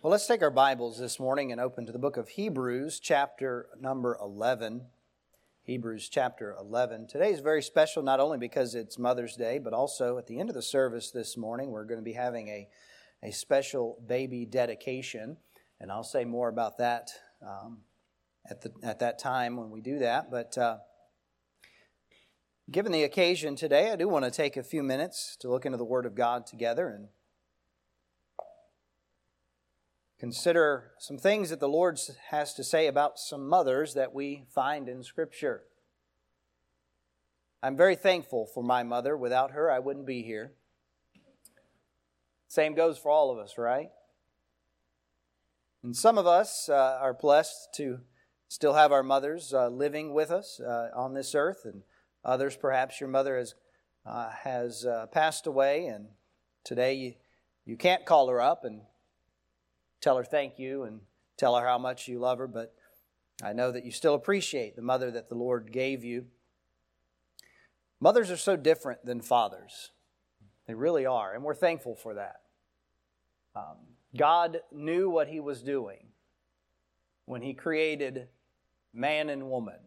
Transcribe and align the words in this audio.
Well, 0.00 0.12
let's 0.12 0.28
take 0.28 0.42
our 0.42 0.50
Bibles 0.50 1.00
this 1.00 1.18
morning 1.18 1.50
and 1.50 1.60
open 1.60 1.84
to 1.86 1.90
the 1.90 1.98
book 1.98 2.16
of 2.16 2.28
Hebrews, 2.28 3.00
chapter 3.00 3.66
number 3.80 4.16
11. 4.22 4.82
Hebrews 5.64 6.08
chapter 6.08 6.54
11. 6.56 7.08
Today 7.08 7.32
is 7.32 7.40
very 7.40 7.62
special, 7.62 8.04
not 8.04 8.20
only 8.20 8.38
because 8.38 8.76
it's 8.76 8.96
Mother's 8.96 9.34
Day, 9.34 9.58
but 9.58 9.72
also 9.72 10.16
at 10.16 10.28
the 10.28 10.38
end 10.38 10.50
of 10.50 10.54
the 10.54 10.62
service 10.62 11.10
this 11.10 11.36
morning, 11.36 11.72
we're 11.72 11.84
going 11.84 11.98
to 11.98 12.04
be 12.04 12.12
having 12.12 12.46
a, 12.46 12.68
a 13.24 13.32
special 13.32 14.00
baby 14.06 14.46
dedication. 14.46 15.36
And 15.80 15.90
I'll 15.90 16.04
say 16.04 16.24
more 16.24 16.48
about 16.48 16.78
that 16.78 17.10
um, 17.42 17.78
at, 18.48 18.60
the, 18.60 18.70
at 18.84 19.00
that 19.00 19.18
time 19.18 19.56
when 19.56 19.68
we 19.68 19.80
do 19.80 19.98
that. 19.98 20.30
But 20.30 20.56
uh, 20.56 20.76
given 22.70 22.92
the 22.92 23.02
occasion 23.02 23.56
today, 23.56 23.90
I 23.90 23.96
do 23.96 24.06
want 24.06 24.24
to 24.26 24.30
take 24.30 24.56
a 24.56 24.62
few 24.62 24.84
minutes 24.84 25.36
to 25.40 25.50
look 25.50 25.66
into 25.66 25.76
the 25.76 25.84
Word 25.84 26.06
of 26.06 26.14
God 26.14 26.46
together 26.46 26.86
and 26.86 27.08
consider 30.18 30.92
some 30.98 31.18
things 31.18 31.50
that 31.50 31.60
the 31.60 31.68
Lord 31.68 31.98
has 32.30 32.54
to 32.54 32.64
say 32.64 32.86
about 32.86 33.18
some 33.18 33.48
mothers 33.48 33.94
that 33.94 34.12
we 34.12 34.44
find 34.52 34.88
in 34.88 35.02
Scripture. 35.02 35.62
I'm 37.62 37.76
very 37.76 37.96
thankful 37.96 38.46
for 38.46 38.62
my 38.62 38.82
mother. 38.82 39.16
Without 39.16 39.52
her, 39.52 39.70
I 39.70 39.78
wouldn't 39.78 40.06
be 40.06 40.22
here. 40.22 40.52
Same 42.48 42.74
goes 42.74 42.98
for 42.98 43.10
all 43.10 43.30
of 43.30 43.38
us, 43.38 43.58
right? 43.58 43.90
And 45.82 45.96
some 45.96 46.18
of 46.18 46.26
us 46.26 46.68
uh, 46.68 46.98
are 47.00 47.14
blessed 47.14 47.74
to 47.76 48.00
still 48.48 48.74
have 48.74 48.90
our 48.90 49.02
mothers 49.02 49.52
uh, 49.52 49.68
living 49.68 50.14
with 50.14 50.30
us 50.30 50.60
uh, 50.60 50.88
on 50.94 51.14
this 51.14 51.34
earth, 51.34 51.62
and 51.64 51.82
others, 52.24 52.56
perhaps 52.56 53.00
your 53.00 53.10
mother 53.10 53.36
has, 53.36 53.54
uh, 54.06 54.30
has 54.30 54.86
uh, 54.86 55.06
passed 55.12 55.46
away, 55.46 55.86
and 55.86 56.06
today 56.64 56.94
you, 56.94 57.14
you 57.64 57.76
can't 57.76 58.06
call 58.06 58.28
her 58.28 58.40
up 58.40 58.64
and 58.64 58.80
tell 60.00 60.16
her 60.16 60.24
thank 60.24 60.58
you 60.58 60.84
and 60.84 61.00
tell 61.36 61.56
her 61.56 61.66
how 61.66 61.78
much 61.78 62.08
you 62.08 62.18
love 62.18 62.38
her, 62.38 62.46
but 62.46 62.74
I 63.42 63.52
know 63.52 63.70
that 63.70 63.84
you 63.84 63.92
still 63.92 64.14
appreciate 64.14 64.76
the 64.76 64.82
mother 64.82 65.10
that 65.10 65.28
the 65.28 65.34
Lord 65.34 65.72
gave 65.72 66.04
you. 66.04 66.26
Mothers 68.00 68.30
are 68.30 68.36
so 68.36 68.56
different 68.56 69.04
than 69.04 69.20
fathers. 69.20 69.90
They 70.66 70.74
really 70.74 71.06
are, 71.06 71.34
and 71.34 71.42
we're 71.42 71.54
thankful 71.54 71.94
for 71.94 72.14
that. 72.14 72.40
Um, 73.56 73.76
God 74.16 74.60
knew 74.72 75.08
what 75.08 75.28
He 75.28 75.40
was 75.40 75.62
doing 75.62 76.08
when 77.24 77.42
He 77.42 77.54
created 77.54 78.28
man 78.92 79.28
and 79.28 79.50
woman, 79.50 79.78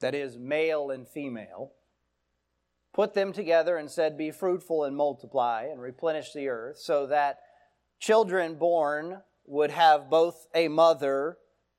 that 0.00 0.14
is, 0.14 0.38
male 0.38 0.90
and 0.90 1.06
female, 1.06 1.72
put 2.92 3.14
them 3.14 3.32
together 3.32 3.76
and 3.76 3.90
said, 3.90 4.16
Be 4.16 4.30
fruitful 4.30 4.84
and 4.84 4.96
multiply 4.96 5.64
and 5.70 5.80
replenish 5.80 6.32
the 6.32 6.48
earth, 6.48 6.78
so 6.78 7.06
that 7.06 7.40
children 7.98 8.56
born 8.56 9.22
would 9.46 9.70
have 9.70 10.10
both 10.10 10.46
a 10.54 10.68
mother 10.68 11.38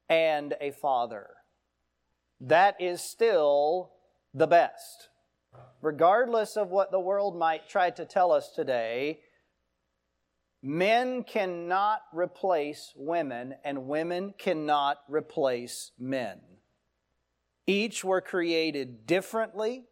and 0.10 0.54
a 0.62 0.72
father. 0.72 1.28
That 2.40 2.80
is 2.80 3.02
still 3.02 3.92
the 4.34 4.48
best. 4.48 5.10
Regardless 5.82 6.56
of 6.56 6.70
what 6.70 6.92
the 6.92 7.00
world 7.00 7.38
might 7.38 7.68
try 7.68 7.90
to 7.92 8.06
tell 8.06 8.32
us 8.32 8.52
today, 8.56 9.20
men 10.62 11.24
cannot 11.24 12.02
replace 12.14 12.94
women, 12.96 13.56
and 13.64 13.88
women 13.88 14.34
cannot 14.38 15.00
replace 15.08 15.92
men. 15.98 16.40
Each 17.66 18.04
were 18.04 18.22
created 18.22 19.06
differently, 19.06 19.86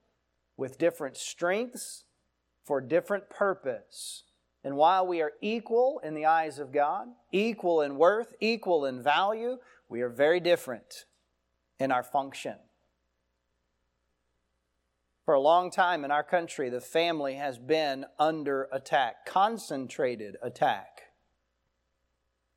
with 0.57 0.77
different 0.77 1.17
strengths, 1.17 2.05
for 2.63 2.79
different 2.79 3.29
purpose. 3.29 4.23
And 4.66 4.75
while 4.75 5.05
we 5.05 5.21
are 5.21 5.33
equal 5.41 6.02
in 6.03 6.16
the 6.16 6.25
eyes 6.25 6.58
of 6.58 6.71
God, 6.73 7.09
equal 7.31 7.81
in 7.81 7.97
worth, 7.97 8.33
equal 8.39 8.85
in 8.85 9.03
value, 9.03 9.59
we 9.89 10.02
are 10.02 10.09
very 10.09 10.39
different 10.39 11.05
in 11.80 11.91
our 11.91 12.02
function. 12.02 12.55
For 15.23 15.35
a 15.35 15.39
long 15.39 15.69
time 15.69 16.03
in 16.03 16.09
our 16.09 16.23
country, 16.23 16.69
the 16.69 16.81
family 16.81 17.35
has 17.35 17.59
been 17.59 18.06
under 18.17 18.67
attack, 18.72 19.28
concentrated 19.28 20.35
attack. 20.41 21.03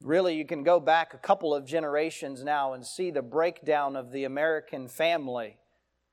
Really, 0.00 0.34
you 0.34 0.47
can 0.47 0.62
go 0.62 0.81
back 0.81 1.12
a 1.12 1.19
couple 1.19 1.55
of 1.55 1.66
generations 1.66 2.43
now 2.43 2.72
and 2.72 2.87
see 2.87 3.11
the 3.11 3.21
breakdown 3.21 3.97
of 3.97 4.12
the 4.12 4.25
American 4.25 4.88
family 4.88 5.59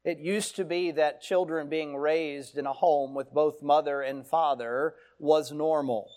it 0.06 0.20
used 0.20 0.56
to 0.56 0.64
be 0.64 0.92
that 0.92 1.22
children 1.22 1.68
being 1.68 1.98
raised 1.98 2.58
in 2.58 2.68
a 2.68 2.74
home 2.74 3.16
with 3.16 3.34
both 3.34 3.64
mother 3.64 4.02
and 4.02 4.26
father 4.26 4.94
was 5.20 5.52
normal. 5.52 6.10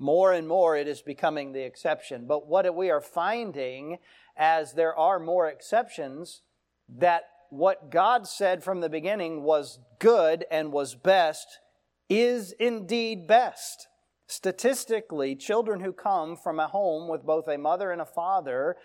More 0.00 0.32
and 0.32 0.48
more 0.48 0.76
it 0.76 0.88
is 0.88 1.02
becoming 1.02 1.52
the 1.52 1.64
exception. 1.64 2.26
But 2.26 2.48
what 2.48 2.74
we 2.74 2.90
are 2.90 3.00
finding 3.00 3.98
as 4.36 4.72
there 4.72 4.96
are 4.96 5.18
more 5.18 5.48
exceptions, 5.48 6.42
that 6.88 7.24
what 7.50 7.90
God 7.90 8.26
said 8.26 8.64
from 8.64 8.80
the 8.80 8.88
beginning 8.88 9.42
was 9.42 9.78
good 9.98 10.44
and 10.50 10.72
was 10.72 10.94
best 10.94 11.46
is 12.08 12.52
indeed 12.52 13.26
best. 13.26 13.88
Statistically, 14.28 15.36
children 15.36 15.80
who 15.80 15.92
come 15.92 16.36
from 16.36 16.58
a 16.58 16.68
home 16.68 17.08
with 17.08 17.22
both 17.24 17.48
a 17.48 17.58
mother 17.58 17.92
and 17.92 18.00
a 18.00 18.06
father 18.06 18.76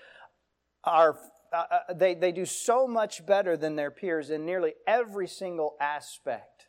are 0.84 1.18
uh, 1.54 1.64
uh, 1.70 1.94
they, 1.94 2.16
they 2.16 2.32
do 2.32 2.46
so 2.46 2.88
much 2.88 3.26
better 3.26 3.58
than 3.58 3.76
their 3.76 3.92
peers 3.92 4.30
in 4.30 4.46
nearly 4.46 4.74
every 4.88 5.28
single 5.28 5.76
aspect. 5.80 6.68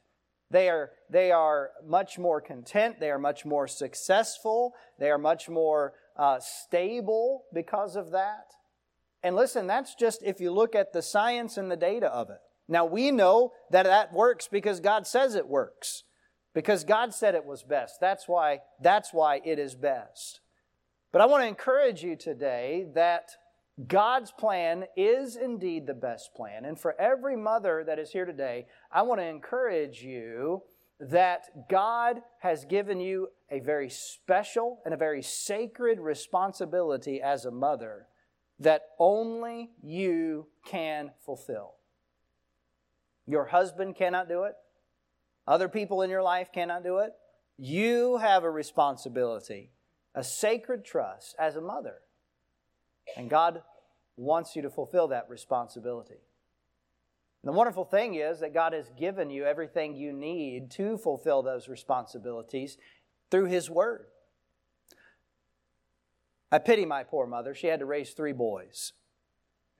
They 0.51 0.69
are, 0.69 0.91
they 1.09 1.31
are 1.31 1.71
much 1.87 2.19
more 2.19 2.41
content. 2.41 3.01
They 3.01 3.11
are 3.11 3.19
much 3.19 3.45
more 3.45 3.67
successful. 3.67 4.75
They 4.99 5.11
are 5.11 5.19
much 5.19 5.49
more 5.49 5.95
uh, 6.17 6.41
stable 6.41 7.45
because 7.55 7.97
of 7.97 8.11
that. 8.11 8.53
And 9.23 9.37
listen, 9.37 9.67
that's 9.67 9.95
just 9.95 10.23
if 10.23 10.41
you 10.41 10.51
look 10.51 10.75
at 10.75 10.93
the 10.93 11.01
science 11.01 11.57
and 11.57 11.71
the 11.71 11.77
data 11.77 12.07
of 12.07 12.29
it. 12.29 12.41
Now, 12.69 12.85
we 12.85 13.11
know 13.11 13.53
that 13.71 13.85
that 13.85 14.13
works 14.13 14.49
because 14.49 14.81
God 14.81 15.07
says 15.07 15.35
it 15.35 15.49
works. 15.49 16.05
Because 16.55 16.85
God 16.85 17.15
said 17.15 17.35
it 17.35 17.47
was 17.47 17.63
best. 17.63 17.99
That's 18.01 18.29
why, 18.29 18.61
that's 18.81 19.13
why 19.13 19.41
it 19.45 19.59
is 19.59 19.75
best. 19.75 20.41
But 21.13 21.23
I 21.23 21.27
want 21.27 21.45
to 21.45 21.49
encourage 21.49 22.03
you 22.03 22.17
today 22.17 22.87
that 22.95 23.31
God's 23.87 24.31
plan 24.31 24.85
is 24.97 25.37
indeed 25.37 25.87
the 25.87 25.95
best 25.95 26.35
plan. 26.35 26.65
And 26.65 26.79
for 26.79 26.99
every 27.01 27.37
mother 27.37 27.85
that 27.87 27.99
is 27.99 28.11
here 28.11 28.27
today, 28.27 28.67
I 28.91 29.03
want 29.03 29.21
to 29.21 29.27
encourage 29.27 30.03
you 30.03 30.63
that 31.01 31.69
God 31.69 32.21
has 32.41 32.65
given 32.65 33.01
you 33.01 33.29
a 33.51 33.61
very 33.61 33.89
special 33.89 34.81
and 34.85 34.93
a 34.93 34.99
very 34.99 35.23
sacred 35.23 35.99
responsibility 35.99 37.21
as 37.21 37.45
a 37.45 37.51
mother 37.51 38.07
that 38.59 38.83
only 38.99 39.71
you 39.83 40.47
can 40.67 41.11
fulfill. 41.25 41.75
Your 43.27 43.47
husband 43.47 43.97
cannot 43.97 44.29
do 44.29 44.45
it. 44.45 44.55
Other 45.47 45.69
people 45.69 46.03
in 46.03 46.11
your 46.11 46.23
life 46.23 46.51
cannot 46.53 46.85
do 46.85 46.99
it. 46.99 47.13
You 47.57 48.19
have 48.19 48.45
a 48.45 48.51
responsibility, 48.51 49.73
a 50.15 50.23
sacred 50.23 50.85
trust 50.85 51.35
as 51.39 51.57
a 51.57 51.61
mother 51.61 52.03
and 53.17 53.29
God 53.31 53.63
wants 54.17 54.55
you 54.57 54.63
to 54.63 54.71
fulfill 54.71 55.09
that 55.09 55.29
responsibility. 55.29 56.21
And 57.43 57.53
the 57.53 57.57
wonderful 57.57 57.85
thing 57.85 58.15
is 58.15 58.41
that 58.41 58.55
God 58.55 58.73
has 58.73 58.91
given 58.99 59.31
you 59.31 59.45
everything 59.45 59.97
you 59.97 60.13
need 60.13 60.71
to 60.73 60.97
fulfill 60.97 61.43
those 61.43 61.69
responsibilities 61.69 62.79
through 63.31 63.47
His 63.47 63.69
Word. 63.69 64.07
I 66.53 66.59
pity 66.59 66.85
my 66.85 67.03
poor 67.03 67.27
mother. 67.27 67.55
She 67.55 67.67
had 67.67 67.81
to 67.81 67.87
raise 67.87 68.13
three 68.13 68.33
boys. 68.33 68.93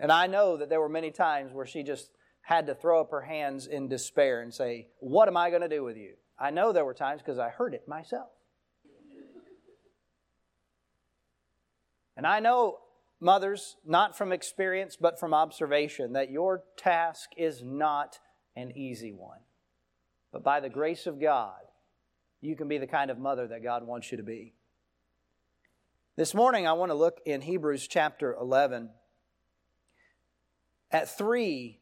And 0.01 0.11
I 0.11 0.27
know 0.27 0.57
that 0.57 0.71
there 0.71 0.81
were 0.81 0.89
many 0.89 1.11
times 1.11 1.53
where 1.53 1.67
she 1.67 1.83
just 1.83 2.11
had 2.41 2.67
to 2.67 2.75
throw 2.75 3.01
up 3.01 3.11
her 3.11 3.21
hands 3.21 3.67
in 3.67 3.89
despair 3.89 4.41
and 4.41 4.53
say, 4.53 4.89
What 4.99 5.29
am 5.29 5.37
I 5.37 5.51
going 5.51 5.63
to 5.63 5.69
do 5.69 5.85
with 5.85 5.97
you? 5.97 6.15
I 6.39 6.51
know 6.51 6.73
there 6.73 6.85
were 6.85 6.95
times 6.95 7.23
because 7.23 7.39
I 7.39 7.51
heard 7.51 7.75
it 7.75 7.87
myself. 7.87 8.31
And 12.17 12.27
I 12.27 12.41
know 12.41 12.79
mothers, 13.23 13.77
not 13.87 14.19
from 14.19 14.33
experience, 14.33 14.97
but 15.01 15.19
from 15.19 15.33
observation, 15.33 16.13
that 16.13 16.31
your 16.31 16.65
task 16.77 17.31
is 17.37 17.63
not 17.63 18.19
an 18.57 18.77
easy 18.77 19.13
one. 19.13 19.39
But 20.33 20.43
by 20.43 20.61
the 20.61 20.69
grace 20.69 21.07
of 21.07 21.21
God, 21.21 21.61
you 22.41 22.57
can 22.57 22.69
be 22.69 22.79
the 22.79 22.87
kind 22.87 23.11
of 23.11 23.19
mother 23.19 23.47
that 23.47 23.63
God 23.63 23.87
wants 23.87 24.11
you 24.11 24.17
to 24.17 24.25
be. 24.25 24.55
This 26.17 26.35
morning, 26.35 26.67
I 26.67 26.73
want 26.73 26.91
to 26.91 26.95
look 26.95 27.21
in 27.25 27.41
Hebrews 27.41 27.87
chapter 27.87 28.35
11 28.35 28.91
at 30.91 31.17
three 31.17 31.81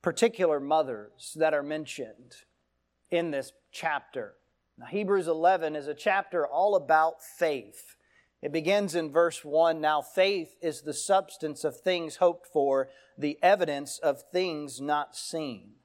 particular 0.00 0.60
mothers 0.60 1.36
that 1.38 1.52
are 1.52 1.62
mentioned 1.62 2.36
in 3.10 3.30
this 3.30 3.52
chapter. 3.72 4.34
Now, 4.78 4.86
Hebrews 4.86 5.28
11 5.28 5.76
is 5.76 5.88
a 5.88 5.94
chapter 5.94 6.46
all 6.46 6.74
about 6.74 7.22
faith. 7.22 7.96
It 8.44 8.52
begins 8.52 8.94
in 8.94 9.10
verse 9.10 9.42
1 9.42 9.80
Now 9.80 10.02
faith 10.02 10.54
is 10.60 10.82
the 10.82 10.92
substance 10.92 11.64
of 11.64 11.80
things 11.80 12.16
hoped 12.16 12.46
for, 12.46 12.90
the 13.16 13.38
evidence 13.42 13.98
of 13.98 14.22
things 14.32 14.82
not 14.82 15.16
seen. 15.16 15.76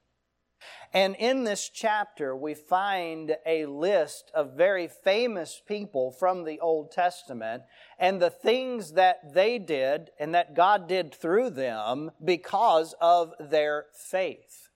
And 0.92 1.16
in 1.18 1.44
this 1.44 1.70
chapter, 1.70 2.36
we 2.36 2.52
find 2.52 3.34
a 3.46 3.64
list 3.64 4.30
of 4.34 4.58
very 4.58 4.88
famous 4.88 5.62
people 5.66 6.12
from 6.12 6.44
the 6.44 6.60
Old 6.60 6.92
Testament 6.92 7.62
and 7.98 8.20
the 8.20 8.28
things 8.28 8.92
that 8.92 9.32
they 9.32 9.58
did 9.58 10.10
and 10.20 10.34
that 10.34 10.54
God 10.54 10.86
did 10.86 11.14
through 11.14 11.50
them 11.50 12.10
because 12.22 12.94
of 13.00 13.32
their 13.40 13.86
faith. 13.94 14.68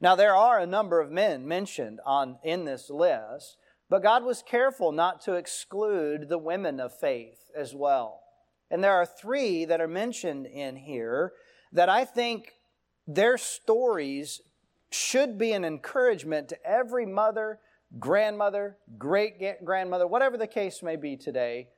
Now, 0.00 0.16
there 0.16 0.34
are 0.34 0.58
a 0.58 0.66
number 0.66 1.00
of 1.00 1.12
men 1.12 1.46
mentioned 1.46 2.00
on, 2.04 2.40
in 2.42 2.64
this 2.64 2.90
list, 2.90 3.58
but 3.88 4.02
God 4.02 4.24
was 4.24 4.42
careful 4.42 4.92
not 4.92 5.20
to 5.22 5.34
exclude 5.34 6.28
the 6.28 6.38
women 6.38 6.80
of 6.80 6.98
faith 6.98 7.50
as 7.56 7.74
well. 7.74 8.22
And 8.70 8.82
there 8.82 8.94
are 8.94 9.06
three 9.06 9.64
that 9.64 9.80
are 9.80 9.88
mentioned 9.88 10.46
in 10.46 10.76
here 10.76 11.32
that 11.72 11.88
I 11.88 12.04
think 12.04 12.52
their 13.06 13.38
stories 13.38 14.40
should 14.90 15.38
be 15.38 15.52
an 15.52 15.64
encouragement 15.64 16.48
to 16.48 16.66
every 16.66 17.06
mother, 17.06 17.60
grandmother, 17.98 18.76
great 18.98 19.64
grandmother, 19.64 20.06
whatever 20.06 20.36
the 20.36 20.46
case 20.46 20.82
may 20.82 20.96
be 20.96 21.16
today. 21.16 21.68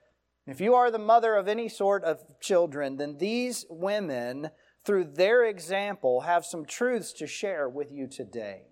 If 0.46 0.62
you 0.62 0.74
are 0.74 0.90
the 0.90 0.98
mother 0.98 1.34
of 1.34 1.46
any 1.46 1.68
sort 1.68 2.04
of 2.04 2.22
children, 2.40 2.96
then 2.96 3.18
these 3.18 3.66
women, 3.68 4.50
through 4.82 5.04
their 5.04 5.44
example, 5.44 6.22
have 6.22 6.46
some 6.46 6.64
truths 6.64 7.12
to 7.14 7.26
share 7.26 7.68
with 7.68 7.92
you 7.92 8.06
today. 8.06 8.62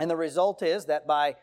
And 0.00 0.10
the 0.10 0.16
result 0.16 0.62
is 0.62 0.86
that 0.86 1.06
by 1.06 1.36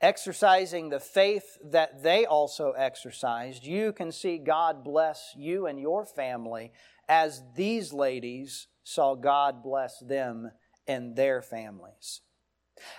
exercising 0.00 0.90
the 0.90 1.00
faith 1.00 1.58
that 1.64 2.02
they 2.02 2.26
also 2.26 2.72
exercised, 2.72 3.64
you 3.64 3.92
can 3.92 4.12
see 4.12 4.38
God 4.38 4.84
bless 4.84 5.34
you 5.36 5.66
and 5.66 5.80
your 5.80 6.04
family 6.04 6.72
as 7.08 7.42
these 7.54 7.92
ladies 7.92 8.66
saw 8.84 9.14
God 9.14 9.62
bless 9.62 9.98
them 10.00 10.50
and 10.86 11.16
their 11.16 11.42
families. 11.42 12.20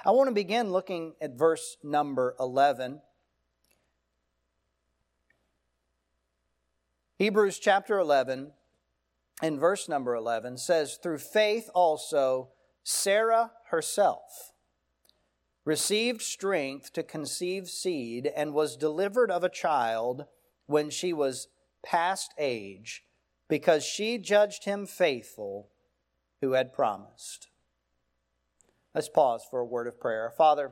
I 0.05 0.11
want 0.11 0.27
to 0.27 0.33
begin 0.33 0.71
looking 0.71 1.13
at 1.21 1.38
verse 1.38 1.77
number 1.83 2.35
11. 2.39 3.01
Hebrews 7.17 7.59
chapter 7.59 8.00
11 8.00 8.51
and 9.41 9.59
verse 9.59 9.88
number 9.88 10.15
11 10.15 10.57
says, 10.57 10.97
Through 11.01 11.19
faith 11.19 11.69
also 11.73 12.50
Sarah 12.83 13.51
herself 13.69 14.53
received 15.67 16.21
strength 16.21 16.93
to 16.93 17.03
conceive 17.03 17.67
seed 17.67 18.31
and 18.37 18.53
was 18.53 18.77
delivered 18.77 19.29
of 19.29 19.43
a 19.43 19.49
child 19.49 20.23
when 20.65 20.89
she 20.89 21.11
was 21.11 21.49
past 21.83 22.33
age, 22.37 23.03
because 23.49 23.83
she 23.83 24.17
judged 24.17 24.63
him 24.63 24.85
faithful 24.85 25.67
who 26.39 26.53
had 26.53 26.71
promised. 26.71 27.49
Let's 28.95 29.09
pause 29.09 29.45
for 29.51 29.59
a 29.59 29.65
word 29.65 29.87
of 29.87 29.99
prayer. 29.99 30.31
Father, 30.37 30.71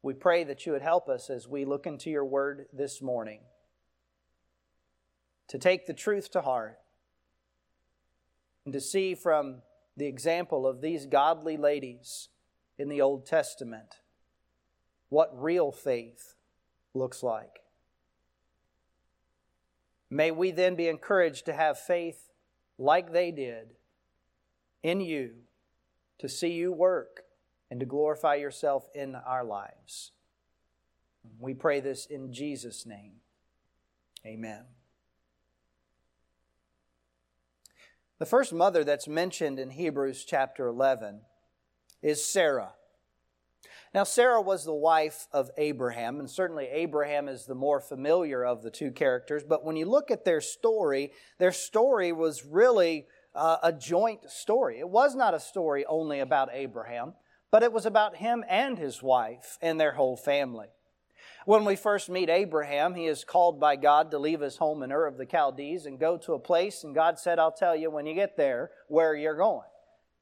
we 0.00 0.14
pray 0.14 0.44
that 0.44 0.64
you 0.64 0.70
would 0.72 0.82
help 0.82 1.08
us 1.08 1.28
as 1.28 1.48
we 1.48 1.64
look 1.64 1.84
into 1.84 2.08
your 2.08 2.24
word 2.24 2.66
this 2.72 3.02
morning 3.02 3.40
to 5.48 5.58
take 5.58 5.88
the 5.88 5.92
truth 5.92 6.30
to 6.30 6.42
heart 6.42 6.78
and 8.64 8.72
to 8.72 8.80
see 8.80 9.16
from 9.16 9.62
the 9.96 10.06
example 10.06 10.68
of 10.68 10.82
these 10.82 11.04
godly 11.04 11.56
ladies 11.56 12.28
in 12.78 12.88
the 12.88 13.00
Old 13.00 13.26
Testament 13.26 13.96
what 15.10 15.30
real 15.40 15.70
faith 15.70 16.34
looks 16.94 17.22
like. 17.22 17.60
May 20.08 20.30
we 20.30 20.50
then 20.50 20.74
be 20.74 20.88
encouraged 20.88 21.44
to 21.46 21.52
have 21.52 21.78
faith 21.78 22.30
like 22.78 23.12
they 23.12 23.30
did 23.30 23.74
in 24.82 25.00
you, 25.00 25.32
to 26.18 26.28
see 26.28 26.52
you 26.52 26.72
work 26.72 27.24
and 27.70 27.78
to 27.78 27.86
glorify 27.86 28.36
yourself 28.36 28.88
in 28.94 29.14
our 29.14 29.44
lives. 29.44 30.12
We 31.38 31.54
pray 31.54 31.80
this 31.80 32.06
in 32.06 32.32
Jesus' 32.32 32.86
name. 32.86 33.16
Amen. 34.26 34.64
The 38.18 38.26
first 38.26 38.52
mother 38.52 38.84
that's 38.84 39.08
mentioned 39.08 39.58
in 39.58 39.70
Hebrews 39.70 40.24
chapter 40.24 40.66
11 40.66 41.20
is 42.02 42.24
Sarah. 42.24 42.72
Now, 43.92 44.04
Sarah 44.04 44.40
was 44.40 44.64
the 44.64 44.74
wife 44.74 45.26
of 45.32 45.50
Abraham, 45.56 46.20
and 46.20 46.30
certainly 46.30 46.66
Abraham 46.66 47.28
is 47.28 47.46
the 47.46 47.56
more 47.56 47.80
familiar 47.80 48.44
of 48.44 48.62
the 48.62 48.70
two 48.70 48.92
characters. 48.92 49.42
But 49.42 49.64
when 49.64 49.76
you 49.76 49.86
look 49.86 50.10
at 50.10 50.24
their 50.24 50.40
story, 50.40 51.12
their 51.38 51.52
story 51.52 52.12
was 52.12 52.44
really 52.44 53.06
uh, 53.34 53.56
a 53.62 53.72
joint 53.72 54.30
story. 54.30 54.78
It 54.78 54.88
was 54.88 55.16
not 55.16 55.34
a 55.34 55.40
story 55.40 55.84
only 55.86 56.20
about 56.20 56.50
Abraham 56.52 57.14
but 57.50 57.62
it 57.62 57.72
was 57.72 57.86
about 57.86 58.16
him 58.16 58.44
and 58.48 58.78
his 58.78 59.02
wife 59.02 59.58
and 59.60 59.80
their 59.80 59.92
whole 59.92 60.16
family. 60.16 60.68
When 61.46 61.64
we 61.64 61.74
first 61.74 62.08
meet 62.08 62.28
Abraham, 62.28 62.94
he 62.94 63.06
is 63.06 63.24
called 63.24 63.58
by 63.58 63.76
God 63.76 64.10
to 64.10 64.18
leave 64.18 64.40
his 64.40 64.58
home 64.58 64.82
in 64.82 64.92
Ur 64.92 65.06
of 65.06 65.16
the 65.16 65.26
Chaldees 65.26 65.86
and 65.86 65.98
go 65.98 66.16
to 66.18 66.34
a 66.34 66.38
place, 66.38 66.84
and 66.84 66.94
God 66.94 67.18
said, 67.18 67.38
I'll 67.38 67.50
tell 67.50 67.74
you 67.74 67.90
when 67.90 68.06
you 68.06 68.14
get 68.14 68.36
there 68.36 68.70
where 68.88 69.16
you're 69.16 69.36
going. 69.36 69.66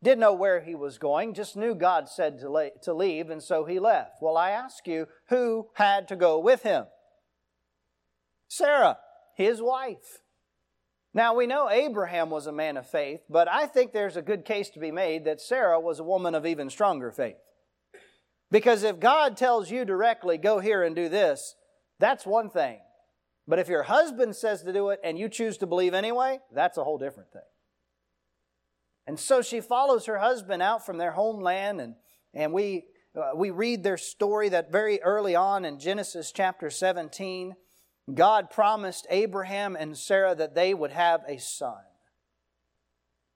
Didn't 0.02 0.20
know 0.20 0.34
where 0.34 0.60
he 0.60 0.74
was 0.74 0.96
going, 0.98 1.34
just 1.34 1.56
knew 1.56 1.74
God 1.74 2.08
said 2.08 2.38
to, 2.38 2.48
la- 2.48 2.68
to 2.82 2.94
leave, 2.94 3.30
and 3.30 3.42
so 3.42 3.64
he 3.64 3.80
left. 3.80 4.22
Well, 4.22 4.36
I 4.36 4.50
ask 4.50 4.86
you, 4.86 5.06
who 5.28 5.68
had 5.74 6.06
to 6.08 6.16
go 6.16 6.38
with 6.38 6.62
him? 6.62 6.84
Sarah, 8.46 8.98
his 9.36 9.60
wife. 9.60 10.22
Now, 11.12 11.34
we 11.34 11.46
know 11.46 11.68
Abraham 11.68 12.30
was 12.30 12.46
a 12.46 12.52
man 12.52 12.76
of 12.76 12.88
faith, 12.88 13.20
but 13.28 13.48
I 13.48 13.66
think 13.66 13.92
there's 13.92 14.16
a 14.16 14.22
good 14.22 14.44
case 14.44 14.70
to 14.70 14.78
be 14.78 14.92
made 14.92 15.24
that 15.24 15.40
Sarah 15.40 15.80
was 15.80 15.98
a 15.98 16.04
woman 16.04 16.34
of 16.34 16.46
even 16.46 16.70
stronger 16.70 17.10
faith. 17.10 17.36
Because 18.50 18.82
if 18.82 19.00
God 19.00 19.36
tells 19.36 19.70
you 19.70 19.84
directly, 19.84 20.38
go 20.38 20.60
here 20.60 20.82
and 20.82 20.94
do 20.94 21.08
this, 21.08 21.56
that's 21.98 22.24
one 22.24 22.50
thing. 22.50 22.78
But 23.48 23.58
if 23.58 23.68
your 23.68 23.84
husband 23.84 24.36
says 24.36 24.62
to 24.62 24.72
do 24.72 24.90
it 24.90 25.00
and 25.02 25.18
you 25.18 25.28
choose 25.28 25.58
to 25.58 25.66
believe 25.66 25.94
anyway, 25.94 26.38
that's 26.54 26.78
a 26.78 26.84
whole 26.84 26.98
different 26.98 27.32
thing. 27.32 27.42
And 29.08 29.18
so 29.18 29.40
she 29.40 29.62
follows 29.62 30.04
her 30.04 30.18
husband 30.18 30.60
out 30.60 30.84
from 30.84 30.98
their 30.98 31.12
homeland, 31.12 31.80
and, 31.80 31.94
and 32.34 32.52
we, 32.52 32.84
uh, 33.16 33.30
we 33.34 33.48
read 33.48 33.82
their 33.82 33.96
story 33.96 34.50
that 34.50 34.70
very 34.70 35.00
early 35.02 35.34
on 35.34 35.64
in 35.64 35.80
Genesis 35.80 36.30
chapter 36.30 36.68
17. 36.68 37.54
God 38.12 38.50
promised 38.50 39.06
Abraham 39.08 39.76
and 39.76 39.96
Sarah 39.96 40.34
that 40.34 40.54
they 40.54 40.74
would 40.74 40.90
have 40.90 41.22
a 41.26 41.38
son. 41.38 41.78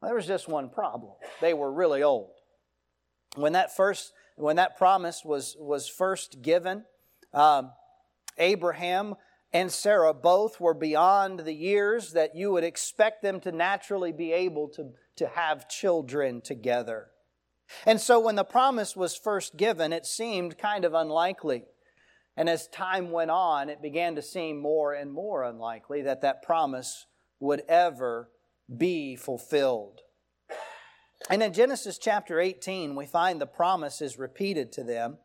Well, 0.03 0.11
there 0.11 0.15
was 0.15 0.27
just 0.27 0.47
one 0.47 0.69
problem. 0.69 1.15
They 1.41 1.55
were 1.55 1.73
really 1.73 2.03
old. 2.03 2.33
When 3.37 3.55
that 3.55 3.75
first, 3.75 4.13
when 4.37 4.57
that 4.57 4.77
promise 4.77 5.23
was, 5.25 5.57
was 5.59 5.89
first 5.89 6.43
given, 6.43 6.85
um, 7.33 7.73
Abraham 8.37 9.15
and 9.53 9.71
Sarah 9.71 10.15
both 10.15 10.61
were 10.61 10.75
beyond 10.75 11.41
the 11.41 11.55
years 11.55 12.13
that 12.13 12.35
you 12.35 12.53
would 12.53 12.65
expect 12.65 13.23
them 13.23 13.41
to 13.41 13.53
naturally 13.53 14.13
be 14.13 14.33
able 14.33 14.69
to, 14.71 14.93
to 15.17 15.29
have 15.29 15.69
children 15.69 16.41
together. 16.41 17.09
And 17.87 18.01
so 18.01 18.21
when 18.21 18.37
the 18.37 18.45
promise 18.45 18.97
was 18.97 19.17
first 19.17 19.57
given, 19.57 19.93
it 19.93 20.07
seemed 20.07 20.59
kind 20.59 20.85
of 20.85 20.95
unlikely. 20.95 21.65
And 22.37 22.49
as 22.49 22.67
time 22.69 23.11
went 23.11 23.31
on, 23.31 23.69
it 23.69 23.83
began 23.83 24.15
to 24.15 24.23
seem 24.23 24.59
more 24.59 24.95
and 24.95 25.13
more 25.13 25.45
unlikely 25.45 26.03
that 26.03 26.23
that 26.23 26.43
promise 26.43 27.07
would 27.41 27.63
ever 27.69 28.31
be 28.75 29.17
fulfilled. 29.17 30.01
And 31.29 31.43
in 31.43 31.53
Genesis 31.53 31.99
chapter 31.99 32.41
18, 32.41 32.97
we 32.97 33.07
find 33.07 33.41
the 33.41 33.47
promise 33.47 34.01
is 34.01 34.19
repeated 34.19 34.73
to 34.73 34.85
them. 34.85 35.19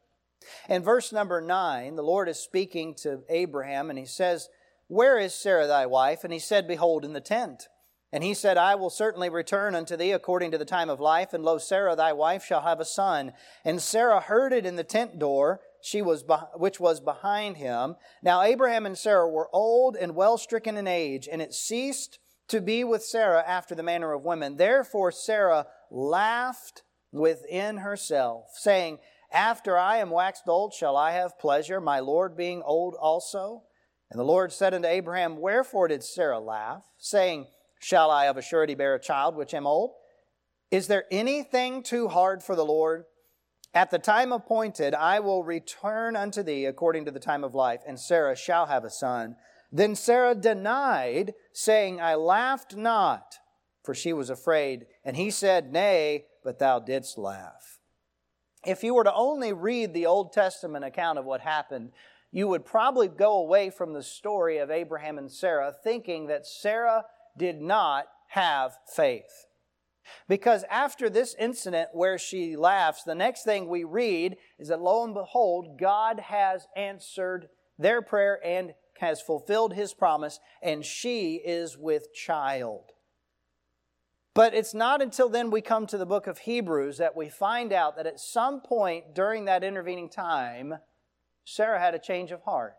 In 0.69 0.83
verse 0.83 1.11
number 1.11 1.41
9, 1.41 1.95
the 1.95 2.03
Lord 2.03 2.29
is 2.29 2.39
speaking 2.39 2.95
to 3.01 3.21
Abraham, 3.29 3.89
and 3.89 3.97
he 3.97 4.05
says, 4.05 4.49
Where 4.87 5.17
is 5.17 5.33
Sarah 5.33 5.67
thy 5.67 5.85
wife? 5.85 6.23
And 6.23 6.31
he 6.31 6.39
said, 6.39 6.67
Behold, 6.67 7.03
in 7.03 7.13
the 7.13 7.21
tent. 7.21 7.67
And 8.11 8.23
he 8.23 8.33
said, 8.33 8.57
I 8.57 8.75
will 8.75 8.89
certainly 8.89 9.29
return 9.29 9.75
unto 9.75 9.97
thee 9.97 10.11
according 10.11 10.51
to 10.51 10.57
the 10.57 10.65
time 10.65 10.89
of 10.89 11.01
life, 11.01 11.33
and 11.33 11.43
lo, 11.43 11.57
Sarah 11.57 11.95
thy 11.95 12.13
wife 12.13 12.45
shall 12.45 12.61
have 12.61 12.79
a 12.79 12.85
son. 12.85 13.33
And 13.65 13.81
Sarah 13.81 14.21
heard 14.21 14.53
it 14.53 14.65
in 14.65 14.77
the 14.77 14.83
tent 14.83 15.19
door, 15.19 15.59
she 15.81 16.01
was 16.01 16.23
which 16.55 16.79
was 16.79 16.99
behind 17.01 17.57
him. 17.57 17.95
Now 18.23 18.41
Abraham 18.41 18.85
and 18.85 18.97
Sarah 18.97 19.29
were 19.29 19.49
old 19.53 19.95
and 19.95 20.15
well 20.15 20.37
stricken 20.37 20.77
in 20.77 20.87
age, 20.87 21.27
and 21.29 21.41
it 21.41 21.53
ceased 21.53 22.19
to 22.47 22.61
be 22.61 22.83
with 22.85 23.03
Sarah 23.03 23.43
after 23.45 23.75
the 23.75 23.83
manner 23.83 24.13
of 24.13 24.23
women. 24.23 24.55
Therefore 24.55 25.11
Sarah 25.11 25.67
laughed 25.91 26.83
within 27.11 27.77
herself, 27.77 28.51
saying, 28.53 28.99
After 29.31 29.77
I 29.77 29.97
am 29.97 30.09
waxed 30.09 30.47
old, 30.47 30.73
shall 30.73 30.95
I 30.95 31.11
have 31.11 31.39
pleasure, 31.39 31.81
my 31.81 31.99
Lord 31.99 32.37
being 32.37 32.61
old 32.61 32.95
also? 32.95 33.63
And 34.09 34.19
the 34.19 34.23
Lord 34.23 34.53
said 34.53 34.73
unto 34.73 34.87
Abraham, 34.87 35.37
Wherefore 35.37 35.89
did 35.89 36.03
Sarah 36.03 36.39
laugh, 36.39 36.85
saying, 36.97 37.47
Shall 37.79 38.09
I 38.09 38.25
of 38.25 38.37
a 38.37 38.41
surety 38.41 38.73
bear 38.73 38.95
a 38.95 38.99
child 38.99 39.35
which 39.35 39.53
am 39.53 39.67
old? 39.67 39.91
Is 40.71 40.87
there 40.87 41.05
anything 41.11 41.83
too 41.83 42.07
hard 42.07 42.41
for 42.41 42.55
the 42.55 42.65
Lord? 42.65 43.05
At 43.73 43.91
the 43.91 43.99
time 43.99 44.31
appointed, 44.31 44.93
I 44.93 45.19
will 45.19 45.43
return 45.43 46.15
unto 46.15 46.41
thee 46.41 46.65
according 46.65 47.05
to 47.05 47.11
the 47.11 47.19
time 47.19 47.43
of 47.43 47.53
life, 47.53 47.81
and 47.85 47.99
Sarah 47.99 48.35
shall 48.35 48.65
have 48.65 48.83
a 48.83 48.89
son. 48.89 49.35
Then 49.71 49.95
Sarah 49.95 50.35
denied, 50.35 51.33
saying, 51.53 51.99
I 51.99 52.15
laughed 52.15 52.75
not, 52.75 53.35
for 53.83 53.93
she 53.93 54.13
was 54.13 54.29
afraid. 54.29 54.87
And 55.03 55.17
he 55.17 55.29
said, 55.29 55.71
Nay, 55.71 56.25
but 56.43 56.59
thou 56.59 56.79
didst 56.79 57.17
laugh. 57.17 57.76
If 58.65 58.83
you 58.83 58.93
were 58.93 59.03
to 59.03 59.13
only 59.13 59.53
read 59.53 59.93
the 59.93 60.05
Old 60.05 60.33
Testament 60.33 60.83
account 60.83 61.19
of 61.19 61.25
what 61.25 61.41
happened, 61.41 61.91
you 62.31 62.47
would 62.47 62.65
probably 62.65 63.07
go 63.07 63.37
away 63.37 63.69
from 63.69 63.93
the 63.93 64.03
story 64.03 64.57
of 64.57 64.69
Abraham 64.69 65.17
and 65.17 65.31
Sarah 65.31 65.73
thinking 65.83 66.27
that 66.27 66.45
Sarah 66.45 67.05
did 67.37 67.61
not 67.61 68.05
have 68.29 68.77
faith. 68.85 69.45
Because 70.27 70.63
after 70.69 71.09
this 71.09 71.35
incident 71.37 71.89
where 71.93 72.17
she 72.17 72.55
laughs, 72.55 73.03
the 73.03 73.15
next 73.15 73.43
thing 73.43 73.67
we 73.67 73.83
read 73.83 74.37
is 74.57 74.69
that 74.69 74.81
lo 74.81 75.03
and 75.03 75.13
behold, 75.13 75.77
God 75.79 76.19
has 76.19 76.67
answered 76.75 77.49
their 77.77 78.01
prayer 78.01 78.39
and 78.43 78.73
has 78.99 79.21
fulfilled 79.21 79.73
his 79.73 79.93
promise, 79.93 80.39
and 80.61 80.83
she 80.83 81.35
is 81.35 81.77
with 81.77 82.13
child. 82.13 82.91
But 84.37 84.53
it's 84.53 84.75
not 84.75 85.01
until 85.01 85.29
then 85.29 85.49
we 85.49 85.61
come 85.61 85.87
to 85.87 85.97
the 85.97 86.05
book 86.05 86.27
of 86.27 86.37
Hebrews 86.37 86.99
that 86.99 87.17
we 87.17 87.27
find 87.27 87.73
out 87.73 87.95
that 87.95 88.05
at 88.05 88.19
some 88.19 88.61
point 88.61 89.15
during 89.15 89.45
that 89.45 89.63
intervening 89.63 90.09
time, 90.09 90.75
Sarah 91.43 91.79
had 91.79 91.95
a 91.95 91.99
change 91.99 92.29
of 92.29 92.43
heart. 92.43 92.77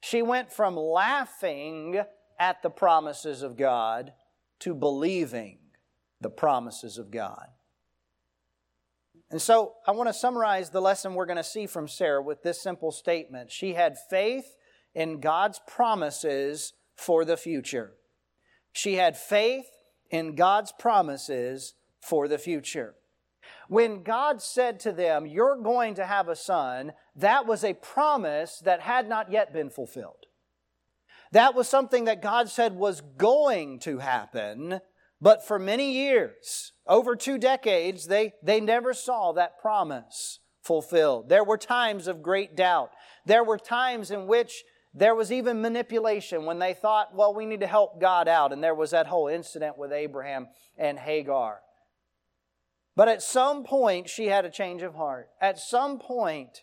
She 0.00 0.22
went 0.22 0.50
from 0.50 0.78
laughing 0.78 2.00
at 2.38 2.62
the 2.62 2.70
promises 2.70 3.42
of 3.42 3.58
God 3.58 4.14
to 4.60 4.72
believing 4.74 5.58
the 6.22 6.30
promises 6.30 6.96
of 6.96 7.10
God. 7.10 7.48
And 9.30 9.42
so 9.42 9.74
I 9.86 9.90
want 9.90 10.08
to 10.08 10.14
summarize 10.14 10.70
the 10.70 10.80
lesson 10.80 11.12
we're 11.12 11.26
going 11.26 11.36
to 11.36 11.44
see 11.44 11.66
from 11.66 11.86
Sarah 11.86 12.22
with 12.22 12.42
this 12.42 12.62
simple 12.62 12.92
statement. 12.92 13.52
She 13.52 13.74
had 13.74 13.98
faith 14.08 14.56
in 14.94 15.20
God's 15.20 15.60
promises 15.68 16.72
for 16.96 17.26
the 17.26 17.36
future. 17.36 17.92
She 18.72 18.94
had 18.94 19.18
faith 19.18 19.66
in 20.10 20.34
God's 20.34 20.72
promises 20.72 21.74
for 22.00 22.28
the 22.28 22.38
future. 22.38 22.94
When 23.68 24.02
God 24.02 24.42
said 24.42 24.80
to 24.80 24.92
them, 24.92 25.26
You're 25.26 25.60
going 25.60 25.94
to 25.94 26.06
have 26.06 26.28
a 26.28 26.36
son, 26.36 26.92
that 27.16 27.46
was 27.46 27.64
a 27.64 27.74
promise 27.74 28.58
that 28.64 28.80
had 28.80 29.08
not 29.08 29.30
yet 29.30 29.52
been 29.52 29.70
fulfilled. 29.70 30.26
That 31.32 31.54
was 31.54 31.68
something 31.68 32.04
that 32.06 32.22
God 32.22 32.48
said 32.48 32.74
was 32.74 33.00
going 33.00 33.78
to 33.80 33.98
happen, 33.98 34.80
but 35.20 35.46
for 35.46 35.58
many 35.58 35.92
years, 35.92 36.72
over 36.86 37.14
two 37.14 37.38
decades, 37.38 38.06
they, 38.06 38.32
they 38.42 38.60
never 38.60 38.92
saw 38.92 39.32
that 39.32 39.60
promise 39.60 40.40
fulfilled. 40.62 41.28
There 41.28 41.44
were 41.44 41.58
times 41.58 42.08
of 42.08 42.22
great 42.22 42.56
doubt. 42.56 42.90
There 43.26 43.44
were 43.44 43.58
times 43.58 44.10
in 44.10 44.26
which 44.26 44.64
there 44.92 45.14
was 45.14 45.30
even 45.30 45.62
manipulation 45.62 46.44
when 46.46 46.58
they 46.58 46.74
thought, 46.74 47.14
well, 47.14 47.34
we 47.34 47.46
need 47.46 47.60
to 47.60 47.66
help 47.66 48.00
God 48.00 48.26
out. 48.26 48.52
And 48.52 48.62
there 48.62 48.74
was 48.74 48.90
that 48.90 49.06
whole 49.06 49.28
incident 49.28 49.78
with 49.78 49.92
Abraham 49.92 50.48
and 50.76 50.98
Hagar. 50.98 51.60
But 52.96 53.08
at 53.08 53.22
some 53.22 53.62
point, 53.62 54.08
she 54.08 54.26
had 54.26 54.44
a 54.44 54.50
change 54.50 54.82
of 54.82 54.94
heart. 54.94 55.28
At 55.40 55.58
some 55.58 55.98
point, 55.98 56.62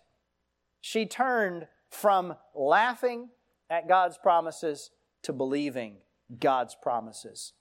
she 0.81 1.05
turned 1.05 1.67
from 1.89 2.35
laughing 2.53 3.29
at 3.69 3.87
God's 3.87 4.17
promises 4.17 4.91
to 5.23 5.33
believing 5.33 5.97
God's 6.39 6.75
promises. 6.81 7.53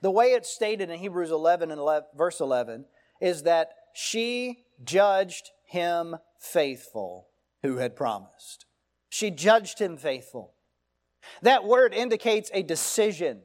The 0.00 0.10
way 0.10 0.26
it's 0.26 0.48
stated 0.48 0.90
in 0.90 0.98
Hebrews 1.00 1.30
11 1.30 1.70
and 1.70 1.80
11, 1.80 2.08
verse 2.16 2.40
11 2.40 2.86
is 3.20 3.42
that 3.42 3.70
she 3.94 4.64
judged 4.84 5.50
him 5.66 6.16
faithful 6.38 7.28
who 7.62 7.78
had 7.78 7.96
promised. 7.96 8.66
She 9.08 9.30
judged 9.30 9.78
him 9.78 9.96
faithful. 9.96 10.54
That 11.42 11.64
word 11.64 11.94
indicates 11.94 12.50
a 12.52 12.62
decision. 12.62 13.42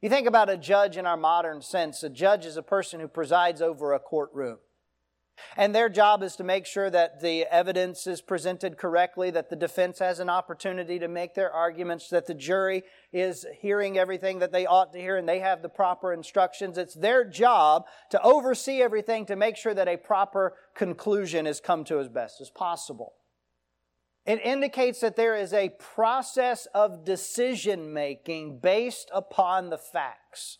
You 0.00 0.08
think 0.10 0.26
about 0.26 0.50
a 0.50 0.56
judge 0.56 0.96
in 0.96 1.06
our 1.06 1.16
modern 1.16 1.62
sense. 1.62 2.02
A 2.02 2.10
judge 2.10 2.44
is 2.44 2.56
a 2.56 2.62
person 2.62 3.00
who 3.00 3.08
presides 3.08 3.62
over 3.62 3.92
a 3.92 3.98
courtroom. 3.98 4.58
And 5.56 5.74
their 5.74 5.88
job 5.88 6.22
is 6.22 6.36
to 6.36 6.44
make 6.44 6.66
sure 6.66 6.90
that 6.90 7.20
the 7.20 7.44
evidence 7.44 8.06
is 8.06 8.20
presented 8.20 8.76
correctly, 8.76 9.30
that 9.30 9.50
the 9.50 9.56
defense 9.56 9.98
has 9.98 10.20
an 10.20 10.28
opportunity 10.28 10.98
to 10.98 11.08
make 11.08 11.34
their 11.34 11.50
arguments, 11.50 12.08
that 12.10 12.26
the 12.26 12.34
jury 12.34 12.82
is 13.12 13.44
hearing 13.60 13.98
everything 13.98 14.38
that 14.38 14.52
they 14.52 14.66
ought 14.66 14.92
to 14.92 15.00
hear 15.00 15.16
and 15.16 15.28
they 15.28 15.40
have 15.40 15.62
the 15.62 15.68
proper 15.68 16.12
instructions. 16.12 16.78
It's 16.78 16.94
their 16.94 17.24
job 17.24 17.86
to 18.10 18.22
oversee 18.22 18.80
everything 18.80 19.26
to 19.26 19.36
make 19.36 19.56
sure 19.56 19.74
that 19.74 19.88
a 19.88 19.96
proper 19.96 20.54
conclusion 20.74 21.46
is 21.46 21.60
come 21.60 21.84
to 21.84 21.98
as 21.98 22.08
best 22.08 22.40
as 22.40 22.50
possible. 22.50 23.14
It 24.26 24.40
indicates 24.42 25.00
that 25.00 25.16
there 25.16 25.36
is 25.36 25.52
a 25.52 25.70
process 25.78 26.66
of 26.74 27.04
decision 27.04 27.92
making 27.92 28.58
based 28.60 29.10
upon 29.12 29.68
the 29.68 29.78
facts. 29.78 30.58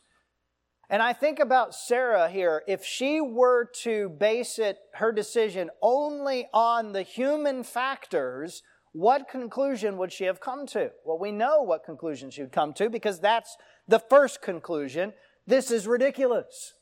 And 0.90 1.02
I 1.02 1.14
think 1.14 1.38
about 1.38 1.74
Sarah 1.74 2.28
here. 2.28 2.62
If 2.68 2.84
she 2.84 3.20
were 3.20 3.64
to 3.82 4.10
base 4.10 4.58
it, 4.58 4.78
her 4.94 5.12
decision 5.12 5.70
only 5.80 6.46
on 6.52 6.92
the 6.92 7.02
human 7.02 7.64
factors, 7.64 8.62
what 8.92 9.28
conclusion 9.28 9.96
would 9.96 10.12
she 10.12 10.24
have 10.24 10.40
come 10.40 10.66
to? 10.68 10.90
Well, 11.04 11.18
we 11.18 11.32
know 11.32 11.62
what 11.62 11.84
conclusion 11.84 12.30
she 12.30 12.42
would 12.42 12.52
come 12.52 12.74
to 12.74 12.90
because 12.90 13.18
that's 13.18 13.56
the 13.88 13.98
first 13.98 14.42
conclusion. 14.42 15.14
This 15.46 15.70
is 15.70 15.86
ridiculous. 15.86 16.74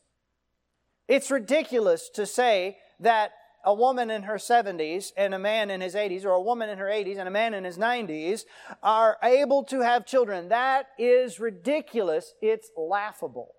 It's 1.07 1.31
ridiculous 1.31 2.11
to 2.11 2.27
say 2.27 2.79
that 3.01 3.33
a 3.64 3.75
woman 3.75 4.11
in 4.11 4.25
her 4.25 4.37
70s 4.37 5.12
and 5.16 5.35
a 5.35 5.38
man 5.38 5.71
in 5.71 5.81
his 5.81 5.95
80s, 5.95 6.25
or 6.25 6.31
a 6.31 6.40
woman 6.40 6.69
in 6.69 6.78
her 6.78 6.87
80s 6.87 7.19
and 7.19 7.28
a 7.28 7.33
man 7.33 7.54
in 7.54 7.64
his 7.64 7.78
90s, 7.78 8.45
are 8.83 9.19
able 9.23 9.64
to 9.64 9.81
have 9.81 10.07
children. 10.07 10.49
That 10.49 10.88
is 10.99 11.38
ridiculous. 11.38 12.35
It's 12.42 12.71
laughable. 12.76 13.54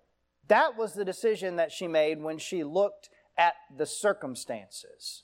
That 0.48 0.76
was 0.76 0.94
the 0.94 1.04
decision 1.04 1.56
that 1.56 1.72
she 1.72 1.88
made 1.88 2.22
when 2.22 2.38
she 2.38 2.64
looked 2.64 3.08
at 3.38 3.54
the 3.74 3.86
circumstances. 3.86 5.22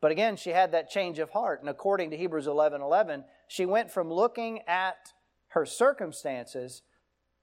But 0.00 0.12
again, 0.12 0.36
she 0.36 0.50
had 0.50 0.72
that 0.72 0.90
change 0.90 1.18
of 1.18 1.30
heart. 1.30 1.60
And 1.60 1.68
according 1.70 2.10
to 2.10 2.16
Hebrews 2.16 2.46
11 2.46 2.82
11, 2.82 3.24
she 3.48 3.64
went 3.64 3.90
from 3.90 4.12
looking 4.12 4.60
at 4.66 5.14
her 5.48 5.64
circumstances 5.64 6.82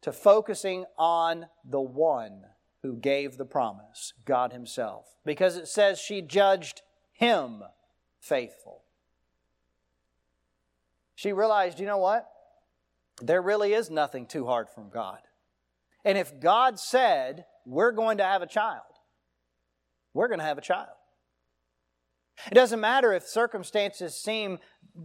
to 0.01 0.11
focusing 0.11 0.85
on 0.97 1.47
the 1.67 1.81
one 1.81 2.43
who 2.83 2.95
gave 2.95 3.37
the 3.37 3.45
promise, 3.45 4.13
God 4.25 4.53
Himself. 4.53 5.05
Because 5.25 5.57
it 5.57 5.67
says 5.67 5.99
she 5.99 6.21
judged 6.21 6.81
Him 7.13 7.63
faithful. 8.19 8.83
She 11.15 11.33
realized, 11.33 11.79
you 11.79 11.85
know 11.85 11.97
what? 11.97 12.27
There 13.21 13.41
really 13.41 13.73
is 13.73 13.91
nothing 13.91 14.25
too 14.25 14.47
hard 14.47 14.69
from 14.69 14.89
God. 14.89 15.19
And 16.03 16.17
if 16.17 16.39
God 16.39 16.79
said, 16.79 17.45
we're 17.65 17.91
going 17.91 18.17
to 18.17 18.23
have 18.23 18.41
a 18.41 18.47
child, 18.47 18.81
we're 20.13 20.27
going 20.27 20.39
to 20.39 20.45
have 20.45 20.57
a 20.57 20.61
child. 20.61 20.89
It 22.47 22.55
doesn't 22.55 22.79
matter 22.79 23.13
if 23.13 23.23
circumstances 23.23 24.15
seem 24.15 24.57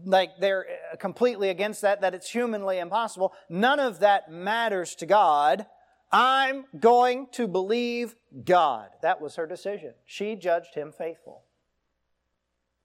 like 0.04 0.30
they're 0.40 0.66
uh, 0.92 0.96
completely 0.96 1.50
against 1.50 1.82
that, 1.82 2.00
that 2.00 2.14
it's 2.14 2.30
humanly 2.30 2.78
impossible. 2.78 3.34
None 3.50 3.78
of 3.78 4.00
that 4.00 4.30
matters 4.30 4.94
to 4.96 5.06
God. 5.06 5.66
I'm 6.12 6.64
going 6.78 7.28
to 7.32 7.48
believe 7.48 8.14
God. 8.44 8.90
That 9.02 9.20
was 9.20 9.36
her 9.36 9.46
decision. 9.46 9.94
She 10.04 10.36
judged 10.36 10.74
him 10.74 10.92
faithful. 10.92 11.42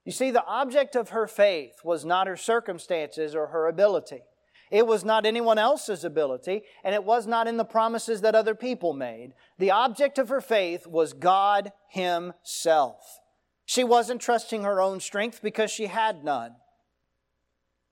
You 0.04 0.12
see, 0.12 0.30
the 0.30 0.44
object 0.44 0.96
of 0.96 1.10
her 1.10 1.26
faith 1.26 1.84
was 1.84 2.04
not 2.04 2.26
her 2.26 2.36
circumstances 2.36 3.34
or 3.34 3.48
her 3.48 3.68
ability. 3.68 4.22
It 4.70 4.86
was 4.86 5.04
not 5.04 5.26
anyone 5.26 5.58
else's 5.58 6.02
ability, 6.02 6.62
and 6.82 6.94
it 6.94 7.04
was 7.04 7.26
not 7.26 7.46
in 7.46 7.58
the 7.58 7.64
promises 7.64 8.22
that 8.22 8.34
other 8.34 8.54
people 8.54 8.94
made. 8.94 9.34
The 9.58 9.70
object 9.70 10.18
of 10.18 10.30
her 10.30 10.40
faith 10.40 10.86
was 10.86 11.12
God 11.12 11.72
Himself. 11.88 13.20
She 13.66 13.84
wasn't 13.84 14.22
trusting 14.22 14.64
her 14.64 14.80
own 14.80 14.98
strength 14.98 15.40
because 15.42 15.70
she 15.70 15.86
had 15.86 16.24
none. 16.24 16.56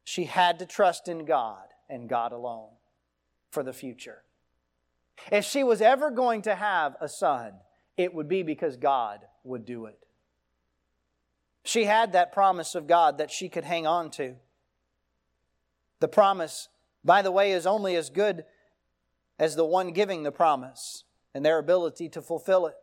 She 0.05 0.25
had 0.25 0.59
to 0.59 0.67
trust 0.67 1.07
in 1.07 1.27
God 1.27 1.69
and 1.89 2.09
God 2.09 2.33
alone 2.33 2.71
for 3.51 3.63
the 3.63 3.73
future. 3.73 4.23
If 5.31 5.45
she 5.45 5.63
was 5.63 5.81
ever 5.81 6.11
going 6.11 6.43
to 6.43 6.55
have 6.55 6.97
a 7.01 7.09
son, 7.09 7.53
it 7.97 8.15
would 8.15 8.29
be 8.29 8.43
because 8.43 8.77
God 8.77 9.21
would 9.45 9.65
do 9.65 9.87
it. 9.87 9.99
She 11.63 11.85
had 11.85 12.13
that 12.13 12.33
promise 12.33 12.75
of 12.75 12.87
God 12.87 13.19
that 13.19 13.31
she 13.31 13.49
could 13.49 13.65
hang 13.65 13.87
on 13.87 14.11
to. 14.13 14.37
The 16.01 16.09
promise, 16.09 16.69
by 17.05 17.23
the 17.23 17.31
way, 17.31 17.53
is 17.53 17.67
only 17.67 17.97
as 17.97 18.11
good 18.11 18.45
as 19.39 19.57
the 19.57 19.65
one 19.65 19.93
giving 19.93 20.23
the 20.23 20.33
promise 20.33 21.05
and 21.35 21.45
their 21.45 21.59
ability 21.59 22.09
to 22.11 22.23
fulfill 22.23 22.67
it. 22.67 22.75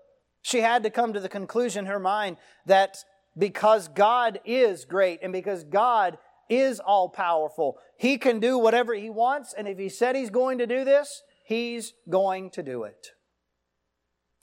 She 0.41 0.62
had 0.62 0.84
to 0.84 0.89
come 0.89 1.13
to 1.13 1.20
the 1.20 1.29
conclusion 1.29 1.86
in 1.86 1.91
her 1.91 2.00
mind 2.00 2.38
that 2.65 2.98
because 3.38 3.88
God 3.88 4.39
is 4.46 4.86
great 4.86 5.20
and 5.22 5.34
because 5.34 5.63
God 5.63 6.17
is 6.50 6.79
all 6.79 7.10
powerful, 7.10 7.79
He 7.98 8.17
can 8.17 8.39
do 8.39 8.58
whatever 8.58 8.94
He 8.94 9.10
wants, 9.10 9.53
and 9.53 9.67
if 9.67 9.77
He 9.77 9.89
said 9.89 10.15
He's 10.15 10.29
going 10.29 10.60
to 10.60 10.67
do 10.67 10.86
this, 10.86 11.24
He's 11.48 11.94
going 12.10 12.50
to 12.51 12.63
do 12.63 12.84
it. 12.84 13.12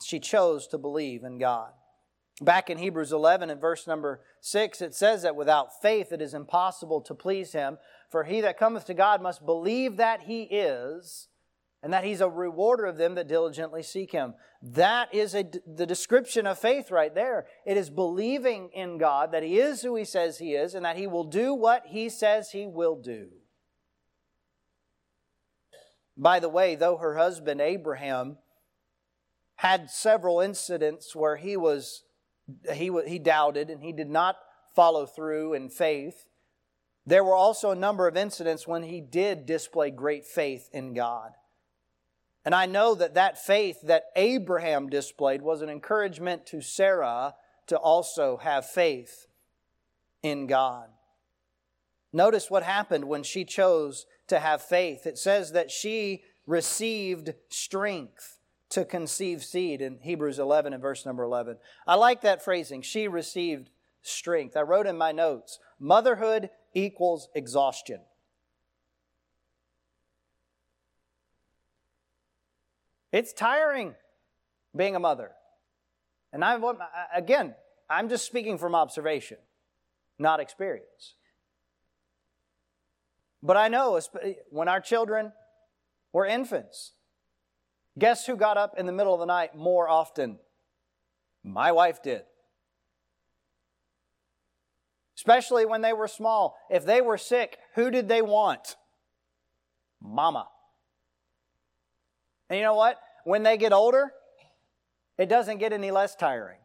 She 0.02 0.20
chose 0.20 0.66
to 0.68 0.78
believe 0.78 1.22
in 1.22 1.38
God. 1.38 1.72
Back 2.40 2.70
in 2.70 2.78
Hebrews 2.78 3.12
11 3.12 3.50
and 3.50 3.60
verse 3.60 3.86
number 3.86 4.22
6, 4.40 4.80
it 4.80 4.94
says 4.94 5.22
that 5.22 5.36
without 5.36 5.80
faith 5.82 6.12
it 6.12 6.22
is 6.22 6.34
impossible 6.34 7.00
to 7.02 7.14
please 7.14 7.52
Him. 7.52 7.78
For 8.14 8.22
he 8.22 8.40
that 8.42 8.58
cometh 8.58 8.84
to 8.86 8.94
God 8.94 9.20
must 9.20 9.44
believe 9.44 9.96
that 9.96 10.22
he 10.22 10.42
is, 10.44 11.26
and 11.82 11.92
that 11.92 12.04
he's 12.04 12.20
a 12.20 12.28
rewarder 12.28 12.86
of 12.86 12.96
them 12.96 13.16
that 13.16 13.26
diligently 13.26 13.82
seek 13.82 14.12
him. 14.12 14.34
That 14.62 15.12
is 15.12 15.34
a, 15.34 15.44
the 15.66 15.84
description 15.84 16.46
of 16.46 16.58
faith 16.58 16.92
right 16.92 17.12
there. 17.12 17.46
It 17.66 17.76
is 17.76 17.90
believing 17.90 18.70
in 18.72 18.98
God 18.98 19.32
that 19.32 19.42
he 19.42 19.58
is 19.58 19.82
who 19.82 19.96
he 19.96 20.04
says 20.04 20.38
he 20.38 20.54
is 20.54 20.76
and 20.76 20.84
that 20.84 20.96
he 20.96 21.08
will 21.08 21.24
do 21.24 21.54
what 21.54 21.86
he 21.86 22.08
says 22.08 22.52
he 22.52 22.68
will 22.68 22.94
do. 22.94 23.30
By 26.16 26.40
the 26.40 26.48
way, 26.48 26.74
though 26.74 26.96
her 26.96 27.16
husband 27.16 27.60
Abraham 27.60 28.38
had 29.56 29.90
several 29.90 30.40
incidents 30.40 31.14
where 31.14 31.36
he 31.36 31.56
was 31.56 32.04
he, 32.72 32.90
he 33.06 33.18
doubted 33.18 33.70
and 33.70 33.82
he 33.82 33.92
did 33.92 34.10
not 34.10 34.36
follow 34.74 35.06
through 35.06 35.54
in 35.54 35.70
faith, 35.70 36.26
there 37.06 37.24
were 37.24 37.34
also 37.34 37.70
a 37.70 37.76
number 37.76 38.06
of 38.06 38.16
incidents 38.16 38.66
when 38.66 38.82
he 38.82 39.00
did 39.00 39.46
display 39.46 39.90
great 39.90 40.26
faith 40.26 40.68
in 40.72 40.94
God. 40.94 41.32
And 42.44 42.54
I 42.54 42.66
know 42.66 42.94
that 42.94 43.14
that 43.14 43.38
faith 43.38 43.78
that 43.84 44.04
Abraham 44.16 44.90
displayed 44.90 45.40
was 45.40 45.62
an 45.62 45.70
encouragement 45.70 46.46
to 46.46 46.60
Sarah 46.60 47.34
to 47.66 47.78
also 47.78 48.38
have 48.38 48.66
faith 48.66 49.26
in 50.22 50.46
God. 50.46 50.88
Notice 52.12 52.50
what 52.50 52.62
happened 52.62 53.06
when 53.06 53.22
she 53.22 53.44
chose 53.44 54.06
to 54.28 54.40
have 54.40 54.62
faith. 54.62 55.06
It 55.06 55.18
says 55.18 55.52
that 55.52 55.70
she 55.70 56.22
received 56.46 57.34
strength 57.48 58.38
to 58.70 58.84
conceive 58.84 59.44
seed 59.44 59.80
in 59.80 59.98
Hebrews 60.00 60.38
11 60.38 60.72
and 60.72 60.82
verse 60.82 61.06
number 61.06 61.22
11. 61.22 61.58
I 61.86 61.94
like 61.94 62.22
that 62.22 62.42
phrasing. 62.42 62.82
She 62.82 63.06
received 63.08 63.70
strength. 64.02 64.56
I 64.56 64.62
wrote 64.62 64.86
in 64.86 64.98
my 64.98 65.12
notes 65.12 65.58
motherhood 65.78 66.50
equals 66.72 67.28
exhaustion. 67.34 68.00
It's 73.12 73.32
tiring 73.32 73.94
being 74.74 74.96
a 74.96 75.00
mother. 75.00 75.30
And 76.32 76.44
I'm 76.44 76.64
again, 77.14 77.54
I'm 77.88 78.08
just 78.08 78.26
speaking 78.26 78.58
from 78.58 78.74
observation, 78.74 79.38
not 80.18 80.40
experience. 80.40 81.14
But 83.44 83.58
I 83.58 83.68
know 83.68 84.00
when 84.48 84.68
our 84.68 84.80
children 84.80 85.32
were 86.14 86.24
infants, 86.24 86.92
guess 87.98 88.24
who 88.24 88.36
got 88.36 88.56
up 88.56 88.78
in 88.78 88.86
the 88.86 88.92
middle 88.92 89.12
of 89.12 89.20
the 89.20 89.26
night 89.26 89.54
more 89.54 89.86
often? 89.86 90.38
My 91.44 91.70
wife 91.70 92.02
did. 92.02 92.22
Especially 95.14 95.66
when 95.66 95.82
they 95.82 95.92
were 95.92 96.08
small. 96.08 96.56
If 96.70 96.86
they 96.86 97.02
were 97.02 97.18
sick, 97.18 97.58
who 97.74 97.90
did 97.90 98.08
they 98.08 98.22
want? 98.22 98.76
Mama. 100.00 100.48
And 102.48 102.58
you 102.58 102.64
know 102.64 102.74
what? 102.74 102.98
When 103.24 103.42
they 103.42 103.58
get 103.58 103.74
older, 103.74 104.12
it 105.18 105.28
doesn't 105.28 105.58
get 105.58 105.74
any 105.74 105.90
less 105.90 106.14
tiring. 106.14 106.60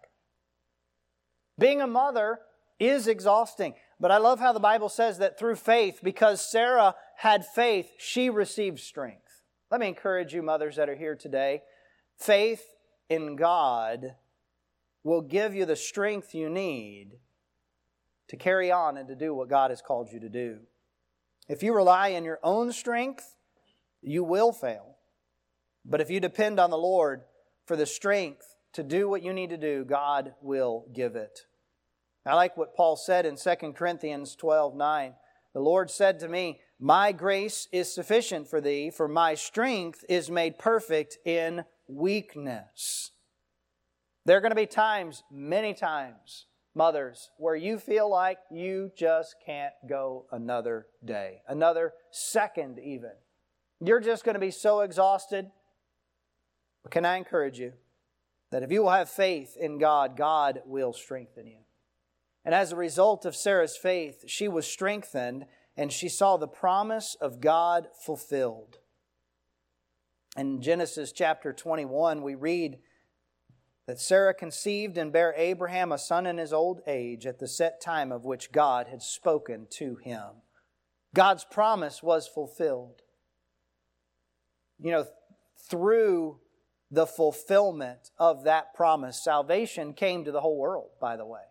Being 1.58 1.82
a 1.82 1.88
mother 1.88 2.40
is 2.80 3.06
exhausting. 3.10 3.76
But 4.00 4.12
I 4.12 4.18
love 4.18 4.40
how 4.40 4.54
the 4.54 4.60
Bible 4.60 4.90
says 4.90 5.18
that 5.18 5.38
through 5.38 5.56
faith, 5.56 6.00
because 6.02 6.40
Sarah 6.50 6.96
had 7.18 7.46
faith, 7.46 7.92
she 7.98 8.30
received 8.30 8.80
strength. 8.80 9.44
Let 9.70 9.82
me 9.82 9.88
encourage 9.88 10.34
you, 10.34 10.42
mothers 10.42 10.78
that 10.78 10.90
are 10.90 10.96
here 10.96 11.16
today. 11.16 11.62
Faith 12.18 12.64
in 13.10 13.36
God 13.36 14.16
will 15.04 15.22
give 15.22 15.54
you 15.54 15.66
the 15.66 15.76
strength 15.76 16.34
you 16.34 16.50
need 16.50 17.20
to 18.30 18.38
carry 18.38 18.72
on 18.72 18.98
and 18.98 19.08
to 19.10 19.16
do 19.16 19.34
what 19.34 19.50
God 19.50 19.72
has 19.72 19.82
called 19.82 20.12
you 20.12 20.20
to 20.20 20.30
do. 20.30 20.60
If 21.48 21.64
you 21.64 21.76
rely 21.76 22.14
on 22.14 22.24
your 22.24 22.40
own 22.44 22.72
strength, 22.72 23.36
you 24.02 24.24
will 24.24 24.54
fail. 24.54 24.98
But 25.84 26.00
if 26.00 26.10
you 26.10 26.20
depend 26.20 26.60
on 26.60 26.70
the 26.70 26.78
Lord 26.78 27.24
for 27.66 27.76
the 27.76 27.86
strength 27.86 28.56
to 28.74 28.84
do 28.84 29.10
what 29.10 29.24
you 29.24 29.34
need 29.34 29.50
to 29.50 29.58
do, 29.58 29.84
God 29.84 30.34
will 30.42 30.86
give 30.94 31.16
it. 31.16 31.42
I 32.26 32.36
like 32.36 32.58
what 32.58 32.76
Paul 32.76 32.96
said 32.96 33.26
in 33.26 33.38
2 33.38 33.74
Corinthians 33.74 34.36
12 34.36 34.76
9. 34.76 35.14
The 35.54 35.60
Lord 35.60 35.90
said 35.90 36.20
to 36.20 36.28
me, 36.28 36.60
My 36.80 37.12
grace 37.12 37.68
is 37.72 37.94
sufficient 37.94 38.48
for 38.48 38.62
thee, 38.62 38.92
for 38.92 39.08
my 39.08 39.36
strength 39.36 40.06
is 40.08 40.30
made 40.30 40.60
perfect 40.60 41.18
in 41.26 41.66
weakness. 41.88 43.12
There 44.26 44.38
are 44.38 44.42
going 44.42 44.52
to 44.52 44.56
be 44.56 44.68
times, 44.68 45.24
many 45.32 45.74
times, 45.74 46.46
mothers, 46.76 47.32
where 47.38 47.56
you 47.56 47.80
feel 47.80 48.10
like 48.10 48.38
you 48.52 48.92
just 48.96 49.36
can't 49.44 49.74
go 49.88 50.26
another 50.32 50.88
day, 51.04 51.42
another 51.48 51.94
second 52.12 52.80
even. 52.80 53.12
You're 53.82 54.02
just 54.02 54.24
going 54.24 54.36
to 54.36 54.40
be 54.40 54.52
so 54.52 54.82
exhausted. 54.82 55.50
But 56.84 56.92
can 56.92 57.06
I 57.06 57.18
encourage 57.18 57.60
you 57.60 57.74
that 58.52 58.64
if 58.64 58.72
you 58.72 58.84
will 58.84 58.92
have 58.92 59.10
faith 59.10 59.58
in 59.58 59.80
God, 59.80 60.16
God 60.16 60.62
will 60.66 60.94
strengthen 60.94 61.48
you. 61.48 61.60
And 62.46 62.56
as 62.56 62.72
a 62.72 62.78
result 62.78 63.26
of 63.26 63.36
Sarah's 63.36 63.78
faith, 63.78 64.24
she 64.28 64.48
was 64.48 64.66
strengthened 64.66 65.46
and 65.76 65.92
she 65.92 66.10
saw 66.10 66.38
the 66.38 66.48
promise 66.48 67.16
of 67.22 67.42
God 67.42 67.88
fulfilled. 68.06 68.78
In 70.38 70.62
Genesis 70.62 71.12
chapter 71.12 71.54
21, 71.54 72.22
we 72.22 72.36
read 72.36 72.80
that 73.88 74.00
Sarah 74.00 74.34
conceived 74.34 74.98
and 74.98 75.12
bare 75.12 75.34
Abraham 75.36 75.92
a 75.92 75.98
son 75.98 76.26
in 76.26 76.38
his 76.38 76.54
old 76.54 76.82
age 76.86 77.26
at 77.26 77.40
the 77.40 77.48
set 77.48 77.82
time 77.82 78.12
of 78.12 78.26
which 78.26 78.52
God 78.52 78.88
had 78.88 79.02
spoken 79.02 79.68
to 79.78 79.96
him. 79.96 80.44
God's 81.16 81.44
promise 81.44 82.04
was 82.04 82.28
fulfilled. 82.28 83.02
You 84.80 84.92
know, 84.92 85.06
through 85.70 86.40
the 86.92 87.06
fulfillment 87.06 88.12
of 88.18 88.44
that 88.44 88.74
promise. 88.74 89.24
Salvation 89.24 89.94
came 89.94 90.26
to 90.26 90.32
the 90.32 90.42
whole 90.42 90.58
world, 90.58 90.90
by 91.00 91.16
the 91.16 91.26
way, 91.26 91.42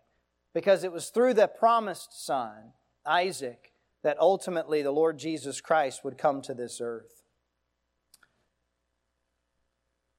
because 0.54 0.84
it 0.84 0.92
was 0.92 1.10
through 1.10 1.34
the 1.34 1.46
promised 1.46 2.24
son, 2.24 2.72
Isaac, 3.06 3.72
that 4.02 4.18
ultimately 4.18 4.82
the 4.82 4.90
Lord 4.90 5.18
Jesus 5.18 5.60
Christ 5.60 6.04
would 6.04 6.18
come 6.18 6.40
to 6.42 6.54
this 6.54 6.80
earth. 6.80 7.22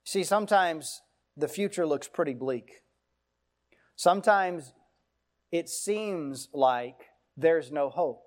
See, 0.03 0.23
sometimes 0.23 1.01
the 1.37 1.47
future 1.47 1.85
looks 1.85 2.07
pretty 2.07 2.33
bleak. 2.33 2.81
Sometimes 3.95 4.73
it 5.51 5.69
seems 5.69 6.49
like 6.53 7.09
there's 7.37 7.71
no 7.71 7.89
hope. 7.89 8.23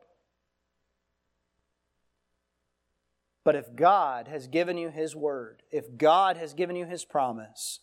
But 3.44 3.56
if 3.56 3.74
God 3.74 4.28
has 4.28 4.46
given 4.46 4.78
you 4.78 4.90
His 4.90 5.16
word, 5.16 5.62
if 5.70 5.96
God 5.96 6.36
has 6.36 6.54
given 6.54 6.76
you 6.76 6.86
His 6.86 7.04
promise, 7.04 7.80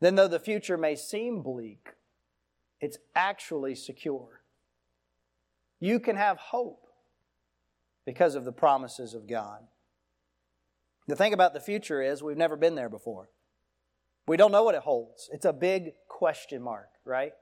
then 0.00 0.14
though 0.14 0.28
the 0.28 0.38
future 0.38 0.76
may 0.76 0.96
seem 0.96 1.40
bleak, 1.42 1.88
it's 2.84 2.98
actually 3.14 3.74
secure. 3.74 4.42
You 5.80 5.98
can 5.98 6.16
have 6.16 6.36
hope 6.36 6.86
because 8.04 8.34
of 8.34 8.44
the 8.44 8.52
promises 8.52 9.14
of 9.14 9.26
God. 9.26 9.60
The 11.08 11.16
thing 11.16 11.32
about 11.32 11.54
the 11.54 11.60
future 11.60 12.02
is 12.02 12.22
we've 12.22 12.36
never 12.36 12.56
been 12.56 12.74
there 12.74 12.90
before. 12.90 13.30
We 14.28 14.36
don't 14.36 14.52
know 14.52 14.64
what 14.64 14.74
it 14.74 14.82
holds. 14.82 15.30
It's 15.32 15.46
a 15.46 15.52
big 15.54 15.92
question 16.08 16.60
mark, 16.60 16.90
right? 17.06 17.32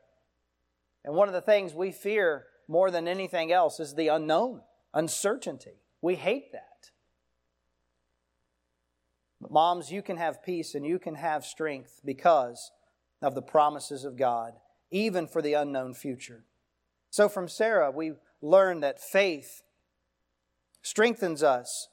And 1.05 1.17
one 1.17 1.27
of 1.27 1.35
the 1.35 1.41
things 1.41 1.75
we 1.75 1.91
fear 1.91 2.47
more 2.69 2.93
than 2.93 3.09
anything 3.09 3.51
else 3.51 3.81
is 3.81 3.97
the 3.97 4.07
unknown, 4.07 4.61
uncertainty. 4.95 5.81
We 6.01 6.15
hate 6.15 6.53
that. 6.53 6.91
But 9.41 9.51
moms, 9.51 9.91
you 9.91 10.03
can 10.03 10.19
have 10.19 10.45
peace 10.45 10.77
and 10.77 10.87
you 10.87 11.01
can 11.01 11.17
have 11.17 11.45
strength 11.45 12.01
because 12.05 12.71
of 13.21 13.35
the 13.35 13.43
promises 13.43 14.05
of 14.05 14.17
God, 14.17 14.53
even 14.93 15.27
for 15.27 15.43
the 15.43 15.55
unknown 15.55 15.95
future. 15.95 16.45
So 17.11 17.29
from 17.29 17.49
Sarah, 17.49 17.91
we 17.91 18.13
learn 18.41 18.81
that 18.81 19.01
faith 19.01 19.63
strengthens 20.83 21.43
us 21.43 21.89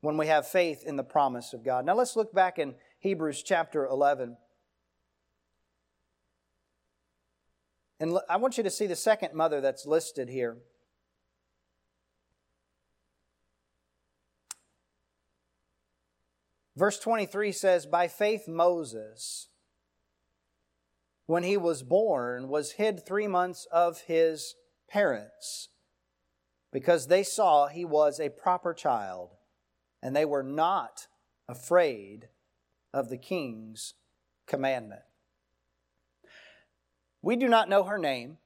when 0.00 0.16
we 0.16 0.26
have 0.26 0.46
faith 0.46 0.82
in 0.84 0.96
the 0.96 1.02
promise 1.02 1.52
of 1.52 1.64
God. 1.64 1.84
Now 1.84 1.94
let's 1.94 2.14
look 2.14 2.32
back 2.32 2.58
in 2.58 2.74
Hebrews 3.00 3.42
chapter 3.42 3.86
11. 3.86 4.36
And 8.00 8.18
I 8.28 8.36
want 8.36 8.58
you 8.58 8.64
to 8.64 8.70
see 8.70 8.86
the 8.86 8.96
second 8.96 9.34
mother 9.34 9.60
that's 9.60 9.86
listed 9.86 10.28
here. 10.28 10.58
Verse 16.76 16.98
23 16.98 17.52
says, 17.52 17.86
By 17.86 18.08
faith 18.08 18.48
Moses, 18.48 19.48
when 21.26 21.42
he 21.42 21.56
was 21.56 21.82
born, 21.82 22.48
was 22.48 22.72
hid 22.72 23.04
three 23.04 23.26
months 23.26 23.66
of 23.72 24.02
his 24.02 24.54
parents, 24.88 25.68
because 26.72 27.06
they 27.06 27.22
saw 27.22 27.66
he 27.66 27.84
was 27.84 28.20
a 28.20 28.28
proper 28.28 28.74
child, 28.74 29.30
and 30.02 30.14
they 30.14 30.24
were 30.24 30.42
not 30.42 31.06
afraid 31.48 32.28
of 32.92 33.08
the 33.08 33.16
king's 33.16 33.94
commandment. 34.46 35.02
We 37.22 37.36
do 37.36 37.48
not 37.48 37.68
know 37.68 37.84
her 37.84 37.98
name, 37.98 38.36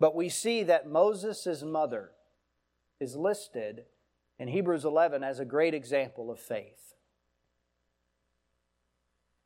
but 0.00 0.14
we 0.14 0.28
see 0.28 0.62
that 0.62 0.88
Moses' 0.88 1.62
mother 1.62 2.12
is 2.98 3.16
listed 3.16 3.84
in 4.38 4.48
Hebrews 4.48 4.84
11 4.84 5.22
as 5.22 5.38
a 5.38 5.44
great 5.44 5.74
example 5.74 6.30
of 6.30 6.40
faith. 6.40 6.95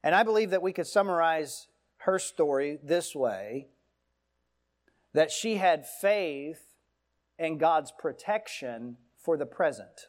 And 0.02 0.14
I 0.14 0.22
believe 0.22 0.50
that 0.50 0.62
we 0.62 0.72
could 0.72 0.86
summarize 0.86 1.68
her 1.98 2.18
story 2.18 2.78
this 2.82 3.14
way 3.14 3.68
that 5.12 5.30
she 5.30 5.56
had 5.56 5.84
faith 5.86 6.62
in 7.38 7.58
God's 7.58 7.92
protection 7.98 8.96
for 9.16 9.36
the 9.36 9.46
present. 9.46 10.06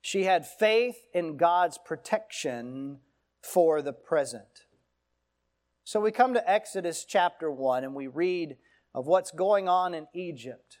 She 0.00 0.22
had 0.22 0.46
faith 0.46 1.08
in 1.12 1.36
God's 1.36 1.78
protection 1.78 3.00
for 3.42 3.82
the 3.82 3.92
present. 3.92 4.66
So 5.82 6.00
we 6.00 6.12
come 6.12 6.34
to 6.34 6.50
Exodus 6.50 7.04
chapter 7.04 7.50
1 7.50 7.82
and 7.82 7.94
we 7.94 8.06
read 8.06 8.56
of 8.94 9.06
what's 9.06 9.30
going 9.30 9.68
on 9.68 9.94
in 9.94 10.06
Egypt. 10.14 10.78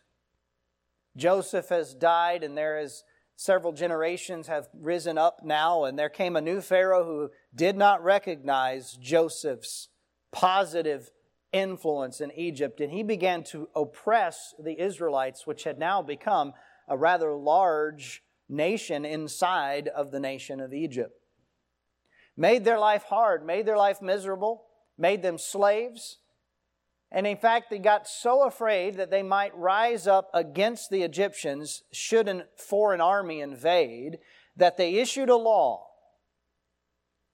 Joseph 1.16 1.70
has 1.70 1.94
died, 1.94 2.42
and 2.42 2.56
there 2.56 2.78
is 2.78 3.04
several 3.36 3.72
generations 3.72 4.46
have 4.46 4.68
risen 4.74 5.18
up 5.18 5.40
now, 5.44 5.84
and 5.84 5.98
there 5.98 6.08
came 6.08 6.34
a 6.34 6.40
new 6.40 6.60
Pharaoh 6.60 7.04
who 7.04 7.30
did 7.54 7.76
not 7.76 8.02
recognize 8.02 8.94
Joseph's 8.94 9.88
positive 10.32 11.10
influence 11.52 12.20
in 12.20 12.32
Egypt, 12.32 12.80
and 12.80 12.90
he 12.90 13.02
began 13.02 13.44
to 13.44 13.68
oppress 13.76 14.54
the 14.58 14.80
Israelites, 14.80 15.46
which 15.46 15.64
had 15.64 15.78
now 15.78 16.02
become 16.02 16.52
a 16.88 16.96
rather 16.96 17.32
large 17.34 18.22
nation 18.48 19.04
inside 19.04 19.88
of 19.88 20.10
the 20.10 20.20
nation 20.20 20.60
of 20.60 20.72
Egypt. 20.72 21.20
Made 22.36 22.64
their 22.64 22.78
life 22.78 23.04
hard, 23.04 23.44
made 23.44 23.66
their 23.66 23.76
life 23.76 24.02
miserable, 24.02 24.64
made 24.98 25.22
them 25.22 25.38
slaves. 25.38 26.18
And 27.12 27.26
in 27.26 27.36
fact, 27.36 27.70
they 27.70 27.78
got 27.78 28.08
so 28.08 28.44
afraid 28.44 28.96
that 28.96 29.10
they 29.10 29.22
might 29.22 29.56
rise 29.56 30.06
up 30.06 30.28
against 30.34 30.90
the 30.90 31.02
Egyptians 31.02 31.82
should 31.92 32.28
a 32.28 32.46
foreign 32.56 33.00
army 33.00 33.40
invade 33.40 34.18
that 34.56 34.76
they 34.76 34.94
issued 34.96 35.28
a 35.28 35.36
law 35.36 35.86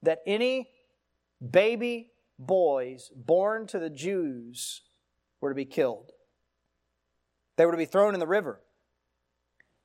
that 0.02 0.20
any 0.26 0.68
baby 1.50 2.10
boys 2.38 3.10
born 3.14 3.66
to 3.68 3.78
the 3.78 3.90
Jews 3.90 4.82
were 5.40 5.50
to 5.50 5.54
be 5.54 5.64
killed. 5.64 6.10
They 7.56 7.64
were 7.64 7.72
to 7.72 7.78
be 7.78 7.84
thrown 7.84 8.14
in 8.14 8.20
the 8.20 8.26
river 8.26 8.60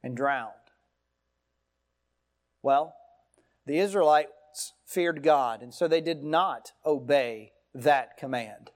and 0.04 0.16
drowned. 0.16 0.54
Well, 2.62 2.96
the 3.66 3.80
Israelites 3.80 4.74
feared 4.86 5.24
God, 5.24 5.62
and 5.62 5.74
so 5.74 5.88
they 5.88 6.02
did 6.02 6.24
not 6.24 6.72
obey 6.86 7.54
that 7.74 8.18
command. 8.18 8.72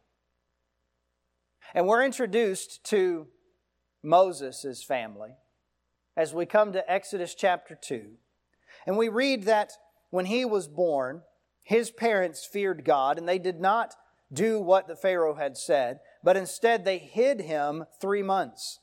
And 1.74 1.88
we're 1.88 2.04
introduced 2.04 2.84
to 2.86 3.28
Moses' 4.04 4.84
family 4.84 5.36
as 6.18 6.34
we 6.34 6.46
come 6.46 6.74
to 6.74 6.92
Exodus 6.92 7.34
chapter 7.34 7.76
2. 7.76 8.12
And 8.86 8.98
we 8.98 9.10
read 9.10 9.44
that 9.44 9.72
when 10.10 10.26
he 10.26 10.44
was 10.44 10.68
born, 10.68 11.22
his 11.64 11.90
parents 11.90 12.46
feared 12.46 12.84
God 12.84 13.18
and 13.18 13.28
they 13.28 13.40
did 13.40 13.62
not 13.62 13.96
do 14.34 14.60
what 14.60 14.88
the 14.88 14.96
Pharaoh 14.96 15.36
had 15.36 15.58
said, 15.58 16.00
but 16.24 16.38
instead 16.38 16.84
they 16.84 16.98
hid 16.98 17.42
him 17.42 17.86
three 18.00 18.24
months. 18.24 18.80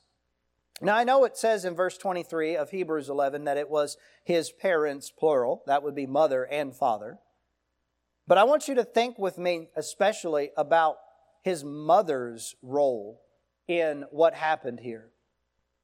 Now 0.81 0.95
I 0.95 1.03
know 1.03 1.25
it 1.25 1.37
says 1.37 1.65
in 1.65 1.75
verse 1.75 1.97
23 1.97 2.55
of 2.55 2.71
Hebrews 2.71 3.09
11 3.09 3.43
that 3.43 3.57
it 3.57 3.69
was 3.69 3.97
his 4.23 4.51
parents, 4.51 5.11
plural. 5.11 5.63
That 5.67 5.83
would 5.83 5.95
be 5.95 6.07
mother 6.07 6.45
and 6.45 6.75
father. 6.75 7.19
But 8.27 8.37
I 8.37 8.43
want 8.43 8.67
you 8.67 8.75
to 8.75 8.83
think 8.83 9.19
with 9.19 9.37
me 9.37 9.69
especially 9.75 10.51
about 10.55 10.97
his 11.41 11.63
mother's 11.63 12.55
role 12.61 13.21
in 13.67 14.05
what 14.11 14.33
happened 14.33 14.79
here. 14.79 15.11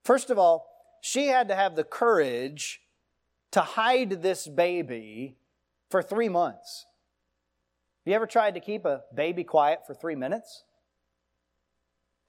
First 0.04 0.30
of 0.30 0.38
all, 0.38 0.68
she 1.02 1.28
had 1.28 1.48
to 1.50 1.56
have 1.56 1.76
the 1.76 1.84
courage 1.84 2.82
to 3.52 3.62
hide 3.62 4.22
this 4.22 4.48
baby 4.48 5.38
for 5.90 6.02
three 6.02 6.30
months. 6.30 6.86
Have 8.04 8.12
you 8.12 8.16
ever 8.16 8.28
tried 8.28 8.56
to 8.56 8.60
keep 8.60 8.86
a 8.86 9.04
baby 9.14 9.44
quiet 9.44 9.82
for 9.88 9.94
three 9.94 10.16
minutes? 10.16 10.64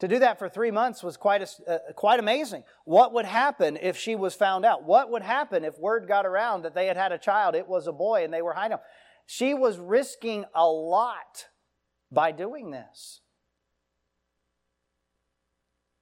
To 0.00 0.08
do 0.08 0.18
that 0.18 0.38
for 0.38 0.48
three 0.48 0.70
months 0.70 1.02
was 1.02 1.16
quite, 1.16 1.42
a, 1.42 1.70
uh, 1.70 1.92
quite 1.94 2.20
amazing. 2.20 2.64
What 2.84 3.14
would 3.14 3.24
happen 3.24 3.78
if 3.80 3.96
she 3.96 4.14
was 4.14 4.34
found 4.34 4.66
out? 4.66 4.84
What 4.84 5.10
would 5.10 5.22
happen 5.22 5.64
if 5.64 5.78
word 5.78 6.06
got 6.06 6.26
around 6.26 6.62
that 6.62 6.74
they 6.74 6.86
had 6.86 6.98
had 6.98 7.12
a 7.12 7.18
child, 7.18 7.54
it 7.54 7.66
was 7.66 7.86
a 7.86 7.92
boy, 7.92 8.24
and 8.24 8.32
they 8.32 8.42
were 8.42 8.52
hiding? 8.52 8.72
him. 8.72 8.84
She 9.24 9.54
was 9.54 9.78
risking 9.78 10.44
a 10.54 10.66
lot 10.66 11.46
by 12.10 12.32
doing 12.32 12.70
this. 12.70 13.20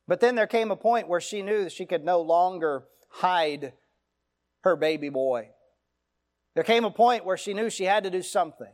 But 0.07 0.21
then 0.21 0.35
there 0.35 0.47
came 0.47 0.71
a 0.71 0.77
point 0.77 1.09
where 1.09 1.21
she 1.21 1.43
knew 1.43 1.69
she 1.69 1.87
could 1.87 2.05
no 2.05 2.21
longer 2.21 2.85
hide 3.09 3.73
her 4.63 4.77
baby 4.77 5.09
boy. 5.09 5.49
There 6.55 6.65
came 6.65 6.85
a 6.85 6.91
point 6.91 7.25
where 7.25 7.37
she 7.37 7.55
knew 7.55 7.71
she 7.71 7.85
had 7.85 8.05
to 8.05 8.11
do 8.11 8.23
something. 8.23 8.73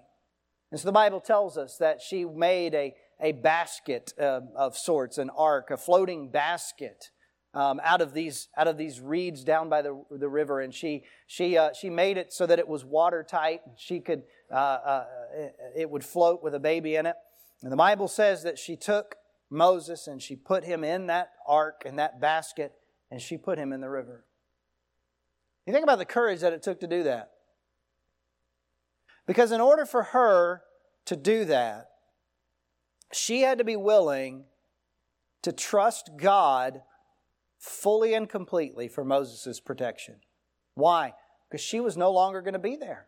And 0.70 0.80
so 0.80 0.86
the 0.86 0.92
Bible 0.92 1.20
tells 1.20 1.56
us 1.56 1.76
that 1.78 2.00
she 2.00 2.24
made 2.24 2.74
a, 2.74 2.94
a 3.20 3.32
basket 3.32 4.12
uh, 4.20 4.40
of 4.56 4.76
sorts, 4.76 5.18
an 5.18 5.30
ark, 5.30 5.70
a 5.70 5.76
floating 5.76 6.30
basket. 6.30 7.10
Um, 7.52 7.80
out 7.82 8.00
of 8.00 8.14
these 8.14 8.48
out 8.56 8.68
of 8.68 8.76
these 8.76 9.00
reeds 9.00 9.42
down 9.42 9.68
by 9.68 9.82
the, 9.82 10.00
the 10.10 10.28
river, 10.28 10.60
and 10.60 10.72
she 10.72 11.02
she 11.26 11.58
uh, 11.58 11.72
she 11.72 11.90
made 11.90 12.16
it 12.16 12.32
so 12.32 12.46
that 12.46 12.60
it 12.60 12.68
was 12.68 12.84
watertight. 12.84 13.60
She 13.76 13.98
could 13.98 14.22
uh, 14.52 14.54
uh, 14.54 15.04
it 15.76 15.90
would 15.90 16.04
float 16.04 16.44
with 16.44 16.54
a 16.54 16.60
baby 16.60 16.94
in 16.94 17.06
it. 17.06 17.16
And 17.62 17.72
the 17.72 17.76
Bible 17.76 18.06
says 18.06 18.44
that 18.44 18.58
she 18.58 18.76
took 18.76 19.16
Moses 19.50 20.06
and 20.06 20.22
she 20.22 20.36
put 20.36 20.64
him 20.64 20.84
in 20.84 21.08
that 21.08 21.32
ark, 21.46 21.82
in 21.84 21.96
that 21.96 22.20
basket, 22.20 22.72
and 23.10 23.20
she 23.20 23.36
put 23.36 23.58
him 23.58 23.72
in 23.72 23.80
the 23.80 23.90
river. 23.90 24.24
You 25.66 25.72
think 25.72 25.82
about 25.82 25.98
the 25.98 26.04
courage 26.04 26.40
that 26.40 26.52
it 26.52 26.62
took 26.62 26.80
to 26.80 26.86
do 26.86 27.02
that. 27.02 27.30
Because 29.26 29.52
in 29.52 29.60
order 29.60 29.84
for 29.84 30.04
her 30.04 30.62
to 31.06 31.16
do 31.16 31.44
that, 31.44 31.90
she 33.12 33.42
had 33.42 33.58
to 33.58 33.64
be 33.64 33.76
willing 33.76 34.44
to 35.42 35.52
trust 35.52 36.10
God 36.16 36.82
fully 37.60 38.14
and 38.14 38.28
completely 38.28 38.88
for 38.88 39.04
Moses' 39.04 39.60
protection. 39.60 40.16
Why? 40.74 41.12
Because 41.48 41.64
she 41.64 41.78
was 41.78 41.96
no 41.96 42.10
longer 42.10 42.40
going 42.40 42.54
to 42.54 42.58
be 42.58 42.74
there. 42.74 43.06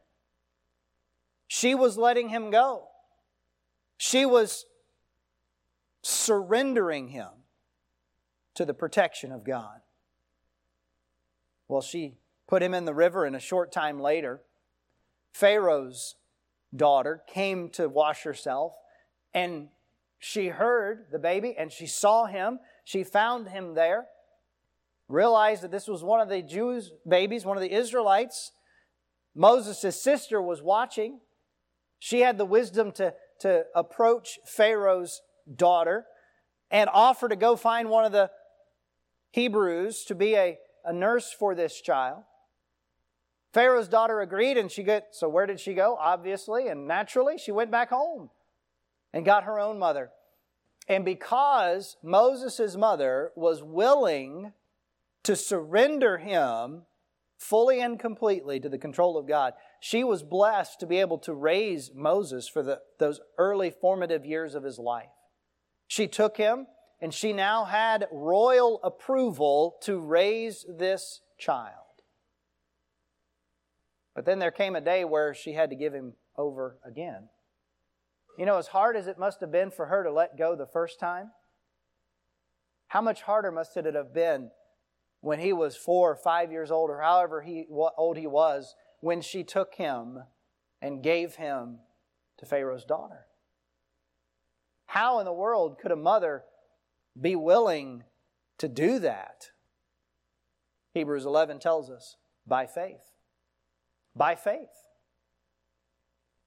She 1.48 1.74
was 1.74 1.98
letting 1.98 2.28
him 2.28 2.50
go. 2.50 2.88
She 3.96 4.24
was 4.24 4.66
surrendering 6.02 7.08
him 7.08 7.28
to 8.54 8.64
the 8.64 8.74
protection 8.74 9.32
of 9.32 9.44
God. 9.44 9.80
Well, 11.68 11.82
she 11.82 12.14
put 12.46 12.62
him 12.62 12.74
in 12.74 12.84
the 12.84 12.94
river, 12.94 13.24
and 13.24 13.34
a 13.34 13.40
short 13.40 13.72
time 13.72 13.98
later, 13.98 14.42
Pharaoh's 15.32 16.16
daughter 16.74 17.22
came 17.26 17.70
to 17.70 17.88
wash 17.88 18.22
herself, 18.22 18.74
and 19.32 19.68
she 20.18 20.48
heard 20.48 21.06
the 21.10 21.18
baby 21.18 21.54
and 21.58 21.72
she 21.72 21.86
saw 21.86 22.26
him. 22.26 22.60
She 22.84 23.02
found 23.02 23.48
him 23.48 23.74
there, 23.74 24.06
realized 25.08 25.62
that 25.62 25.70
this 25.70 25.88
was 25.88 26.02
one 26.02 26.20
of 26.20 26.28
the 26.28 26.42
Jews' 26.42 26.92
babies, 27.08 27.44
one 27.44 27.56
of 27.56 27.62
the 27.62 27.72
Israelites. 27.72 28.52
Moses' 29.34 30.02
sister 30.02 30.40
was 30.40 30.62
watching. 30.62 31.20
She 31.98 32.20
had 32.20 32.38
the 32.38 32.44
wisdom 32.44 32.92
to, 32.92 33.14
to 33.40 33.64
approach 33.74 34.38
Pharaoh's 34.44 35.22
daughter 35.54 36.06
and 36.70 36.88
offer 36.92 37.28
to 37.28 37.36
go 37.36 37.56
find 37.56 37.90
one 37.90 38.04
of 38.04 38.12
the 38.12 38.30
Hebrews 39.32 40.04
to 40.04 40.14
be 40.14 40.34
a, 40.34 40.58
a 40.84 40.92
nurse 40.92 41.34
for 41.36 41.54
this 41.54 41.80
child. 41.80 42.22
Pharaoh's 43.52 43.88
daughter 43.88 44.20
agreed, 44.20 44.56
and 44.56 44.70
she 44.70 44.82
got, 44.82 45.04
so 45.12 45.28
where 45.28 45.46
did 45.46 45.60
she 45.60 45.74
go? 45.74 45.96
Obviously 46.00 46.68
and 46.68 46.86
naturally, 46.86 47.36
she 47.38 47.52
went 47.52 47.70
back 47.70 47.90
home 47.90 48.30
and 49.12 49.24
got 49.24 49.44
her 49.44 49.58
own 49.58 49.78
mother. 49.78 50.10
And 50.88 51.04
because 51.04 51.96
Moses' 52.02 52.76
mother 52.76 53.30
was 53.36 53.62
willing 53.62 54.52
to 55.24 55.36
surrender 55.36 56.18
him 56.18 56.82
fully 57.38 57.80
and 57.80 57.98
completely 57.98 58.60
to 58.60 58.68
the 58.68 58.78
control 58.78 59.18
of 59.18 59.26
God, 59.26 59.54
she 59.80 60.04
was 60.04 60.22
blessed 60.22 60.80
to 60.80 60.86
be 60.86 60.98
able 60.98 61.18
to 61.18 61.34
raise 61.34 61.90
Moses 61.94 62.48
for 62.48 62.62
the, 62.62 62.80
those 62.98 63.20
early 63.36 63.70
formative 63.70 64.24
years 64.24 64.54
of 64.54 64.62
his 64.62 64.78
life. 64.78 65.10
She 65.88 66.06
took 66.06 66.36
him, 66.36 66.66
and 67.00 67.12
she 67.12 67.32
now 67.32 67.64
had 67.64 68.06
royal 68.12 68.80
approval 68.84 69.76
to 69.82 69.98
raise 69.98 70.64
this 70.78 71.20
child. 71.38 71.74
But 74.14 74.24
then 74.24 74.38
there 74.38 74.50
came 74.50 74.76
a 74.76 74.80
day 74.80 75.04
where 75.04 75.34
she 75.34 75.54
had 75.54 75.70
to 75.70 75.76
give 75.76 75.92
him 75.92 76.14
over 76.36 76.78
again. 76.84 77.28
You 78.38 78.46
know, 78.46 78.56
as 78.56 78.68
hard 78.68 78.96
as 78.96 79.06
it 79.06 79.18
must 79.18 79.40
have 79.40 79.50
been 79.50 79.70
for 79.70 79.86
her 79.86 80.04
to 80.04 80.12
let 80.12 80.38
go 80.38 80.54
the 80.54 80.66
first 80.66 81.00
time, 81.00 81.32
how 82.88 83.00
much 83.00 83.22
harder 83.22 83.50
must 83.50 83.76
it 83.76 83.94
have 83.94 84.14
been 84.14 84.50
when 85.22 85.38
he 85.38 85.52
was 85.52 85.76
four 85.76 86.10
or 86.10 86.16
five 86.16 86.52
years 86.52 86.70
old, 86.70 86.90
or 86.90 87.00
however 87.00 87.40
he, 87.40 87.64
old 87.70 88.18
he 88.18 88.26
was, 88.26 88.74
when 89.00 89.22
she 89.22 89.42
took 89.42 89.76
him 89.76 90.18
and 90.82 91.02
gave 91.02 91.36
him 91.36 91.78
to 92.38 92.44
Pharaoh's 92.44 92.84
daughter? 92.84 93.26
How 94.86 95.20
in 95.20 95.24
the 95.24 95.32
world 95.32 95.78
could 95.80 95.92
a 95.92 95.96
mother 95.96 96.42
be 97.18 97.36
willing 97.36 98.02
to 98.58 98.68
do 98.68 98.98
that? 98.98 99.46
Hebrews 100.92 101.24
11 101.24 101.60
tells 101.60 101.88
us 101.88 102.16
by 102.46 102.66
faith. 102.66 103.12
By 104.14 104.34
faith. 104.34 104.68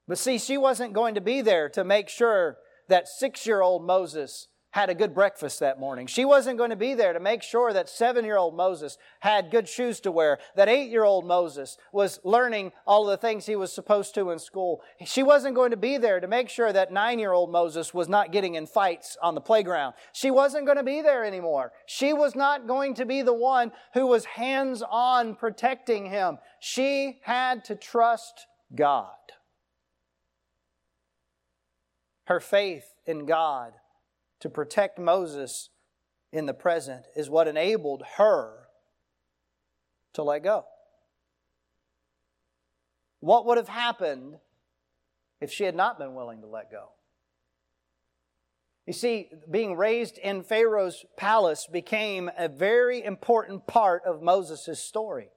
But 0.05 0.17
see, 0.17 0.37
she 0.37 0.57
wasn't 0.57 0.93
going 0.93 1.15
to 1.15 1.21
be 1.21 1.41
there 1.41 1.69
to 1.69 1.83
make 1.83 2.09
sure 2.09 2.57
that 2.89 3.07
six 3.07 3.47
year 3.47 3.61
old 3.61 3.85
Moses 3.85 4.49
had 4.75 4.89
a 4.89 4.93
good 4.93 5.13
breakfast 5.13 5.61
that 5.61 5.79
morning. 5.79 6.05
She 6.05 6.25
wasn't 6.25 6.57
going 6.57 6.69
to 6.69 6.75
be 6.75 6.95
there 6.95 7.13
to 7.13 7.19
make 7.21 7.41
sure 7.41 7.71
that 7.71 7.87
seven 7.87 8.25
year 8.25 8.35
old 8.35 8.57
Moses 8.57 8.97
had 9.21 9.49
good 9.49 9.69
shoes 9.69 10.01
to 10.01 10.11
wear, 10.11 10.37
that 10.57 10.67
eight 10.67 10.89
year 10.89 11.05
old 11.05 11.25
Moses 11.25 11.77
was 11.93 12.19
learning 12.25 12.73
all 12.85 13.05
the 13.05 13.15
things 13.15 13.45
he 13.45 13.55
was 13.55 13.71
supposed 13.71 14.13
to 14.15 14.31
in 14.31 14.37
school. 14.37 14.81
She 15.05 15.23
wasn't 15.23 15.55
going 15.55 15.71
to 15.71 15.77
be 15.77 15.97
there 15.97 16.19
to 16.19 16.27
make 16.27 16.49
sure 16.49 16.73
that 16.73 16.91
nine 16.91 17.19
year 17.19 17.31
old 17.31 17.53
Moses 17.53 17.93
was 17.93 18.09
not 18.09 18.33
getting 18.33 18.55
in 18.55 18.67
fights 18.67 19.15
on 19.23 19.33
the 19.33 19.39
playground. 19.39 19.93
She 20.11 20.29
wasn't 20.29 20.65
going 20.65 20.77
to 20.77 20.83
be 20.83 21.01
there 21.01 21.23
anymore. 21.23 21.71
She 21.85 22.11
was 22.11 22.35
not 22.35 22.67
going 22.67 22.95
to 22.95 23.05
be 23.05 23.21
the 23.21 23.33
one 23.33 23.71
who 23.93 24.05
was 24.07 24.25
hands 24.25 24.83
on 24.91 25.35
protecting 25.35 26.07
him. 26.07 26.37
She 26.59 27.19
had 27.23 27.63
to 27.65 27.75
trust 27.75 28.45
God. 28.75 29.15
Her 32.25 32.41
faith 32.41 32.93
in 33.05 33.25
God 33.25 33.71
to 34.45 34.49
protect 34.51 34.99
Moses 34.99 35.71
in 36.31 36.45
the 36.45 36.53
present 36.53 37.07
is 37.15 37.31
what 37.31 37.47
enabled 37.47 38.03
her 38.17 38.67
to 40.13 40.21
let 40.21 40.43
go. 40.43 40.65
What 43.21 43.47
would 43.47 43.57
have 43.57 43.69
happened 43.69 44.35
if 45.41 45.51
she 45.51 45.63
had 45.63 45.73
not 45.73 45.97
been 45.97 46.13
willing 46.13 46.41
to 46.41 46.47
let 46.47 46.69
go? 46.69 46.89
You 48.85 48.93
see, 48.93 49.31
being 49.49 49.75
raised 49.77 50.19
in 50.19 50.43
Pharaoh's 50.43 51.03
palace 51.17 51.67
became 51.71 52.29
a 52.37 52.47
very 52.47 53.03
important 53.03 53.65
part 53.65 54.03
of 54.05 54.21
Moses' 54.21 54.79
story. 54.79 55.29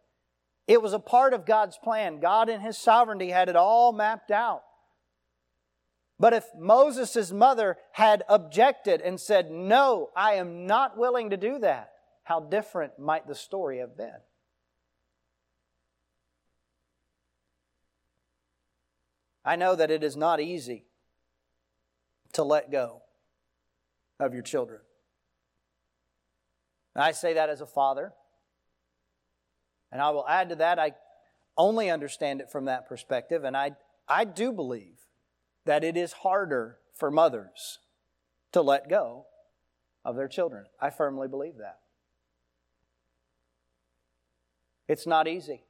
It 0.67 0.83
was 0.83 0.93
a 0.93 0.99
part 0.99 1.33
of 1.33 1.47
God's 1.47 1.79
plan. 1.83 2.21
God, 2.21 2.51
in 2.51 2.61
His 2.61 2.77
sovereignty, 2.77 3.31
had 3.31 3.49
it 3.49 3.57
all 3.57 3.95
mapped 3.95 4.31
out. 4.31 4.65
But 6.21 6.33
if 6.33 6.47
Moses' 6.59 7.31
mother 7.31 7.77
had 7.93 8.25
objected 8.29 9.01
and 9.01 9.21
said, 9.21 9.51
No, 9.51 10.11
I 10.17 10.35
am 10.35 10.67
not 10.67 10.97
willing 10.97 11.31
to 11.31 11.37
do 11.37 11.59
that, 11.61 11.93
how 12.25 12.41
different 12.41 12.99
might 12.99 13.27
the 13.27 13.35
story 13.35 13.79
have 13.79 13.97
been? 13.97 14.21
I 19.45 19.57
know 19.57 19.75
that 19.77 19.91
it 19.91 20.03
is 20.03 20.17
not 20.17 20.41
easy 20.41 20.85
to 22.33 22.43
let 22.43 22.71
go 22.71 23.03
of 24.21 24.35
your 24.35 24.43
children. 24.43 24.81
I 26.95 27.13
say 27.13 27.35
that 27.35 27.49
as 27.49 27.61
a 27.61 27.67
father. 27.67 28.13
And 29.93 30.03
I 30.03 30.11
will 30.11 30.27
add 30.29 30.51
to 30.51 30.57
that, 30.57 30.79
I 30.79 30.93
only 31.57 31.89
understand 31.89 32.41
it 32.41 32.51
from 32.51 32.67
that 32.67 32.89
perspective. 32.89 33.45
And 33.45 33.57
I, 33.57 33.73
I 34.07 34.25
do 34.25 34.53
believe 34.53 34.99
that 35.69 35.85
it 35.85 35.99
is 35.99 36.15
harder 36.15 36.79
for 36.95 37.11
mothers 37.11 37.81
to 38.53 38.63
let 38.63 38.89
go 38.89 39.27
of 40.03 40.17
their 40.17 40.27
children. 40.27 40.65
I 40.81 40.89
firmly 40.89 41.29
believe 41.29 41.59
that. 41.59 41.81
It's 44.89 45.07
not 45.07 45.29
easy. 45.29 45.65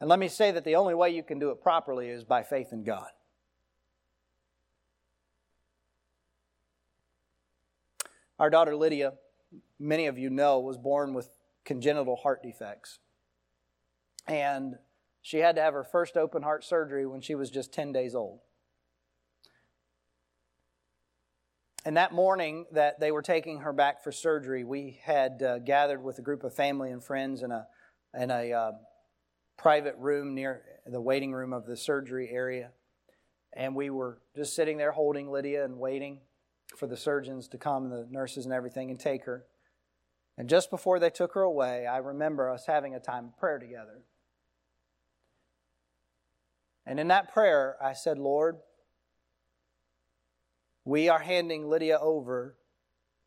And 0.00 0.10
let 0.10 0.18
me 0.18 0.28
say 0.28 0.50
that 0.50 0.64
the 0.64 0.76
only 0.76 0.94
way 0.94 1.08
you 1.08 1.22
can 1.22 1.38
do 1.38 1.48
it 1.48 1.62
properly 1.62 2.10
is 2.10 2.22
by 2.22 2.42
faith 2.42 2.70
in 2.70 2.84
God. 2.84 3.08
Our 8.38 8.50
daughter 8.50 8.76
Lydia, 8.76 9.14
many 9.78 10.04
of 10.04 10.18
you 10.18 10.28
know, 10.28 10.60
was 10.60 10.76
born 10.76 11.14
with 11.14 11.30
congenital 11.64 12.16
heart 12.16 12.42
defects. 12.42 12.98
And 14.26 14.76
she 15.22 15.38
had 15.38 15.56
to 15.56 15.62
have 15.62 15.74
her 15.74 15.84
first 15.84 16.16
open 16.16 16.42
heart 16.42 16.64
surgery 16.64 17.06
when 17.06 17.20
she 17.20 17.34
was 17.34 17.50
just 17.50 17.72
10 17.72 17.92
days 17.92 18.14
old. 18.14 18.40
And 21.86 21.98
that 21.98 22.12
morning 22.12 22.64
that 22.72 22.98
they 22.98 23.10
were 23.10 23.22
taking 23.22 23.60
her 23.60 23.72
back 23.72 24.02
for 24.02 24.10
surgery, 24.10 24.64
we 24.64 24.98
had 25.02 25.42
uh, 25.42 25.58
gathered 25.58 26.02
with 26.02 26.18
a 26.18 26.22
group 26.22 26.42
of 26.42 26.54
family 26.54 26.90
and 26.90 27.04
friends 27.04 27.42
in 27.42 27.52
a, 27.52 27.66
in 28.18 28.30
a 28.30 28.52
uh, 28.52 28.72
private 29.58 29.96
room 29.98 30.34
near 30.34 30.62
the 30.86 31.00
waiting 31.00 31.32
room 31.32 31.52
of 31.52 31.66
the 31.66 31.76
surgery 31.76 32.30
area. 32.30 32.70
And 33.52 33.74
we 33.74 33.90
were 33.90 34.18
just 34.34 34.56
sitting 34.56 34.78
there 34.78 34.92
holding 34.92 35.30
Lydia 35.30 35.64
and 35.64 35.78
waiting 35.78 36.20
for 36.76 36.86
the 36.86 36.96
surgeons 36.96 37.48
to 37.48 37.58
come, 37.58 37.90
the 37.90 38.06
nurses 38.10 38.46
and 38.46 38.54
everything, 38.54 38.90
and 38.90 38.98
take 38.98 39.24
her. 39.24 39.44
And 40.36 40.48
just 40.48 40.70
before 40.70 40.98
they 40.98 41.10
took 41.10 41.34
her 41.34 41.42
away, 41.42 41.86
I 41.86 41.98
remember 41.98 42.50
us 42.50 42.66
having 42.66 42.94
a 42.94 43.00
time 43.00 43.26
of 43.26 43.38
prayer 43.38 43.58
together. 43.58 44.02
And 46.86 47.00
in 47.00 47.08
that 47.08 47.32
prayer, 47.32 47.76
I 47.82 47.94
said, 47.94 48.18
Lord, 48.18 48.56
we 50.84 51.08
are 51.08 51.20
handing 51.20 51.68
Lydia 51.68 51.98
over 51.98 52.56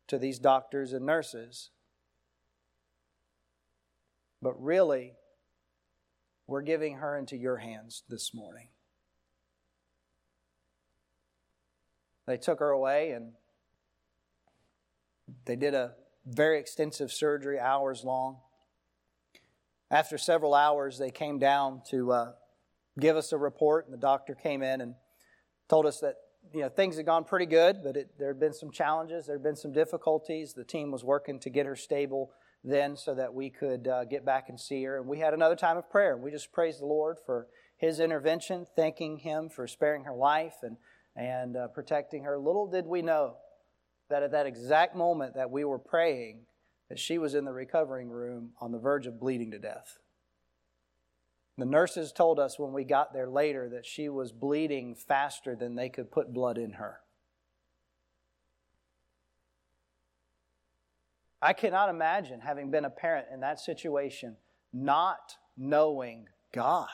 to 0.06 0.18
these 0.18 0.38
doctors 0.38 0.92
and 0.92 1.04
nurses. 1.04 1.70
But 4.40 4.60
really, 4.62 5.14
we're 6.46 6.62
giving 6.62 6.96
her 6.96 7.16
into 7.16 7.36
your 7.36 7.56
hands 7.56 8.04
this 8.08 8.32
morning. 8.32 8.68
They 12.26 12.36
took 12.36 12.60
her 12.60 12.70
away 12.70 13.10
and 13.10 13.32
they 15.46 15.56
did 15.56 15.74
a 15.74 15.94
very 16.26 16.58
extensive 16.58 17.10
surgery, 17.10 17.58
hours 17.58 18.04
long. 18.04 18.38
After 19.90 20.18
several 20.18 20.54
hours, 20.54 20.98
they 20.98 21.10
came 21.10 21.38
down 21.38 21.82
to 21.90 22.12
uh, 22.12 22.32
give 22.98 23.16
us 23.16 23.32
a 23.32 23.38
report, 23.38 23.86
and 23.86 23.94
the 23.94 23.98
doctor 23.98 24.34
came 24.34 24.62
in 24.62 24.80
and 24.80 24.94
told 25.68 25.86
us 25.86 26.00
that 26.00 26.14
you 26.52 26.60
know 26.60 26.68
things 26.68 26.96
had 26.96 27.06
gone 27.06 27.24
pretty 27.24 27.46
good, 27.46 27.78
but 27.82 27.96
it, 27.96 28.18
there 28.18 28.28
had 28.28 28.40
been 28.40 28.54
some 28.54 28.70
challenges, 28.70 29.26
there 29.26 29.36
had 29.36 29.42
been 29.42 29.56
some 29.56 29.72
difficulties. 29.72 30.54
The 30.54 30.64
team 30.64 30.90
was 30.90 31.04
working 31.04 31.38
to 31.40 31.50
get 31.50 31.66
her 31.66 31.76
stable 31.76 32.30
then, 32.64 32.96
so 32.96 33.14
that 33.14 33.32
we 33.32 33.50
could 33.50 33.86
uh, 33.86 34.04
get 34.04 34.24
back 34.24 34.48
and 34.48 34.58
see 34.58 34.82
her. 34.84 34.98
And 34.98 35.06
we 35.06 35.18
had 35.18 35.34
another 35.34 35.56
time 35.56 35.76
of 35.76 35.88
prayer. 35.90 36.16
We 36.16 36.30
just 36.30 36.52
praised 36.52 36.80
the 36.80 36.86
Lord 36.86 37.18
for 37.24 37.46
His 37.76 38.00
intervention, 38.00 38.66
thanking 38.74 39.18
Him 39.18 39.48
for 39.48 39.66
sparing 39.66 40.04
her 40.04 40.14
life 40.14 40.56
and 40.62 40.76
and 41.16 41.56
uh, 41.56 41.68
protecting 41.68 42.24
her. 42.24 42.38
Little 42.38 42.68
did 42.68 42.86
we 42.86 43.02
know 43.02 43.36
that 44.08 44.22
at 44.22 44.30
that 44.32 44.46
exact 44.46 44.96
moment 44.96 45.34
that 45.34 45.50
we 45.50 45.64
were 45.64 45.78
praying, 45.78 46.46
that 46.88 46.98
she 46.98 47.18
was 47.18 47.34
in 47.34 47.44
the 47.44 47.52
recovering 47.52 48.08
room 48.08 48.50
on 48.60 48.72
the 48.72 48.78
verge 48.78 49.06
of 49.06 49.20
bleeding 49.20 49.50
to 49.50 49.58
death. 49.58 49.98
The 51.58 51.64
nurses 51.64 52.12
told 52.12 52.38
us 52.38 52.56
when 52.56 52.72
we 52.72 52.84
got 52.84 53.12
there 53.12 53.28
later 53.28 53.68
that 53.70 53.84
she 53.84 54.08
was 54.08 54.30
bleeding 54.30 54.94
faster 54.94 55.56
than 55.56 55.74
they 55.74 55.88
could 55.88 56.12
put 56.12 56.32
blood 56.32 56.56
in 56.56 56.74
her. 56.74 57.00
I 61.42 61.52
cannot 61.52 61.90
imagine 61.90 62.40
having 62.40 62.70
been 62.70 62.84
a 62.84 62.90
parent 62.90 63.26
in 63.32 63.40
that 63.40 63.58
situation 63.58 64.36
not 64.72 65.36
knowing 65.56 66.26
God 66.52 66.88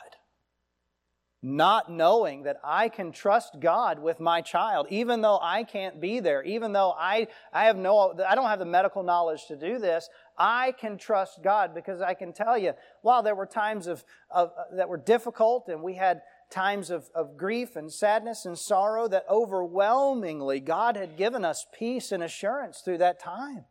not 1.45 1.91
knowing 1.91 2.41
that 2.41 2.57
I 2.63 2.89
can 2.89 3.11
trust 3.11 3.59
God 3.59 3.99
with 3.99 4.19
my 4.19 4.41
child, 4.41 4.87
even 4.89 5.21
though 5.21 5.37
I 5.39 5.63
can't 5.63 6.01
be 6.01 6.19
there, 6.19 6.41
even 6.41 6.73
though 6.73 6.95
I, 6.97 7.27
I 7.53 7.65
have 7.65 7.77
no, 7.77 8.15
I 8.27 8.33
don't 8.33 8.47
have 8.47 8.57
the 8.57 8.65
medical 8.65 9.03
knowledge 9.03 9.45
to 9.49 9.55
do 9.55 9.77
this, 9.77 10.09
I 10.39 10.71
can 10.71 10.97
trust 10.97 11.43
God 11.43 11.75
because 11.75 12.01
I 12.01 12.15
can 12.15 12.33
tell 12.33 12.57
you, 12.57 12.73
while 13.03 13.21
there 13.21 13.35
were 13.35 13.45
times 13.45 13.85
of, 13.85 14.03
of 14.31 14.53
that 14.73 14.89
were 14.89 14.97
difficult 14.97 15.67
and 15.67 15.83
we 15.83 15.93
had 15.93 16.21
times 16.49 16.89
of, 16.89 17.11
of 17.13 17.37
grief 17.37 17.75
and 17.75 17.93
sadness 17.93 18.47
and 18.47 18.57
sorrow, 18.57 19.07
that 19.07 19.25
overwhelmingly 19.29 20.59
God 20.59 20.95
had 20.95 21.15
given 21.15 21.45
us 21.45 21.67
peace 21.77 22.11
and 22.11 22.23
assurance 22.23 22.81
through 22.83 22.97
that 22.97 23.19
time. 23.19 23.65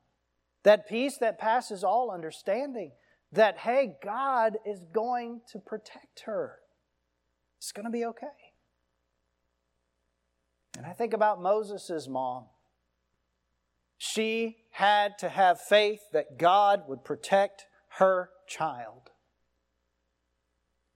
That 0.63 0.89
peace 0.89 1.19
that 1.19 1.41
passes 1.41 1.83
all 1.83 2.13
understanding. 2.13 2.93
That, 3.33 3.59
hey, 3.59 3.97
God 4.01 4.59
is 4.65 4.79
going 4.93 5.41
to 5.51 5.59
protect 5.59 6.21
her. 6.27 6.61
It's 7.65 7.73
going 7.73 7.87
to 7.87 7.91
be 7.91 8.05
okay. 8.05 8.27
And 10.77 10.85
I 10.85 10.93
think 10.93 11.15
about 11.15 11.41
Moses' 11.41 12.07
mom. 12.07 12.45
She 13.97 14.59
had 14.73 15.17
to 15.21 15.31
have 15.31 15.63
faith 15.63 16.03
that 16.13 16.39
God 16.39 16.83
would 16.89 17.05
protect 17.05 17.65
her 17.97 18.29
child. 18.47 19.13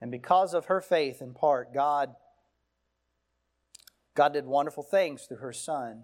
And 0.02 0.10
because 0.10 0.52
of 0.52 0.66
her 0.66 0.82
faith, 0.82 1.22
in 1.22 1.32
part, 1.32 1.72
God, 1.72 2.14
God 4.14 4.34
did 4.34 4.44
wonderful 4.44 4.82
things 4.82 5.22
through 5.22 5.38
her 5.38 5.54
son, 5.54 6.02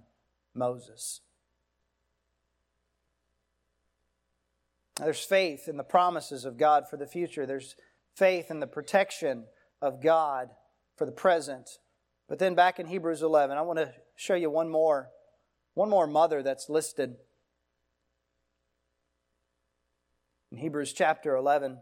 Moses. 0.55 1.21
There's 4.99 5.23
faith 5.23 5.69
in 5.69 5.77
the 5.77 5.85
promises 5.85 6.47
of 6.47 6.57
God 6.57 6.89
for 6.89 6.97
the 6.97 7.07
future. 7.07 7.45
There's 7.45 7.77
faith 8.15 8.51
in 8.51 8.61
the 8.61 8.67
protection 8.67 9.45
of 9.85 10.03
God 10.03 10.49
for 10.97 11.05
the 11.05 11.13
present. 11.13 11.69
But 12.29 12.39
then 12.39 12.55
back 12.55 12.79
in 12.79 12.87
Hebrews 12.87 13.23
11, 13.23 13.57
I 13.59 13.63
want 13.63 13.79
to 13.79 13.93
show 14.17 14.35
you 14.35 14.51
one 14.51 14.71
more 14.71 15.11
One 15.75 15.91
more 15.91 16.07
mother 16.07 16.43
that's 16.43 16.71
listed 16.71 17.17
in 20.53 20.59
Hebrews 20.59 20.93
chapter 20.93 21.35
11, 21.35 21.79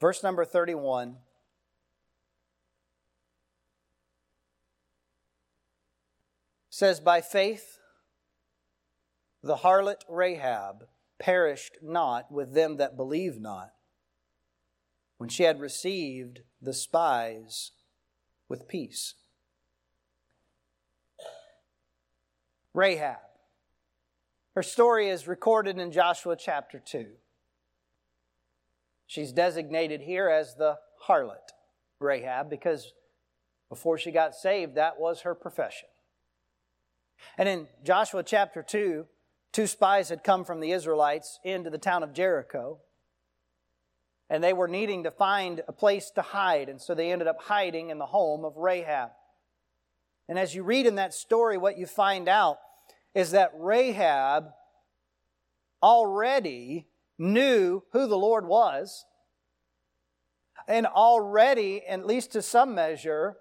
verse 0.00 0.22
number 0.22 0.44
31. 0.44 1.16
says, 6.70 6.98
By 6.98 7.20
faith, 7.20 7.78
the 9.42 9.58
harlot 9.58 10.02
Rahab 10.08 10.86
perished 11.20 11.76
not 11.82 12.32
with 12.32 12.54
them 12.54 12.78
that 12.78 12.96
believed 12.96 13.40
not, 13.40 13.70
when 15.18 15.28
she 15.28 15.44
had 15.44 15.60
received 15.60 16.40
the 16.60 16.72
spies 16.72 17.72
with 18.48 18.68
peace. 18.68 19.14
Rahab. 22.72 23.18
Her 24.54 24.62
story 24.62 25.08
is 25.08 25.26
recorded 25.26 25.78
in 25.78 25.92
Joshua 25.92 26.36
chapter 26.36 26.78
2. 26.78 27.06
She's 29.06 29.32
designated 29.32 30.00
here 30.00 30.28
as 30.28 30.54
the 30.56 30.78
harlot, 31.08 31.52
Rahab, 32.00 32.50
because 32.50 32.92
before 33.68 33.98
she 33.98 34.10
got 34.10 34.34
saved, 34.34 34.74
that 34.74 34.98
was 34.98 35.22
her 35.22 35.34
profession. 35.34 35.88
And 37.38 37.48
in 37.48 37.68
Joshua 37.84 38.22
chapter 38.22 38.62
2, 38.62 39.06
two 39.52 39.66
spies 39.66 40.08
had 40.08 40.24
come 40.24 40.44
from 40.44 40.60
the 40.60 40.72
Israelites 40.72 41.38
into 41.44 41.70
the 41.70 41.78
town 41.78 42.02
of 42.02 42.12
Jericho. 42.12 42.78
And 44.34 44.42
they 44.42 44.52
were 44.52 44.66
needing 44.66 45.04
to 45.04 45.12
find 45.12 45.62
a 45.68 45.72
place 45.72 46.10
to 46.16 46.20
hide. 46.20 46.68
And 46.68 46.82
so 46.82 46.92
they 46.92 47.12
ended 47.12 47.28
up 47.28 47.40
hiding 47.40 47.90
in 47.90 47.98
the 47.98 48.06
home 48.06 48.44
of 48.44 48.56
Rahab. 48.56 49.10
And 50.28 50.40
as 50.40 50.56
you 50.56 50.64
read 50.64 50.86
in 50.86 50.96
that 50.96 51.14
story, 51.14 51.56
what 51.56 51.78
you 51.78 51.86
find 51.86 52.28
out 52.28 52.58
is 53.14 53.30
that 53.30 53.52
Rahab 53.56 54.46
already 55.80 56.88
knew 57.16 57.84
who 57.92 58.08
the 58.08 58.18
Lord 58.18 58.48
was 58.48 59.04
and 60.66 60.84
already, 60.84 61.86
at 61.86 62.04
least 62.04 62.32
to 62.32 62.42
some 62.42 62.74
measure, 62.74 63.36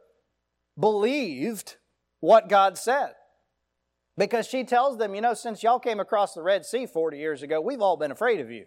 believed 0.80 1.78
what 2.20 2.50
God 2.50 2.78
said. 2.78 3.14
Because 4.16 4.46
she 4.46 4.64
tells 4.64 5.00
them, 5.00 5.16
you 5.16 5.22
know, 5.22 5.34
since 5.34 5.64
y'all 5.64 5.80
came 5.80 6.00
across 6.00 6.36
the 6.36 6.44
Red 6.44 6.68
Sea 6.68 6.86
40 6.86 7.18
years 7.18 7.42
ago, 7.42 7.60
we've 7.60 7.82
all 7.82 7.98
been 7.98 8.12
afraid 8.12 8.40
of 8.40 8.52
you. 8.52 8.66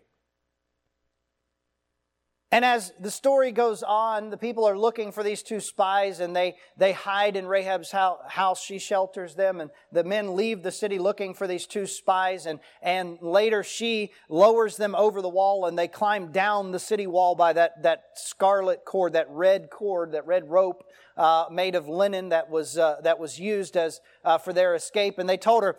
And 2.56 2.64
as 2.64 2.94
the 2.98 3.10
story 3.10 3.52
goes 3.52 3.82
on, 3.82 4.30
the 4.30 4.38
people 4.38 4.64
are 4.64 4.78
looking 4.78 5.12
for 5.12 5.22
these 5.22 5.42
two 5.42 5.60
spies 5.60 6.20
and 6.20 6.34
they, 6.34 6.56
they 6.78 6.92
hide 6.92 7.36
in 7.36 7.44
Rahab's 7.44 7.90
house. 7.90 8.62
She 8.62 8.78
shelters 8.78 9.34
them 9.34 9.60
and 9.60 9.70
the 9.92 10.04
men 10.04 10.34
leave 10.34 10.62
the 10.62 10.72
city 10.72 10.98
looking 10.98 11.34
for 11.34 11.46
these 11.46 11.66
two 11.66 11.84
spies 11.84 12.46
and, 12.46 12.58
and 12.80 13.18
later 13.20 13.62
she 13.62 14.10
lowers 14.30 14.78
them 14.78 14.94
over 14.94 15.20
the 15.20 15.28
wall 15.28 15.66
and 15.66 15.78
they 15.78 15.86
climb 15.86 16.32
down 16.32 16.72
the 16.72 16.78
city 16.78 17.06
wall 17.06 17.34
by 17.34 17.52
that, 17.52 17.82
that 17.82 18.04
scarlet 18.14 18.86
cord, 18.86 19.12
that 19.12 19.26
red 19.28 19.68
cord, 19.68 20.12
that 20.12 20.26
red 20.26 20.48
rope 20.48 20.82
uh, 21.18 21.44
made 21.52 21.74
of 21.74 21.88
linen 21.88 22.30
that 22.30 22.48
was, 22.48 22.78
uh, 22.78 22.96
that 23.02 23.18
was 23.18 23.38
used 23.38 23.76
as, 23.76 24.00
uh, 24.24 24.38
for 24.38 24.54
their 24.54 24.74
escape. 24.74 25.18
And 25.18 25.28
they 25.28 25.36
told 25.36 25.62
her, 25.62 25.76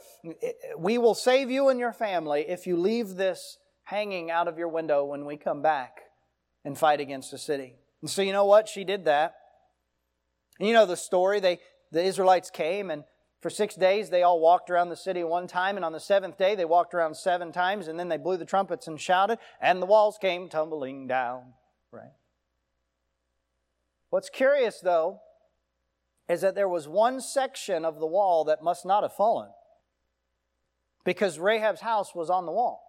we 0.78 1.00
will 1.00 1.16
save 1.16 1.50
you 1.50 1.70
and 1.70 1.80
your 1.80 1.92
family 1.92 2.46
if 2.48 2.68
you 2.68 2.78
leave 2.78 3.16
this 3.16 3.58
hanging 3.86 4.30
out 4.30 4.48
of 4.48 4.60
your 4.60 4.68
window 4.68 5.04
when 5.04 5.26
we 5.26 5.38
come 5.38 5.64
back 5.64 6.02
and 6.68 6.78
fight 6.78 7.00
against 7.00 7.32
the 7.32 7.38
city. 7.38 7.76
And 8.02 8.10
so 8.10 8.22
you 8.22 8.34
know 8.34 8.46
what? 8.46 8.68
She 8.68 8.84
did 8.84 9.06
that. 9.06 9.36
And 10.60 10.68
you 10.68 10.74
know 10.74 10.86
the 10.86 10.98
story. 10.98 11.40
They, 11.40 11.60
the 11.94 12.04
Israelites 12.04 12.50
came 12.50 12.92
and 12.92 13.06
for 13.42 13.50
six 13.50 13.76
days 13.76 14.10
they 14.10 14.22
all 14.22 14.42
walked 14.42 14.70
around 14.70 14.90
the 14.90 14.98
city 14.98 15.24
one 15.24 15.48
time, 15.48 15.76
and 15.78 15.86
on 15.86 15.94
the 15.94 16.00
seventh 16.00 16.38
day 16.38 16.56
they 16.56 16.66
walked 16.66 16.94
around 16.94 17.16
seven 17.16 17.52
times, 17.52 17.88
and 17.88 18.00
then 18.00 18.10
they 18.10 18.18
blew 18.18 18.36
the 18.36 18.46
trumpets 18.46 18.88
and 18.88 19.00
shouted, 19.00 19.38
and 19.62 19.82
the 19.82 19.86
walls 19.86 20.18
came 20.20 20.50
tumbling 20.50 21.08
down. 21.08 21.54
Right? 21.92 22.12
What's 24.10 24.30
curious 24.30 24.80
though 24.80 25.22
is 26.28 26.42
that 26.42 26.56
there 26.56 26.68
was 26.68 26.88
one 26.88 27.22
section 27.22 27.86
of 27.86 28.00
the 28.00 28.08
wall 28.08 28.44
that 28.46 28.64
must 28.64 28.86
not 28.86 29.04
have 29.04 29.14
fallen 29.14 29.50
because 31.06 31.40
Rahab's 31.40 31.82
house 31.82 32.14
was 32.14 32.30
on 32.30 32.46
the 32.46 32.52
wall. 32.52 32.84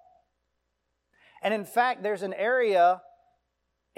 And 1.43 1.55
in 1.55 1.65
fact, 1.65 2.03
there's 2.03 2.23
an 2.23 2.35
area 2.35 3.03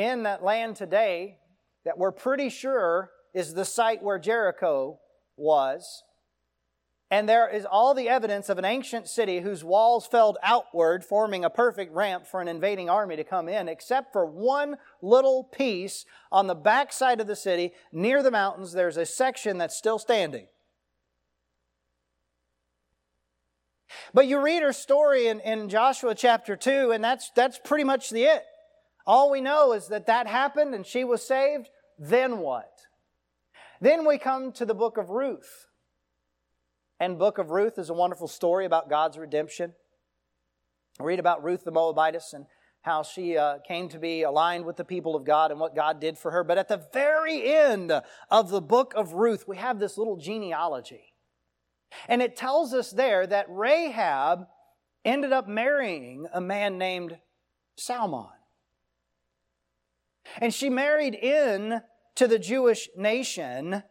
in 0.01 0.23
that 0.23 0.43
land 0.43 0.77
today 0.77 1.37
that 1.85 1.99
we're 1.99 2.11
pretty 2.11 2.49
sure 2.49 3.11
is 3.35 3.53
the 3.53 3.65
site 3.65 4.03
where 4.03 4.19
Jericho 4.19 4.99
was. 5.37 6.03
And 7.11 7.29
there 7.29 7.49
is 7.49 7.67
all 7.67 7.93
the 7.93 8.09
evidence 8.09 8.49
of 8.49 8.57
an 8.57 8.65
ancient 8.65 9.09
city 9.09 9.41
whose 9.41 9.65
walls 9.65 10.07
fell 10.07 10.37
outward, 10.43 11.05
forming 11.05 11.45
a 11.45 11.51
perfect 11.51 11.93
ramp 11.93 12.27
for 12.27 12.41
an 12.41 12.49
invading 12.49 12.89
army 12.89 13.17
to 13.17 13.25
come 13.25 13.49
in, 13.49 13.69
except 13.69 14.13
for 14.13 14.25
one 14.25 14.77
little 15.03 15.45
piece 15.45 16.07
on 16.31 16.47
the 16.47 16.55
backside 16.55 17.21
of 17.21 17.27
the 17.27 17.37
city 17.37 17.73
near 17.93 18.23
the 18.23 18.31
mountains. 18.31 18.73
There's 18.73 18.97
a 18.97 19.05
section 19.05 19.59
that's 19.59 19.77
still 19.77 19.99
standing. 19.99 20.47
But 24.15 24.29
you 24.29 24.41
read 24.41 24.63
her 24.63 24.73
story 24.73 25.27
in, 25.27 25.41
in 25.41 25.69
Joshua 25.69 26.15
chapter 26.15 26.57
2, 26.57 26.93
and 26.93 27.03
that's, 27.03 27.31
that's 27.35 27.59
pretty 27.63 27.85
much 27.85 28.11
the 28.11 28.23
it. 28.23 28.45
All 29.07 29.31
we 29.31 29.41
know 29.41 29.73
is 29.73 29.89
that 29.89 30.07
that 30.07 30.27
happened 30.27 30.75
and 30.75 30.87
she 30.87 31.05
was 31.05 31.27
saved. 31.27 31.69
Then 31.99 32.39
what? 32.39 32.71
Then 33.81 34.07
we 34.07 34.19
come 34.19 34.53
to 34.53 34.67
the 34.67 34.75
book 34.75 34.99
of 34.99 35.11
Ruth. 35.11 35.67
And 36.99 37.19
book 37.19 37.39
of 37.39 37.51
Ruth 37.51 37.79
is 37.79 37.89
a 37.89 37.95
wonderful 37.95 38.29
story 38.29 38.67
about 38.67 38.91
God's 38.91 39.17
redemption. 39.17 39.73
read 40.99 41.19
about 41.19 41.43
Ruth 41.43 41.65
the 41.65 41.71
Moabitess 41.71 42.35
and 42.35 42.45
how 42.83 43.03
she 43.03 43.37
uh, 43.37 43.59
came 43.67 43.89
to 43.89 43.99
be 43.99 44.23
aligned 44.23 44.65
with 44.65 44.77
the 44.77 44.85
people 44.85 45.15
of 45.15 45.25
God 45.25 45.51
and 45.51 45.61
what 45.61 45.75
God 45.75 46.01
did 46.01 46.19
for 46.19 46.31
her. 46.31 46.45
But 46.45 46.59
at 46.59 46.69
the 46.69 46.87
very 46.93 47.55
end 47.55 47.93
of 48.31 48.51
the 48.51 48.61
book 48.61 48.93
of 48.97 49.15
Ruth, 49.15 49.47
we 49.47 49.57
have 49.57 49.79
this 49.79 49.99
little 49.99 50.17
genealogy. 50.17 51.15
And 52.09 52.23
it 52.23 52.37
tells 52.37 52.73
us 52.73 52.91
there 52.91 53.27
that 53.27 53.47
Rahab 53.49 54.47
ended 55.05 55.33
up 55.33 55.49
marrying 55.49 56.27
a 56.33 56.41
man 56.41 56.79
named 56.79 57.19
Salmon. 57.77 58.29
And 60.39 60.53
she 60.53 60.71
married 60.71 61.15
in 61.15 61.81
to 62.17 62.29
the 62.29 62.39
Jewish 62.39 62.89
nation 62.97 63.83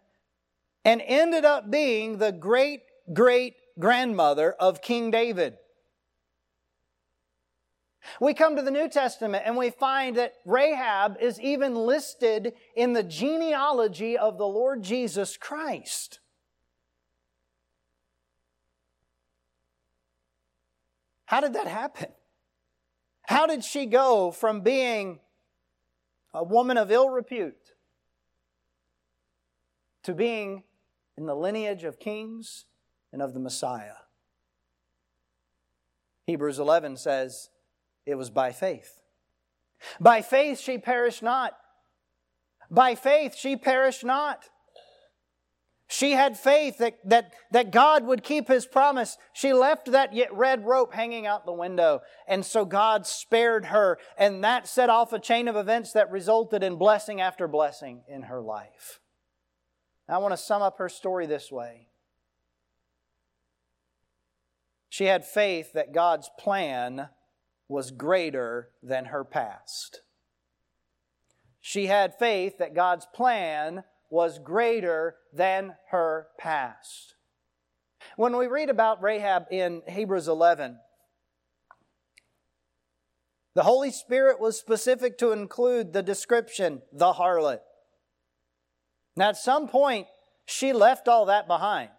and 0.85 1.01
ended 1.05 1.45
up 1.45 1.69
being 1.69 2.17
the 2.17 2.31
great 2.31 2.81
great 3.13 3.55
grandmother 3.79 4.53
of 4.59 4.81
King 4.81 5.11
David. 5.11 5.55
We 8.19 8.33
come 8.33 8.55
to 8.55 8.61
the 8.61 8.71
New 8.71 8.89
Testament 8.89 9.43
and 9.45 9.57
we 9.57 9.69
find 9.69 10.15
that 10.17 10.33
Rahab 10.45 11.17
is 11.21 11.39
even 11.39 11.75
listed 11.75 12.53
in 12.75 12.93
the 12.93 13.03
genealogy 13.03 14.17
of 14.17 14.37
the 14.37 14.47
Lord 14.47 14.83
Jesus 14.83 15.37
Christ. 15.37 16.19
How 21.25 21.41
did 21.41 21.53
that 21.53 21.67
happen? 21.67 22.07
How 23.27 23.45
did 23.45 23.63
she 23.63 23.85
go 23.85 24.31
from 24.31 24.61
being 24.61 25.19
a 26.33 26.43
woman 26.43 26.77
of 26.77 26.91
ill 26.91 27.09
repute, 27.09 27.73
to 30.03 30.13
being 30.13 30.63
in 31.17 31.25
the 31.25 31.35
lineage 31.35 31.83
of 31.83 31.99
kings 31.99 32.65
and 33.11 33.21
of 33.21 33.33
the 33.33 33.39
Messiah. 33.39 33.95
Hebrews 36.25 36.59
11 36.59 36.97
says 36.97 37.49
it 38.05 38.15
was 38.15 38.29
by 38.29 38.51
faith. 38.51 39.01
By 39.99 40.21
faith 40.21 40.59
she 40.59 40.77
perished 40.77 41.23
not. 41.23 41.57
By 42.69 42.95
faith 42.95 43.35
she 43.35 43.55
perished 43.55 44.03
not. 44.03 44.49
She 45.91 46.11
had 46.11 46.37
faith 46.37 46.77
that, 46.77 46.99
that, 47.05 47.33
that 47.49 47.71
God 47.71 48.05
would 48.05 48.23
keep 48.23 48.47
his 48.47 48.67
promise. 48.67 49.17
She 49.33 49.53
left 49.53 49.91
that 49.91 50.13
red 50.31 50.63
rope 50.63 50.93
hanging 50.93 51.25
out 51.25 51.47
the 51.47 51.51
window. 51.51 52.01
And 52.27 52.45
so 52.45 52.63
God 52.63 53.07
spared 53.07 53.65
her. 53.65 53.97
And 54.15 54.43
that 54.43 54.67
set 54.67 54.91
off 54.91 55.13
a 55.13 55.19
chain 55.19 55.47
of 55.47 55.55
events 55.55 55.91
that 55.93 56.11
resulted 56.11 56.63
in 56.63 56.75
blessing 56.75 57.19
after 57.19 57.47
blessing 57.47 58.03
in 58.07 58.23
her 58.23 58.39
life. 58.39 58.99
I 60.07 60.19
want 60.19 60.31
to 60.33 60.37
sum 60.37 60.61
up 60.61 60.77
her 60.77 60.89
story 60.89 61.25
this 61.25 61.51
way. 61.51 61.87
She 64.89 65.05
had 65.05 65.25
faith 65.25 65.73
that 65.73 65.91
God's 65.91 66.29
plan 66.37 67.09
was 67.67 67.89
greater 67.89 68.69
than 68.83 69.05
her 69.05 69.23
past. 69.23 70.01
She 71.59 71.87
had 71.87 72.13
faith 72.19 72.59
that 72.59 72.75
God's 72.75 73.07
plan 73.11 73.85
was 74.09 74.39
greater 74.39 75.15
than 75.33 75.75
her 75.91 76.27
past. 76.39 77.15
When 78.15 78.35
we 78.35 78.47
read 78.47 78.69
about 78.69 79.03
Rahab 79.03 79.45
in 79.51 79.81
Hebrews 79.87 80.27
11, 80.27 80.77
the 83.55 83.63
Holy 83.63 83.91
Spirit 83.91 84.39
was 84.39 84.57
specific 84.57 85.17
to 85.19 85.31
include 85.31 85.93
the 85.93 86.03
description, 86.03 86.81
the 86.93 87.13
harlot. 87.13 87.59
Now, 89.15 89.29
at 89.29 89.37
some 89.37 89.67
point, 89.67 90.07
she 90.45 90.73
left 90.73 91.07
all 91.07 91.25
that 91.25 91.47
behind. 91.47 91.89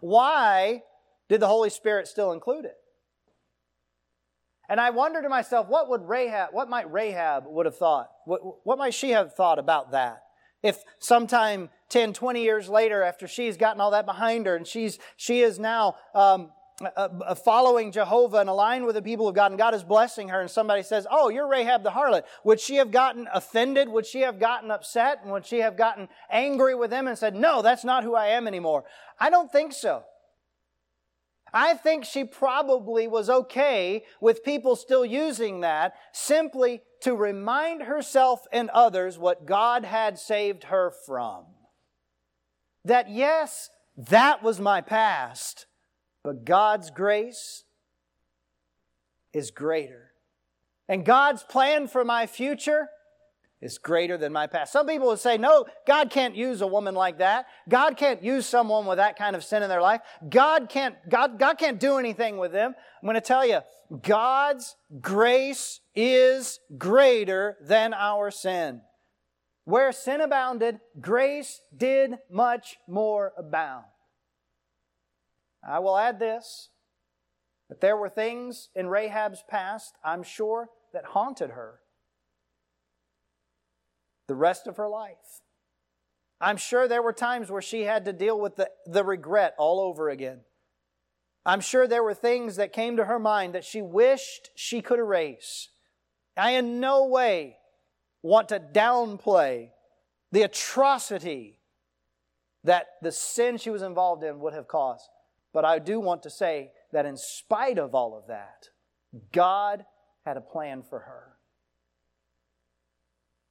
Why 0.00 0.82
did 1.28 1.40
the 1.40 1.46
Holy 1.46 1.70
Spirit 1.70 2.08
still 2.08 2.32
include 2.32 2.64
it? 2.64 2.76
And 4.68 4.80
I 4.80 4.90
wonder 4.90 5.20
to 5.20 5.28
myself, 5.28 5.68
what 5.68 5.90
would 5.90 6.02
Rahab, 6.08 6.48
what 6.52 6.70
might 6.70 6.90
Rahab 6.90 7.44
would 7.46 7.66
have 7.66 7.76
thought? 7.76 8.08
What, 8.24 8.40
what 8.64 8.78
might 8.78 8.94
she 8.94 9.10
have 9.10 9.34
thought 9.34 9.58
about 9.58 9.92
that? 9.92 10.22
If 10.62 10.82
sometime 10.98 11.70
10, 11.88 12.12
20 12.12 12.42
years 12.42 12.68
later, 12.68 13.02
after 13.02 13.26
she's 13.26 13.56
gotten 13.56 13.80
all 13.80 13.90
that 13.90 14.06
behind 14.06 14.46
her 14.46 14.56
and 14.56 14.66
she's, 14.66 14.98
she 15.16 15.40
is 15.40 15.58
now 15.58 15.96
um, 16.14 16.50
uh, 16.96 17.34
following 17.34 17.92
Jehovah 17.92 18.38
and 18.38 18.48
aligned 18.48 18.86
with 18.86 18.94
the 18.94 19.02
people 19.02 19.28
of 19.28 19.34
God, 19.34 19.52
and 19.52 19.58
God 19.58 19.74
is 19.74 19.82
blessing 19.82 20.28
her, 20.28 20.40
and 20.40 20.50
somebody 20.50 20.82
says, 20.82 21.06
Oh, 21.10 21.28
you're 21.28 21.48
Rahab 21.48 21.82
the 21.82 21.90
harlot, 21.90 22.22
would 22.44 22.60
she 22.60 22.76
have 22.76 22.90
gotten 22.90 23.28
offended? 23.32 23.88
Would 23.88 24.06
she 24.06 24.20
have 24.20 24.38
gotten 24.38 24.70
upset? 24.70 25.20
And 25.22 25.32
would 25.32 25.46
she 25.46 25.58
have 25.58 25.76
gotten 25.76 26.08
angry 26.30 26.74
with 26.74 26.90
them 26.90 27.06
and 27.06 27.18
said, 27.18 27.34
No, 27.34 27.62
that's 27.62 27.84
not 27.84 28.04
who 28.04 28.14
I 28.14 28.28
am 28.28 28.46
anymore? 28.46 28.84
I 29.18 29.30
don't 29.30 29.50
think 29.50 29.72
so. 29.72 30.04
I 31.52 31.74
think 31.74 32.04
she 32.04 32.24
probably 32.24 33.06
was 33.06 33.28
okay 33.28 34.04
with 34.20 34.44
people 34.44 34.74
still 34.74 35.04
using 35.04 35.60
that 35.60 35.94
simply 36.12 36.82
to 37.00 37.14
remind 37.14 37.82
herself 37.82 38.46
and 38.52 38.70
others 38.70 39.18
what 39.18 39.46
God 39.46 39.84
had 39.84 40.18
saved 40.18 40.64
her 40.64 40.90
from. 40.90 41.44
That 42.84 43.10
yes, 43.10 43.70
that 43.96 44.42
was 44.42 44.60
my 44.60 44.80
past, 44.80 45.66
but 46.22 46.44
God's 46.44 46.90
grace 46.90 47.64
is 49.32 49.50
greater. 49.50 50.12
And 50.88 51.04
God's 51.04 51.42
plan 51.42 51.86
for 51.86 52.04
my 52.04 52.26
future 52.26 52.88
is 53.62 53.78
greater 53.78 54.18
than 54.18 54.32
my 54.32 54.48
past. 54.48 54.72
Some 54.72 54.88
people 54.88 55.06
would 55.06 55.20
say, 55.20 55.38
no, 55.38 55.64
God 55.86 56.10
can't 56.10 56.34
use 56.34 56.60
a 56.60 56.66
woman 56.66 56.96
like 56.96 57.18
that. 57.18 57.46
God 57.68 57.96
can't 57.96 58.22
use 58.22 58.44
someone 58.44 58.86
with 58.86 58.98
that 58.98 59.16
kind 59.16 59.36
of 59.36 59.44
sin 59.44 59.62
in 59.62 59.68
their 59.68 59.80
life. 59.80 60.00
God 60.28 60.68
can't, 60.68 60.96
God, 61.08 61.38
God 61.38 61.58
can't 61.58 61.78
do 61.78 61.96
anything 61.96 62.36
with 62.38 62.50
them. 62.50 62.74
I'm 63.00 63.06
going 63.06 63.14
to 63.14 63.20
tell 63.20 63.46
you, 63.46 63.60
God's 64.02 64.74
grace 65.00 65.80
is 65.94 66.58
greater 66.76 67.56
than 67.62 67.94
our 67.94 68.32
sin. 68.32 68.80
Where 69.64 69.92
sin 69.92 70.20
abounded, 70.20 70.80
grace 71.00 71.60
did 71.74 72.16
much 72.28 72.78
more 72.88 73.32
abound. 73.38 73.84
I 75.66 75.78
will 75.78 75.96
add 75.96 76.18
this 76.18 76.68
that 77.68 77.80
there 77.80 77.96
were 77.96 78.08
things 78.10 78.68
in 78.74 78.88
Rahab's 78.88 79.42
past, 79.48 79.94
I'm 80.04 80.22
sure, 80.22 80.68
that 80.92 81.06
haunted 81.06 81.50
her 81.50 81.81
the 84.28 84.34
rest 84.34 84.66
of 84.66 84.76
her 84.76 84.88
life. 84.88 85.40
I'm 86.40 86.56
sure 86.56 86.88
there 86.88 87.02
were 87.02 87.12
times 87.12 87.50
where 87.50 87.62
she 87.62 87.82
had 87.82 88.04
to 88.06 88.12
deal 88.12 88.38
with 88.38 88.56
the, 88.56 88.70
the 88.86 89.04
regret 89.04 89.54
all 89.58 89.80
over 89.80 90.08
again. 90.08 90.40
I'm 91.44 91.60
sure 91.60 91.86
there 91.86 92.02
were 92.02 92.14
things 92.14 92.56
that 92.56 92.72
came 92.72 92.96
to 92.96 93.04
her 93.04 93.18
mind 93.18 93.54
that 93.54 93.64
she 93.64 93.82
wished 93.82 94.50
she 94.54 94.80
could 94.80 94.98
erase. 94.98 95.68
I 96.36 96.52
in 96.52 96.80
no 96.80 97.06
way 97.06 97.56
want 98.22 98.48
to 98.50 98.60
downplay 98.60 99.70
the 100.30 100.42
atrocity 100.42 101.58
that 102.64 102.86
the 103.02 103.12
sin 103.12 103.58
she 103.58 103.70
was 103.70 103.82
involved 103.82 104.22
in 104.22 104.38
would 104.40 104.54
have 104.54 104.68
caused. 104.68 105.08
But 105.52 105.64
I 105.64 105.78
do 105.78 106.00
want 106.00 106.22
to 106.22 106.30
say 106.30 106.70
that 106.92 107.06
in 107.06 107.16
spite 107.16 107.78
of 107.78 107.94
all 107.94 108.16
of 108.16 108.28
that, 108.28 108.68
God 109.32 109.84
had 110.24 110.36
a 110.36 110.40
plan 110.40 110.82
for 110.82 111.00
her. 111.00 111.31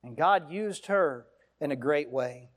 And 0.03 0.17
God 0.17 0.51
used 0.51 0.87
her 0.87 1.25
in 1.59 1.71
a 1.71 1.75
great 1.75 2.09
way. 2.09 2.49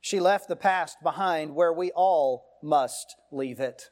She 0.00 0.20
left 0.20 0.48
the 0.48 0.56
past 0.56 0.98
behind 1.02 1.54
where 1.54 1.72
we 1.72 1.90
all 1.90 2.46
must 2.62 3.16
leave 3.32 3.58
it. 3.58 3.90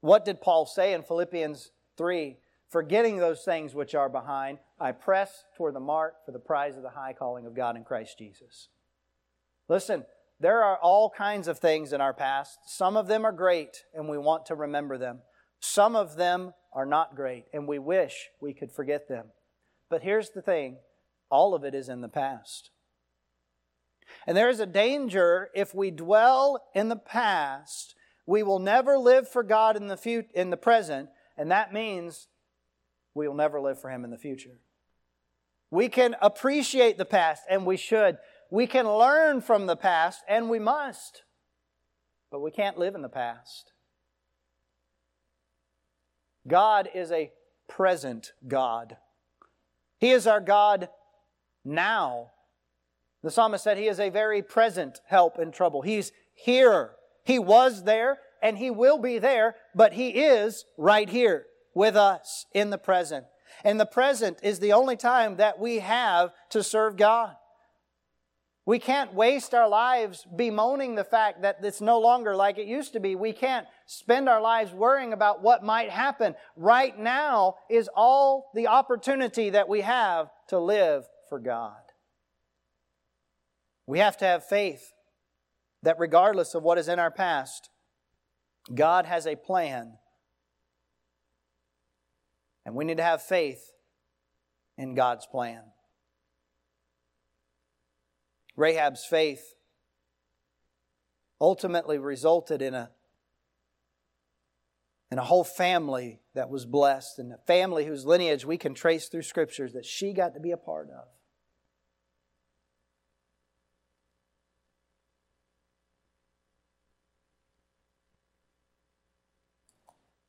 What 0.00 0.24
did 0.24 0.40
Paul 0.40 0.66
say 0.66 0.92
in 0.92 1.02
Philippians 1.02 1.72
3? 1.96 2.36
Forgetting 2.68 3.18
those 3.18 3.42
things 3.42 3.74
which 3.74 3.94
are 3.94 4.08
behind, 4.08 4.58
I 4.78 4.92
press 4.92 5.44
toward 5.56 5.74
the 5.74 5.80
mark 5.80 6.24
for 6.24 6.32
the 6.32 6.38
prize 6.38 6.76
of 6.76 6.82
the 6.82 6.90
high 6.90 7.12
calling 7.12 7.46
of 7.46 7.54
God 7.54 7.76
in 7.76 7.84
Christ 7.84 8.18
Jesus. 8.18 8.68
Listen, 9.68 10.04
there 10.38 10.62
are 10.62 10.76
all 10.76 11.10
kinds 11.10 11.48
of 11.48 11.58
things 11.58 11.92
in 11.92 12.00
our 12.00 12.12
past. 12.12 12.58
Some 12.66 12.96
of 12.96 13.06
them 13.08 13.24
are 13.24 13.32
great, 13.32 13.84
and 13.94 14.08
we 14.08 14.18
want 14.18 14.46
to 14.46 14.54
remember 14.54 14.98
them. 14.98 15.20
Some 15.60 15.96
of 15.96 16.16
them 16.16 16.52
are 16.72 16.86
not 16.86 17.16
great, 17.16 17.46
and 17.52 17.66
we 17.66 17.78
wish 17.78 18.28
we 18.40 18.52
could 18.52 18.70
forget 18.70 19.08
them. 19.08 19.26
But 19.88 20.02
here's 20.02 20.30
the 20.30 20.42
thing 20.42 20.78
all 21.30 21.54
of 21.54 21.64
it 21.64 21.74
is 21.74 21.88
in 21.88 22.00
the 22.00 22.08
past. 22.08 22.70
And 24.26 24.36
there 24.36 24.48
is 24.48 24.60
a 24.60 24.66
danger 24.66 25.50
if 25.54 25.74
we 25.74 25.90
dwell 25.90 26.62
in 26.74 26.88
the 26.88 26.96
past, 26.96 27.94
we 28.26 28.42
will 28.42 28.58
never 28.58 28.98
live 28.98 29.28
for 29.28 29.42
God 29.42 29.76
in 29.76 29.88
the, 29.88 29.96
fut- 29.96 30.30
in 30.34 30.50
the 30.50 30.56
present, 30.56 31.08
and 31.36 31.50
that 31.50 31.72
means 31.72 32.28
we 33.14 33.26
will 33.26 33.34
never 33.34 33.60
live 33.60 33.80
for 33.80 33.90
Him 33.90 34.04
in 34.04 34.10
the 34.10 34.18
future. 34.18 34.58
We 35.70 35.88
can 35.88 36.16
appreciate 36.20 36.98
the 36.98 37.04
past, 37.04 37.42
and 37.48 37.66
we 37.66 37.76
should, 37.76 38.18
we 38.50 38.66
can 38.66 38.88
learn 38.88 39.40
from 39.40 39.66
the 39.66 39.76
past, 39.76 40.22
and 40.28 40.48
we 40.48 40.58
must, 40.58 41.22
but 42.30 42.40
we 42.40 42.50
can't 42.50 42.78
live 42.78 42.94
in 42.94 43.02
the 43.02 43.08
past. 43.08 43.72
God 46.46 46.88
is 46.94 47.10
a 47.10 47.32
present 47.68 48.32
God. 48.46 48.96
He 49.98 50.10
is 50.10 50.26
our 50.26 50.40
God 50.40 50.88
now. 51.66 52.30
The 53.22 53.30
psalmist 53.30 53.64
said 53.64 53.76
he 53.76 53.88
is 53.88 54.00
a 54.00 54.08
very 54.08 54.42
present 54.42 55.00
help 55.06 55.38
in 55.38 55.50
trouble. 55.50 55.82
He's 55.82 56.12
here. 56.34 56.92
He 57.24 57.38
was 57.38 57.84
there 57.84 58.18
and 58.42 58.56
he 58.56 58.70
will 58.70 58.98
be 58.98 59.18
there, 59.18 59.56
but 59.74 59.94
he 59.94 60.10
is 60.10 60.64
right 60.78 61.08
here 61.08 61.46
with 61.74 61.96
us 61.96 62.46
in 62.54 62.70
the 62.70 62.78
present. 62.78 63.26
And 63.64 63.80
the 63.80 63.86
present 63.86 64.38
is 64.42 64.60
the 64.60 64.72
only 64.72 64.96
time 64.96 65.36
that 65.36 65.58
we 65.58 65.80
have 65.80 66.32
to 66.50 66.62
serve 66.62 66.96
God. 66.96 67.34
We 68.64 68.78
can't 68.80 69.14
waste 69.14 69.54
our 69.54 69.68
lives 69.68 70.26
bemoaning 70.36 70.96
the 70.96 71.04
fact 71.04 71.42
that 71.42 71.58
it's 71.62 71.80
no 71.80 72.00
longer 72.00 72.34
like 72.34 72.58
it 72.58 72.66
used 72.66 72.92
to 72.94 73.00
be. 73.00 73.14
We 73.14 73.32
can't 73.32 73.66
spend 73.86 74.28
our 74.28 74.40
lives 74.40 74.72
worrying 74.72 75.12
about 75.12 75.40
what 75.40 75.62
might 75.62 75.90
happen. 75.90 76.34
Right 76.56 76.98
now 76.98 77.56
is 77.70 77.88
all 77.94 78.50
the 78.54 78.66
opportunity 78.66 79.50
that 79.50 79.68
we 79.68 79.82
have 79.82 80.30
to 80.48 80.58
live 80.58 81.06
for 81.28 81.38
God. 81.38 81.80
We 83.86 83.98
have 84.00 84.16
to 84.18 84.24
have 84.24 84.44
faith 84.44 84.92
that 85.82 85.98
regardless 85.98 86.54
of 86.54 86.62
what 86.62 86.78
is 86.78 86.88
in 86.88 86.98
our 86.98 87.10
past, 87.10 87.70
God 88.74 89.06
has 89.06 89.26
a 89.26 89.36
plan. 89.36 89.98
And 92.64 92.74
we 92.74 92.84
need 92.84 92.96
to 92.96 93.02
have 93.02 93.22
faith 93.22 93.70
in 94.76 94.94
God's 94.94 95.26
plan. 95.26 95.62
Rahab's 98.56 99.04
faith 99.04 99.54
ultimately 101.40 101.98
resulted 101.98 102.62
in 102.62 102.74
a, 102.74 102.90
in 105.10 105.18
a 105.18 105.24
whole 105.24 105.44
family 105.44 106.20
that 106.34 106.50
was 106.50 106.66
blessed, 106.66 107.18
and 107.18 107.32
a 107.32 107.38
family 107.46 107.84
whose 107.84 108.04
lineage 108.04 108.44
we 108.44 108.58
can 108.58 108.74
trace 108.74 109.08
through 109.08 109.22
scriptures 109.22 109.72
that 109.72 109.84
she 109.84 110.12
got 110.12 110.34
to 110.34 110.40
be 110.40 110.50
a 110.50 110.56
part 110.56 110.88
of. 110.90 111.06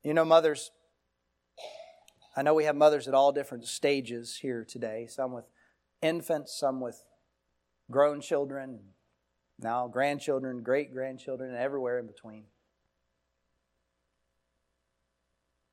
You 0.03 0.13
know, 0.13 0.23
mothers, 0.23 0.71
I 2.36 2.43
know 2.43 2.53
we 2.53 2.65
have 2.65 2.75
mothers 2.75 3.07
at 3.07 3.13
all 3.13 3.32
different 3.32 3.65
stages 3.65 4.38
here 4.38 4.63
today, 4.63 5.07
some 5.09 5.34
with 5.34 5.45
infants, 6.01 6.57
some 6.57 6.80
with 6.80 7.03
grown 7.89 8.21
children, 8.21 8.80
now 9.59 9.88
grandchildren, 9.88 10.61
great 10.61 10.93
grandchildren, 10.93 11.49
and 11.49 11.57
everywhere 11.57 11.97
in 11.99 12.05
between. 12.05 12.45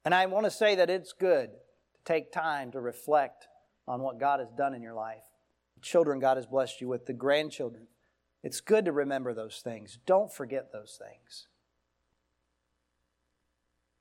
And 0.05 0.14
I 0.14 0.26
want 0.26 0.44
to 0.44 0.50
say 0.50 0.74
that 0.74 0.90
it's 0.90 1.12
good 1.12 1.50
to 1.50 2.00
take 2.05 2.30
time 2.30 2.70
to 2.72 2.80
reflect 2.80 3.46
on 3.86 4.02
what 4.02 4.20
God 4.20 4.40
has 4.40 4.50
done 4.50 4.74
in 4.74 4.82
your 4.82 4.94
life. 4.94 5.24
Children 5.82 6.18
God 6.18 6.36
has 6.36 6.46
blessed 6.46 6.80
you 6.80 6.88
with, 6.88 7.07
the 7.07 7.12
grandchildren. 7.12 7.86
It's 8.42 8.61
good 8.61 8.84
to 8.84 8.92
remember 8.92 9.32
those 9.32 9.61
things. 9.62 9.98
Don't 10.07 10.32
forget 10.32 10.72
those 10.72 10.98
things. 11.00 11.48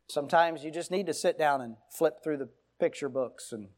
Sometimes 0.09 0.63
you 0.63 0.71
just 0.71 0.91
need 0.91 1.07
to 1.07 1.13
sit 1.13 1.37
down 1.37 1.61
and 1.61 1.75
flip 1.89 2.23
through 2.23 2.37
the 2.37 2.49
picture 2.79 3.09
books 3.09 3.51
and 3.51 3.69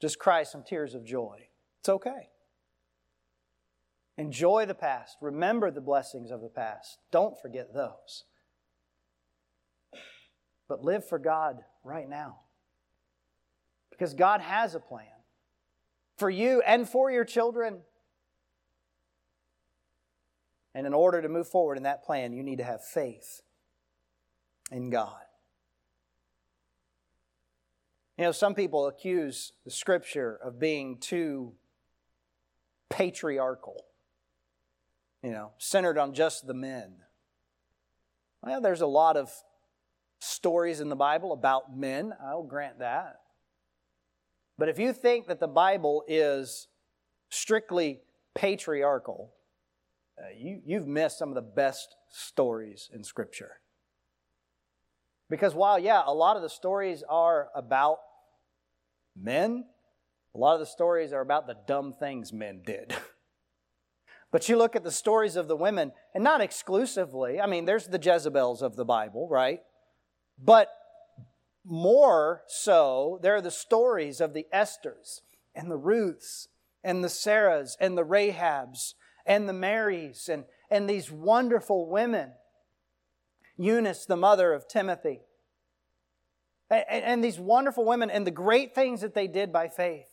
just 0.00 0.18
cry 0.18 0.44
some 0.44 0.62
tears 0.62 0.94
of 0.94 1.04
joy. 1.04 1.48
It's 1.80 1.88
okay. 1.88 2.28
Enjoy 4.16 4.66
the 4.66 4.74
past. 4.74 5.16
Remember 5.20 5.70
the 5.70 5.80
blessings 5.80 6.30
of 6.30 6.40
the 6.40 6.48
past. 6.48 6.98
Don't 7.10 7.40
forget 7.40 7.74
those. 7.74 8.24
But 10.72 10.82
live 10.82 11.06
for 11.06 11.18
God 11.18 11.62
right 11.84 12.08
now. 12.08 12.38
Because 13.90 14.14
God 14.14 14.40
has 14.40 14.74
a 14.74 14.80
plan 14.80 15.04
for 16.16 16.30
you 16.30 16.62
and 16.66 16.88
for 16.88 17.10
your 17.10 17.26
children. 17.26 17.80
And 20.74 20.86
in 20.86 20.94
order 20.94 21.20
to 21.20 21.28
move 21.28 21.46
forward 21.46 21.76
in 21.76 21.82
that 21.82 22.04
plan, 22.04 22.32
you 22.32 22.42
need 22.42 22.56
to 22.56 22.64
have 22.64 22.82
faith 22.82 23.42
in 24.70 24.88
God. 24.88 25.20
You 28.16 28.24
know, 28.24 28.32
some 28.32 28.54
people 28.54 28.86
accuse 28.86 29.52
the 29.66 29.70
scripture 29.70 30.40
of 30.42 30.58
being 30.58 30.96
too 30.96 31.52
patriarchal, 32.88 33.84
you 35.22 35.32
know, 35.32 35.50
centered 35.58 35.98
on 35.98 36.14
just 36.14 36.46
the 36.46 36.54
men. 36.54 36.94
Well, 38.42 38.62
there's 38.62 38.80
a 38.80 38.86
lot 38.86 39.18
of 39.18 39.30
stories 40.22 40.80
in 40.80 40.88
the 40.88 40.96
Bible 40.96 41.32
about 41.32 41.76
men, 41.76 42.12
I'll 42.24 42.44
grant 42.44 42.78
that. 42.78 43.16
But 44.56 44.68
if 44.68 44.78
you 44.78 44.92
think 44.92 45.26
that 45.26 45.40
the 45.40 45.48
Bible 45.48 46.04
is 46.06 46.68
strictly 47.28 48.00
patriarchal, 48.34 49.32
uh, 50.16 50.26
you, 50.36 50.60
you've 50.64 50.86
missed 50.86 51.18
some 51.18 51.30
of 51.30 51.34
the 51.34 51.42
best 51.42 51.96
stories 52.08 52.88
in 52.94 53.02
Scripture. 53.02 53.52
Because 55.28 55.54
while, 55.54 55.78
yeah, 55.78 56.02
a 56.06 56.14
lot 56.14 56.36
of 56.36 56.42
the 56.42 56.50
stories 56.50 57.02
are 57.08 57.48
about 57.56 57.98
men, 59.16 59.64
a 60.34 60.38
lot 60.38 60.54
of 60.54 60.60
the 60.60 60.66
stories 60.66 61.12
are 61.12 61.20
about 61.20 61.48
the 61.48 61.56
dumb 61.66 61.94
things 61.98 62.32
men 62.32 62.62
did. 62.64 62.94
but 64.30 64.48
you 64.48 64.56
look 64.56 64.76
at 64.76 64.84
the 64.84 64.90
stories 64.92 65.34
of 65.34 65.48
the 65.48 65.56
women, 65.56 65.90
and 66.14 66.22
not 66.22 66.40
exclusively, 66.40 67.40
I 67.40 67.46
mean, 67.46 67.64
there's 67.64 67.88
the 67.88 67.98
Jezebels 68.00 68.62
of 68.62 68.76
the 68.76 68.84
Bible, 68.84 69.26
right? 69.28 69.60
But 70.38 70.68
more 71.64 72.42
so, 72.46 73.18
there 73.22 73.34
are 73.34 73.40
the 73.40 73.50
stories 73.50 74.20
of 74.20 74.34
the 74.34 74.46
Esthers 74.52 75.20
and 75.54 75.70
the 75.70 75.76
Ruths 75.76 76.48
and 76.82 77.02
the 77.04 77.08
Sarahs 77.08 77.76
and 77.80 77.96
the 77.96 78.04
Rahabs 78.04 78.94
and 79.24 79.48
the 79.48 79.52
Marys 79.52 80.28
and, 80.28 80.44
and 80.70 80.88
these 80.88 81.10
wonderful 81.10 81.88
women. 81.88 82.32
Eunice, 83.56 84.06
the 84.06 84.16
mother 84.16 84.52
of 84.52 84.66
Timothy. 84.66 85.20
And, 86.70 87.04
and 87.04 87.24
these 87.24 87.38
wonderful 87.38 87.84
women 87.84 88.10
and 88.10 88.26
the 88.26 88.32
great 88.32 88.74
things 88.74 89.02
that 89.02 89.14
they 89.14 89.28
did 89.28 89.52
by 89.52 89.68
faith. 89.68 90.08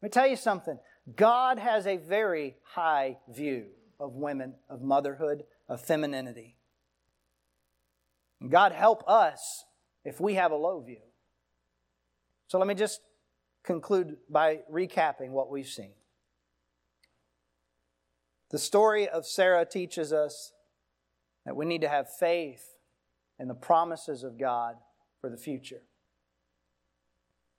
Let 0.00 0.06
me 0.06 0.10
tell 0.10 0.26
you 0.26 0.36
something. 0.36 0.78
God 1.16 1.58
has 1.58 1.86
a 1.86 1.96
very 1.96 2.56
high 2.62 3.18
view 3.28 3.66
of 4.00 4.14
women, 4.14 4.54
of 4.68 4.82
motherhood, 4.82 5.44
of 5.68 5.80
femininity. 5.80 6.57
God 8.46 8.72
help 8.72 9.02
us 9.08 9.64
if 10.04 10.20
we 10.20 10.34
have 10.34 10.52
a 10.52 10.56
low 10.56 10.80
view. 10.80 11.00
So 12.46 12.58
let 12.58 12.68
me 12.68 12.74
just 12.74 13.00
conclude 13.64 14.16
by 14.30 14.60
recapping 14.72 15.30
what 15.30 15.50
we've 15.50 15.66
seen. 15.66 15.92
The 18.50 18.58
story 18.58 19.08
of 19.08 19.26
Sarah 19.26 19.66
teaches 19.66 20.12
us 20.12 20.52
that 21.44 21.56
we 21.56 21.66
need 21.66 21.82
to 21.82 21.88
have 21.88 22.08
faith 22.08 22.76
in 23.38 23.48
the 23.48 23.54
promises 23.54 24.22
of 24.22 24.38
God 24.38 24.76
for 25.20 25.28
the 25.28 25.36
future. 25.36 25.82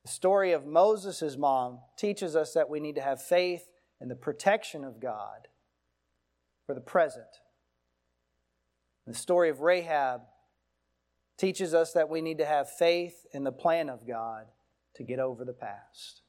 The 0.03 0.11
story 0.11 0.53
of 0.53 0.65
Moses' 0.65 1.37
mom 1.37 1.79
teaches 1.97 2.35
us 2.35 2.53
that 2.53 2.69
we 2.69 2.79
need 2.79 2.95
to 2.95 3.01
have 3.01 3.21
faith 3.21 3.67
in 4.01 4.07
the 4.07 4.15
protection 4.15 4.83
of 4.83 4.99
God 4.99 5.47
for 6.65 6.73
the 6.73 6.81
present. 6.81 7.25
The 9.05 9.13
story 9.13 9.49
of 9.49 9.61
Rahab 9.61 10.21
teaches 11.39 11.73
us 11.73 11.93
that 11.93 12.09
we 12.09 12.21
need 12.21 12.37
to 12.37 12.45
have 12.45 12.69
faith 12.69 13.25
in 13.33 13.43
the 13.43 13.51
plan 13.51 13.89
of 13.89 14.05
God 14.05 14.45
to 14.95 15.03
get 15.03 15.19
over 15.19 15.45
the 15.45 15.53
past. 15.53 16.21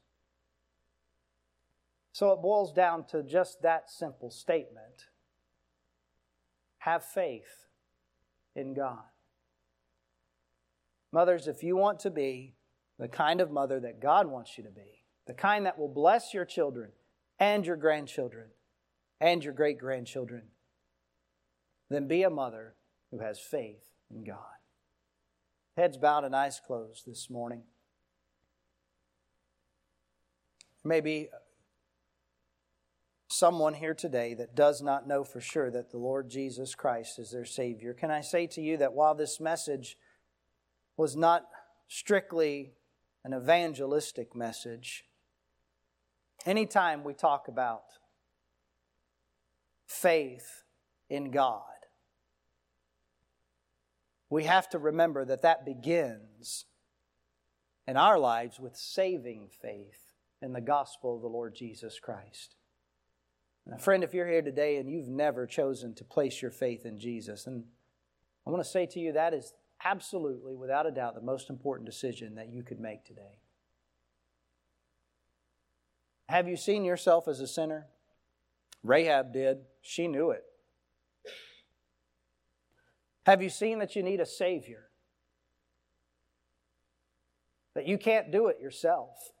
So 2.13 2.31
it 2.31 2.41
boils 2.41 2.73
down 2.73 3.05
to 3.07 3.21
just 3.21 3.61
that 3.61 3.89
simple 3.89 4.31
statement 4.31 5.07
have 6.79 7.03
faith 7.03 7.67
in 8.55 8.73
God. 8.73 9.03
Mothers, 11.11 11.47
if 11.47 11.61
you 11.61 11.75
want 11.75 11.99
to 11.99 12.09
be 12.09 12.55
the 12.97 13.07
kind 13.07 13.41
of 13.41 13.51
mother 13.51 13.79
that 13.81 14.01
God 14.01 14.27
wants 14.27 14.57
you 14.57 14.63
to 14.63 14.69
be, 14.69 15.03
the 15.27 15.33
kind 15.33 15.65
that 15.65 15.77
will 15.77 15.89
bless 15.89 16.33
your 16.33 16.45
children 16.45 16.91
and 17.39 17.65
your 17.65 17.75
grandchildren 17.75 18.47
and 19.19 19.43
your 19.43 19.53
great 19.53 19.77
grandchildren, 19.77 20.43
then 21.89 22.07
be 22.07 22.23
a 22.23 22.29
mother 22.29 22.75
who 23.11 23.19
has 23.19 23.39
faith 23.39 23.89
in 24.09 24.23
God. 24.23 24.60
Heads 25.77 25.97
bowed 25.97 26.25
and 26.25 26.35
eyes 26.35 26.59
closed 26.65 27.05
this 27.05 27.29
morning. 27.29 27.63
Maybe 30.83 31.29
someone 33.29 33.73
here 33.73 33.93
today 33.93 34.33
that 34.33 34.55
does 34.55 34.81
not 34.81 35.07
know 35.07 35.23
for 35.23 35.39
sure 35.39 35.71
that 35.71 35.91
the 35.91 35.97
Lord 35.97 36.29
Jesus 36.29 36.75
Christ 36.75 37.17
is 37.17 37.31
their 37.31 37.45
Savior. 37.45 37.93
Can 37.93 38.11
I 38.11 38.21
say 38.21 38.47
to 38.47 38.61
you 38.61 38.77
that 38.77 38.93
while 38.93 39.15
this 39.15 39.39
message 39.39 39.97
was 40.97 41.15
not 41.15 41.43
strictly 41.87 42.73
an 43.23 43.33
evangelistic 43.33 44.35
message, 44.35 45.05
anytime 46.45 47.03
we 47.03 47.13
talk 47.13 47.47
about 47.47 47.83
faith 49.85 50.63
in 51.09 51.31
God, 51.31 51.63
we 54.31 54.45
have 54.45 54.69
to 54.69 54.79
remember 54.79 55.25
that 55.25 55.41
that 55.41 55.65
begins 55.65 56.65
in 57.85 57.97
our 57.97 58.17
lives 58.17 58.59
with 58.59 58.77
saving 58.77 59.49
faith 59.61 60.13
in 60.41 60.53
the 60.53 60.61
gospel 60.61 61.17
of 61.17 61.21
the 61.21 61.27
Lord 61.27 61.53
Jesus 61.53 61.99
Christ. 61.99 62.55
And 63.67 63.79
friend, 63.79 64.05
if 64.05 64.13
you're 64.13 64.27
here 64.27 64.41
today 64.41 64.77
and 64.77 64.89
you've 64.89 65.09
never 65.09 65.45
chosen 65.45 65.93
to 65.95 66.05
place 66.05 66.41
your 66.41 66.49
faith 66.49 66.85
in 66.85 66.97
Jesus, 66.97 67.45
and 67.45 67.65
I 68.47 68.49
want 68.49 68.63
to 68.63 68.69
say 68.69 68.85
to 68.85 68.99
you 68.99 69.11
that 69.11 69.33
is 69.33 69.53
absolutely, 69.83 70.55
without 70.55 70.87
a 70.87 70.91
doubt, 70.91 71.15
the 71.15 71.21
most 71.21 71.49
important 71.49 71.85
decision 71.85 72.35
that 72.35 72.49
you 72.49 72.63
could 72.63 72.79
make 72.79 73.03
today. 73.03 73.41
Have 76.29 76.47
you 76.47 76.55
seen 76.55 76.85
yourself 76.85 77.27
as 77.27 77.41
a 77.41 77.47
sinner? 77.47 77.87
Rahab 78.81 79.33
did. 79.33 79.57
She 79.81 80.07
knew 80.07 80.31
it. 80.31 80.45
Have 83.25 83.43
you 83.43 83.49
seen 83.49 83.79
that 83.79 83.95
you 83.95 84.03
need 84.03 84.19
a 84.19 84.25
Savior? 84.25 84.89
That 87.75 87.87
you 87.87 87.97
can't 87.97 88.31
do 88.31 88.47
it 88.47 88.59
yourself. 88.59 89.31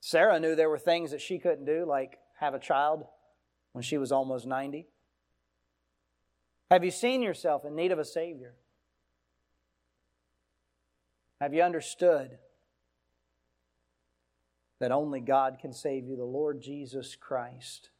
Sarah 0.00 0.40
knew 0.40 0.56
there 0.56 0.70
were 0.70 0.78
things 0.78 1.10
that 1.12 1.20
she 1.20 1.38
couldn't 1.38 1.64
do, 1.64 1.84
like 1.86 2.18
have 2.40 2.54
a 2.54 2.58
child 2.58 3.04
when 3.72 3.82
she 3.82 3.98
was 3.98 4.10
almost 4.10 4.46
90. 4.46 4.86
Have 6.70 6.84
you 6.84 6.90
seen 6.90 7.22
yourself 7.22 7.64
in 7.64 7.76
need 7.76 7.92
of 7.92 7.98
a 7.98 8.04
Savior? 8.04 8.54
Have 11.40 11.54
you 11.54 11.62
understood 11.62 12.38
that 14.78 14.90
only 14.90 15.20
God 15.20 15.58
can 15.60 15.72
save 15.72 16.06
you, 16.06 16.16
the 16.16 16.24
Lord 16.24 16.60
Jesus 16.60 17.14
Christ? 17.14 17.90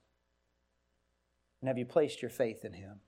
And 1.61 1.69
have 1.69 1.79
you 1.79 1.85
placed 1.85 2.23
your 2.23 2.31
faith 2.31 2.65
in 2.65 2.73
Him? 2.73 3.01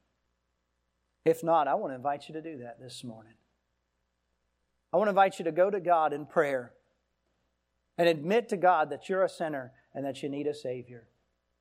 If 1.25 1.43
not, 1.43 1.68
I 1.68 1.75
want 1.75 1.93
to 1.93 1.97
invite 1.97 2.29
you 2.29 2.35
to 2.35 2.43
do 2.43 2.59
that 2.59 2.81
this 2.81 3.03
morning. 3.03 3.35
I 4.93 4.97
want 4.97 5.07
to 5.07 5.11
invite 5.11 5.39
you 5.39 5.45
to 5.47 5.53
go 5.53 5.70
to 5.70 5.81
God 5.81 6.12
in 6.12 6.27
prayer 6.27 6.72
and 7.97 8.09
admit 8.09 8.49
to 8.51 8.57
God 8.57 8.91
that 8.91 9.09
you're 9.09 9.25
a 9.25 9.29
sinner 9.29 9.72
and 9.95 10.05
that 10.05 10.22
you 10.22 10.29
need 10.29 10.47
a 10.47 10.55
Savior 10.55 11.09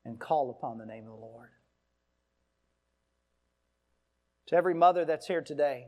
and 0.03 0.19
call 0.19 0.49
upon 0.49 0.77
the 0.77 0.85
name 0.85 1.05
of 1.05 1.11
the 1.11 1.25
Lord. 1.25 1.49
To 4.47 4.55
every 4.55 4.73
mother 4.73 5.05
that's 5.05 5.27
here 5.27 5.41
today, 5.41 5.87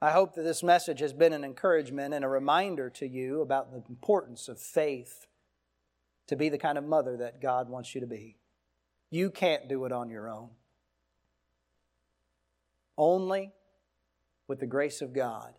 I 0.00 0.10
hope 0.10 0.34
that 0.34 0.42
this 0.42 0.64
message 0.64 0.98
has 0.98 1.12
been 1.12 1.32
an 1.32 1.44
encouragement 1.44 2.12
and 2.12 2.24
a 2.24 2.28
reminder 2.28 2.90
to 2.90 3.06
you 3.06 3.40
about 3.40 3.70
the 3.70 3.82
importance 3.88 4.48
of 4.48 4.58
faith 4.58 5.26
to 6.26 6.34
be 6.34 6.48
the 6.48 6.58
kind 6.58 6.76
of 6.76 6.84
mother 6.84 7.16
that 7.18 7.40
God 7.40 7.68
wants 7.68 7.94
you 7.94 8.00
to 8.00 8.06
be. 8.06 8.36
You 9.10 9.30
can't 9.30 9.68
do 9.68 9.84
it 9.84 9.92
on 9.92 10.10
your 10.10 10.28
own. 10.28 10.50
Only 12.96 13.52
with 14.48 14.60
the 14.60 14.66
grace 14.66 15.00
of 15.00 15.12
God 15.12 15.54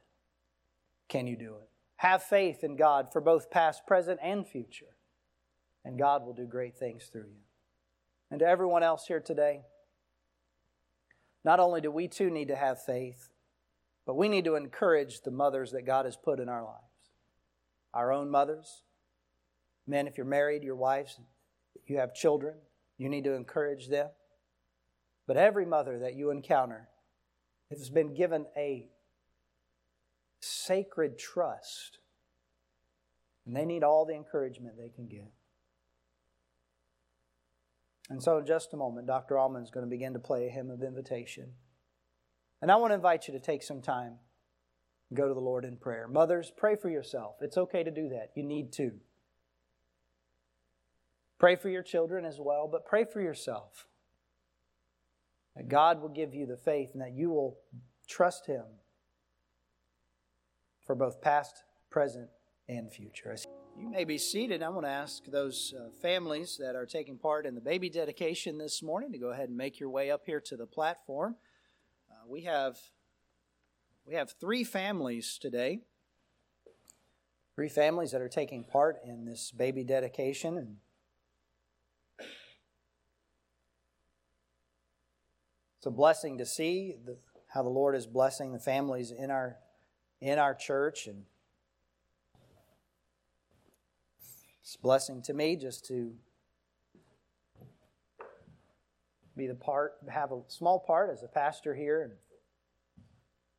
can 1.07 1.27
you 1.27 1.35
do 1.35 1.55
it. 1.55 1.69
Have 1.97 2.23
faith 2.23 2.63
in 2.63 2.75
God 2.75 3.07
for 3.11 3.21
both 3.21 3.49
past, 3.49 3.85
present, 3.87 4.19
and 4.21 4.47
future, 4.47 4.97
and 5.85 5.97
God 5.97 6.25
will 6.25 6.33
do 6.33 6.45
great 6.45 6.77
things 6.77 7.05
through 7.11 7.21
you. 7.21 7.43
And 8.29 8.39
to 8.39 8.45
everyone 8.45 8.83
else 8.83 9.05
here 9.07 9.19
today, 9.19 9.61
not 11.45 11.59
only 11.59 11.81
do 11.81 11.91
we 11.91 12.07
too 12.07 12.29
need 12.29 12.47
to 12.47 12.55
have 12.55 12.83
faith, 12.83 13.29
but 14.05 14.15
we 14.15 14.27
need 14.27 14.45
to 14.45 14.55
encourage 14.55 15.21
the 15.21 15.31
mothers 15.31 15.71
that 15.71 15.85
God 15.85 16.05
has 16.05 16.17
put 16.17 16.39
in 16.39 16.49
our 16.49 16.63
lives. 16.63 16.81
Our 17.93 18.11
own 18.11 18.29
mothers. 18.29 18.83
Men, 19.85 20.07
if 20.07 20.17
you're 20.17 20.25
married, 20.25 20.63
your 20.63 20.75
wives, 20.75 21.19
you 21.85 21.97
have 21.97 22.13
children, 22.13 22.55
you 22.97 23.09
need 23.09 23.23
to 23.25 23.33
encourage 23.33 23.89
them. 23.89 24.09
But 25.27 25.37
every 25.37 25.65
mother 25.65 25.99
that 25.99 26.15
you 26.15 26.31
encounter, 26.31 26.89
has 27.79 27.89
been 27.89 28.13
given 28.13 28.45
a 28.55 28.87
sacred 30.39 31.17
trust. 31.17 31.99
And 33.45 33.55
they 33.55 33.65
need 33.65 33.83
all 33.83 34.05
the 34.05 34.15
encouragement 34.15 34.77
they 34.77 34.89
can 34.89 35.07
get. 35.07 35.31
And 38.09 38.21
so, 38.21 38.37
in 38.37 38.45
just 38.45 38.73
a 38.73 38.77
moment, 38.77 39.07
Dr. 39.07 39.37
Allman 39.37 39.63
is 39.63 39.71
going 39.71 39.85
to 39.85 39.89
begin 39.89 40.13
to 40.13 40.19
play 40.19 40.47
a 40.47 40.49
hymn 40.49 40.69
of 40.69 40.83
invitation. 40.83 41.53
And 42.61 42.71
I 42.71 42.75
want 42.75 42.91
to 42.91 42.95
invite 42.95 43.27
you 43.27 43.33
to 43.33 43.39
take 43.39 43.63
some 43.63 43.81
time 43.81 44.15
and 45.09 45.17
go 45.17 45.27
to 45.27 45.33
the 45.33 45.39
Lord 45.39 45.65
in 45.65 45.77
prayer. 45.77 46.07
Mothers, 46.07 46.51
pray 46.55 46.75
for 46.75 46.89
yourself. 46.89 47.35
It's 47.41 47.57
okay 47.57 47.83
to 47.83 47.91
do 47.91 48.09
that. 48.09 48.31
You 48.35 48.43
need 48.43 48.71
to. 48.73 48.91
Pray 51.39 51.55
for 51.55 51.69
your 51.69 51.83
children 51.83 52.23
as 52.23 52.39
well, 52.39 52.69
but 52.71 52.85
pray 52.85 53.03
for 53.03 53.21
yourself. 53.21 53.87
That 55.55 55.69
God 55.69 56.01
will 56.01 56.09
give 56.09 56.33
you 56.33 56.45
the 56.45 56.57
faith 56.57 56.91
and 56.93 57.01
that 57.01 57.13
you 57.13 57.29
will 57.29 57.57
trust 58.07 58.47
Him 58.47 58.63
for 60.85 60.95
both 60.95 61.21
past, 61.21 61.63
present, 61.89 62.29
and 62.67 62.91
future. 62.91 63.35
You 63.77 63.89
may 63.89 64.03
be 64.03 64.17
seated. 64.17 64.61
I 64.61 64.69
want 64.69 64.85
to 64.85 64.91
ask 64.91 65.25
those 65.25 65.73
uh, 65.77 65.89
families 66.01 66.57
that 66.59 66.75
are 66.75 66.85
taking 66.85 67.17
part 67.17 67.45
in 67.45 67.55
the 67.55 67.61
baby 67.61 67.89
dedication 67.89 68.57
this 68.57 68.83
morning 68.83 69.11
to 69.11 69.17
go 69.17 69.29
ahead 69.29 69.49
and 69.49 69.57
make 69.57 69.79
your 69.79 69.89
way 69.89 70.11
up 70.11 70.23
here 70.25 70.39
to 70.41 70.55
the 70.55 70.65
platform. 70.65 71.35
Uh, 72.09 72.27
we 72.27 72.41
have 72.41 72.77
we 74.05 74.15
have 74.15 74.33
three 74.39 74.63
families 74.63 75.37
today. 75.41 75.81
Three 77.55 77.69
families 77.69 78.11
that 78.11 78.21
are 78.21 78.29
taking 78.29 78.63
part 78.63 78.97
in 79.05 79.25
this 79.25 79.51
baby 79.51 79.83
dedication 79.83 80.57
and 80.57 80.77
it's 85.83 85.87
a 85.87 85.91
blessing 85.91 86.37
to 86.37 86.45
see 86.45 86.95
the, 87.03 87.17
how 87.49 87.61
the 87.61 87.67
Lord 87.67 87.93
is 87.93 88.07
blessing 88.07 88.53
the 88.53 88.59
families 88.59 89.11
in 89.11 89.29
our 89.29 89.57
in 90.21 90.39
our 90.39 90.55
church 90.55 91.07
and 91.07 91.25
It's 94.61 94.75
a 94.75 94.81
blessing 94.81 95.21
to 95.23 95.33
me 95.33 95.57
just 95.57 95.85
to 95.87 96.13
be 99.35 99.45
the 99.45 99.55
part, 99.55 99.95
have 100.07 100.31
a 100.31 100.39
small 100.47 100.79
part 100.79 101.09
as 101.09 101.21
a 101.21 101.27
pastor 101.27 101.75
here. 101.75 102.01
And 102.01 102.13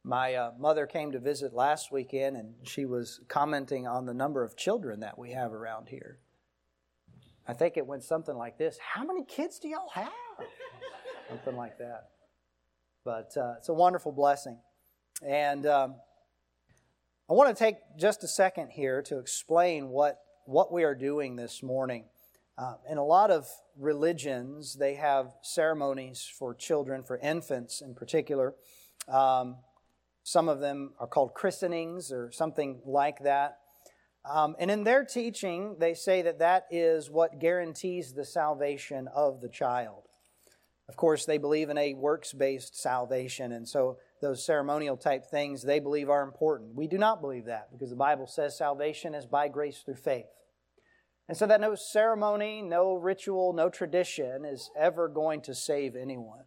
my 0.03 0.35
uh, 0.35 0.53
mother 0.59 0.87
came 0.87 1.13
to 1.13 1.19
visit 1.19 1.53
last 1.53 1.93
weekend, 1.93 2.39
and 2.39 2.55
she 2.63 2.87
was 2.87 3.21
commenting 3.29 3.87
on 3.87 4.07
the 4.07 4.15
number 4.15 4.43
of 4.43 4.57
children 4.57 5.01
that 5.01 5.19
we 5.19 5.33
have 5.33 5.53
around 5.53 5.91
here. 5.91 6.21
I 7.47 7.53
think 7.53 7.77
it 7.77 7.87
went 7.87 8.03
something 8.03 8.35
like 8.35 8.57
this: 8.57 8.79
"How 8.79 9.05
many 9.05 9.27
kids 9.27 9.59
do 9.59 9.69
y'all 9.69 9.91
have?" 9.93 10.09
something 11.29 11.57
like 11.57 11.77
that. 11.79 12.14
But 13.05 13.37
uh, 13.37 13.55
it's 13.59 13.69
a 13.69 13.75
wonderful 13.75 14.13
blessing, 14.13 14.59
and 15.23 15.67
um, 15.67 15.97
I 17.29 17.35
want 17.35 17.55
to 17.55 17.65
take 17.65 17.77
just 17.99 18.25
a 18.25 18.29
second 18.29 18.71
here 18.71 19.03
to 19.03 19.19
explain 19.19 19.91
what 19.91 20.21
what 20.47 20.73
we 20.73 20.85
are 20.85 20.95
doing 20.95 21.37
this 21.37 21.63
morning. 21.63 22.07
Uh, 22.57 22.77
in 22.89 22.97
a 22.97 23.05
lot 23.05 23.31
of 23.31 23.47
religions, 23.79 24.77
they 24.77 24.95
have 24.95 25.33
ceremonies 25.43 26.31
for 26.39 26.55
children, 26.55 27.03
for 27.03 27.19
infants 27.19 27.83
in 27.83 27.95
particular. 27.95 28.55
Um, 29.07 29.57
some 30.23 30.49
of 30.49 30.61
them 30.61 30.95
are 30.99 31.07
called 31.07 31.35
christenings 31.35 32.11
or 32.11 32.33
something 32.33 32.81
like 32.87 33.19
that. 33.21 33.59
Um, 34.25 34.57
and 34.59 34.71
in 34.71 34.85
their 34.85 35.05
teaching, 35.05 35.77
they 35.79 35.93
say 35.93 36.23
that 36.23 36.39
that 36.39 36.67
is 36.71 37.11
what 37.11 37.39
guarantees 37.39 38.15
the 38.15 38.25
salvation 38.25 39.09
of 39.15 39.43
the 39.43 39.51
child. 39.51 40.04
Of 40.89 40.97
course, 40.97 41.25
they 41.25 41.39
believe 41.39 41.71
in 41.71 41.79
a 41.79 41.95
works 41.95 42.33
based 42.33 42.81
salvation, 42.81 43.53
and 43.53 43.67
so 43.67 43.99
those 44.21 44.45
ceremonial 44.45 44.97
type 44.97 45.27
things 45.27 45.63
they 45.63 45.81
believe 45.81 46.11
are 46.11 46.23
important. 46.23 46.75
We 46.75 46.87
do 46.87 46.99
not 46.99 47.21
believe 47.21 47.47
that 47.47 47.73
because 47.73 47.91
the 47.91 47.97
Bible 47.97 48.27
says 48.27 48.57
salvation 48.57 49.15
is 49.15 49.27
by 49.27 49.49
grace 49.49 49.83
through 49.85 49.97
faith. 49.97 50.27
And 51.27 51.37
so 51.37 51.47
that 51.47 51.61
no 51.61 51.75
ceremony, 51.75 52.61
no 52.61 52.95
ritual, 52.95 53.55
no 53.55 53.71
tradition 53.71 54.45
is 54.45 54.71
ever 54.79 55.09
going 55.09 55.41
to 55.43 55.55
save 55.55 55.97
anyone. 55.97 56.45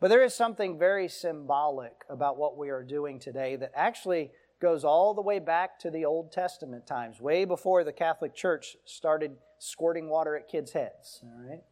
But 0.00 0.08
there 0.08 0.24
is 0.24 0.34
something 0.34 0.78
very 0.78 1.08
symbolic 1.08 1.92
about 2.10 2.36
what 2.36 2.58
we 2.58 2.70
are 2.70 2.82
doing 2.82 3.20
today 3.20 3.54
that 3.56 3.70
actually 3.74 4.32
goes 4.60 4.84
all 4.84 5.14
the 5.14 5.22
way 5.22 5.38
back 5.38 5.78
to 5.78 5.90
the 5.90 6.04
Old 6.04 6.32
Testament 6.32 6.86
times, 6.86 7.20
way 7.20 7.44
before 7.44 7.84
the 7.84 7.92
Catholic 7.92 8.34
Church 8.34 8.76
started 8.84 9.36
squirting 9.58 10.08
water 10.08 10.36
at 10.36 10.48
kids' 10.48 10.72
heads. 10.72 11.22
All 11.22 11.48
right? 11.48 11.62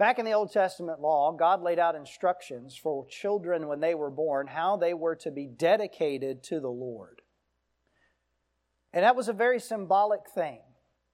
Back 0.00 0.18
in 0.18 0.24
the 0.24 0.32
Old 0.32 0.50
Testament 0.50 1.02
law, 1.02 1.30
God 1.30 1.60
laid 1.60 1.78
out 1.78 1.94
instructions 1.94 2.74
for 2.74 3.04
children 3.04 3.68
when 3.68 3.80
they 3.80 3.94
were 3.94 4.08
born, 4.08 4.46
how 4.46 4.78
they 4.78 4.94
were 4.94 5.14
to 5.16 5.30
be 5.30 5.44
dedicated 5.44 6.42
to 6.44 6.58
the 6.58 6.70
Lord. 6.70 7.20
And 8.94 9.04
that 9.04 9.14
was 9.14 9.28
a 9.28 9.34
very 9.34 9.60
symbolic 9.60 10.22
thing 10.34 10.60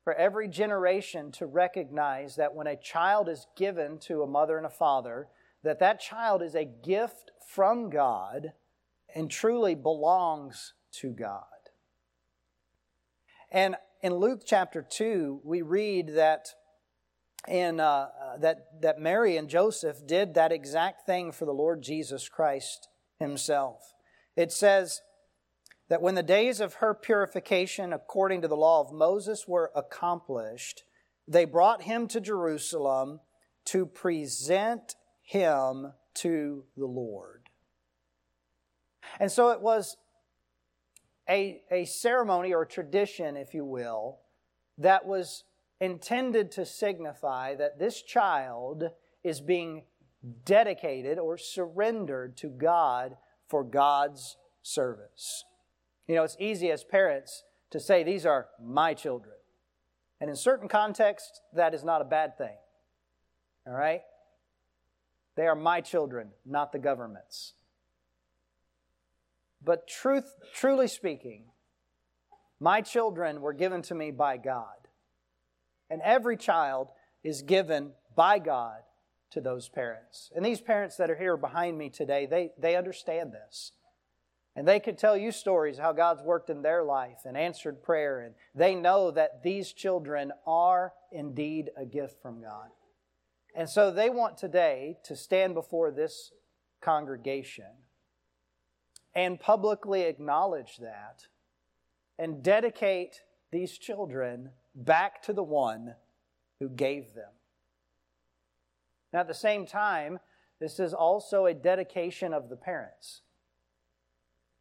for 0.05 0.15
every 0.15 0.47
generation 0.47 1.33
to 1.33 1.47
recognize 1.47 2.37
that 2.37 2.55
when 2.55 2.69
a 2.69 2.77
child 2.77 3.29
is 3.29 3.49
given 3.57 3.99
to 4.03 4.23
a 4.23 4.29
mother 4.29 4.57
and 4.57 4.67
a 4.67 4.71
father, 4.71 5.27
that 5.65 5.81
that 5.81 5.99
child 5.99 6.41
is 6.41 6.55
a 6.55 6.65
gift 6.65 7.33
from 7.53 7.91
God 7.91 8.53
and 9.13 9.29
truly 9.29 9.75
belongs 9.75 10.75
to 11.01 11.11
God. 11.11 11.43
And 13.51 13.75
in 14.01 14.15
Luke 14.15 14.43
chapter 14.47 14.87
2, 14.89 15.41
we 15.43 15.63
read 15.63 16.11
that 16.15 16.51
in, 17.49 17.81
uh, 17.81 18.09
that, 18.41 18.81
that 18.83 18.99
Mary 18.99 19.37
and 19.37 19.49
Joseph 19.49 20.07
did 20.07 20.35
that 20.35 20.53
exact 20.53 21.07
thing 21.07 21.33
for 21.33 21.45
the 21.45 21.53
Lord 21.53 21.83
Jesus 21.83 22.29
Christ 22.29 22.89
himself. 23.19 23.95
It 24.37 24.53
says, 24.53 25.01
that 25.89 26.03
when 26.03 26.15
the 26.15 26.23
days 26.23 26.61
of 26.61 26.75
her 26.75 26.95
purification 26.95 27.93
according 27.93 28.43
to 28.43 28.49
the 28.49 28.57
law 28.57 28.81
of 28.81 28.93
Moses 28.93 29.47
were 29.47 29.71
accomplished, 29.75 30.83
they 31.29 31.45
brought 31.45 31.83
him 31.83 32.09
to 32.09 32.21
Jerusalem 32.21 33.21
to 33.67 33.87
present 33.87 34.97
him 35.23 35.93
to 36.15 36.65
the 36.77 36.87
Lord. 36.87 37.49
And 39.21 39.31
so 39.31 39.51
it 39.51 39.61
was 39.61 39.97
a, 41.29 41.63
a 41.71 41.85
ceremony 41.85 42.53
or 42.53 42.65
tradition, 42.65 43.37
if 43.37 43.55
you 43.55 43.65
will, 43.65 44.19
that 44.79 45.07
was 45.07 45.45
intended 45.81 46.51
to 46.53 46.65
signify 46.65 47.55
that 47.57 47.79
this 47.79 48.03
child 48.03 48.85
is 49.23 49.41
being 49.41 49.85
dedicated 50.45 51.19
or 51.19 51.37
surrendered 51.37 52.37
to 52.39 52.49
God 52.49 53.17
for 53.49 53.63
God's 53.63 54.37
service. 54.63 55.45
You 56.09 56.15
know, 56.15 56.25
it's 56.25 56.37
easy 56.39 56.71
as 56.71 56.85
parents 56.85 57.45
to 57.71 57.81
say, 57.81 58.03
These 58.03 58.27
are 58.27 58.49
my 58.63 58.95
children. 58.95 59.35
And 60.21 60.31
in 60.31 60.37
certain 60.37 60.69
contexts, 60.69 61.41
that 61.55 61.75
is 61.75 61.85
not 61.85 62.01
a 62.01 62.05
bad 62.05 62.39
thing. 62.39 62.57
All 63.67 63.75
right? 63.75 64.03
They 65.35 65.47
are 65.47 65.55
my 65.55 65.83
children, 65.83 66.31
not 66.47 66.73
the 66.73 66.79
government's. 66.79 67.53
But 69.63 69.87
truth, 69.87 70.37
truly 70.55 70.89
speaking, 70.89 71.45
my 72.59 72.81
children 72.81 73.41
were 73.43 73.53
given 73.53 73.83
to 73.83 73.95
me 73.95 74.11
by 74.11 74.39
God. 74.39 74.86
And 75.91 76.03
every 76.03 76.37
child 76.37 76.89
is 77.23 77.43
given 77.43 77.93
by 78.15 78.39
God 78.39 78.81
to 79.31 79.41
those 79.41 79.69
parents. 79.69 80.31
And 80.35 80.45
these 80.45 80.61
parents 80.61 80.97
that 80.97 81.11
are 81.11 81.17
here 81.17 81.37
behind 81.37 81.77
me 81.77 81.91
today, 81.91 82.27
they, 82.27 82.53
they 82.59 82.77
understand 82.77 83.33
this. 83.33 83.73
And 84.55 84.67
they 84.67 84.81
could 84.81 84.97
tell 84.97 85.17
you 85.17 85.33
stories 85.33 85.77
how 85.77 85.93
God's 85.93 86.23
worked 86.23 86.49
in 86.49 86.63
their 86.63 86.83
life 86.83 87.19
and 87.27 87.37
answered 87.37 87.83
prayer. 87.83 88.21
And 88.21 88.35
they 88.55 88.75
know 88.75 89.11
that 89.11 89.43
these 89.43 89.73
children 89.73 90.33
are 90.47 90.95
indeed 91.13 91.71
a 91.77 91.85
gift 91.85 92.23
from 92.23 92.41
God. 92.41 92.71
And 93.55 93.69
so 93.69 93.91
they 93.91 94.09
want 94.09 94.39
today 94.39 94.97
to 95.05 95.15
stand 95.15 95.55
before 95.55 95.91
this 95.91 96.33
congregation 96.81 97.67
and 99.15 99.41
publicly 99.41 100.03
acknowledge 100.03 100.79
that 100.79 101.27
and 102.19 102.43
dedicate 102.43 103.23
these 103.51 103.77
children 103.77 104.51
back 104.77 105.23
to 105.23 105.33
the 105.33 105.43
one 105.43 105.95
who 106.61 106.69
gave 106.69 107.15
them. 107.15 107.31
Now, 109.13 109.21
at 109.21 109.29
the 109.29 109.35
same 109.35 109.67
time, 109.67 110.21
this 110.61 110.79
is 110.79 110.95
also 110.95 111.47
a 111.47 111.55
dedication 111.55 112.33
of 112.33 112.49
the 112.49 112.57
parents. 112.57 113.23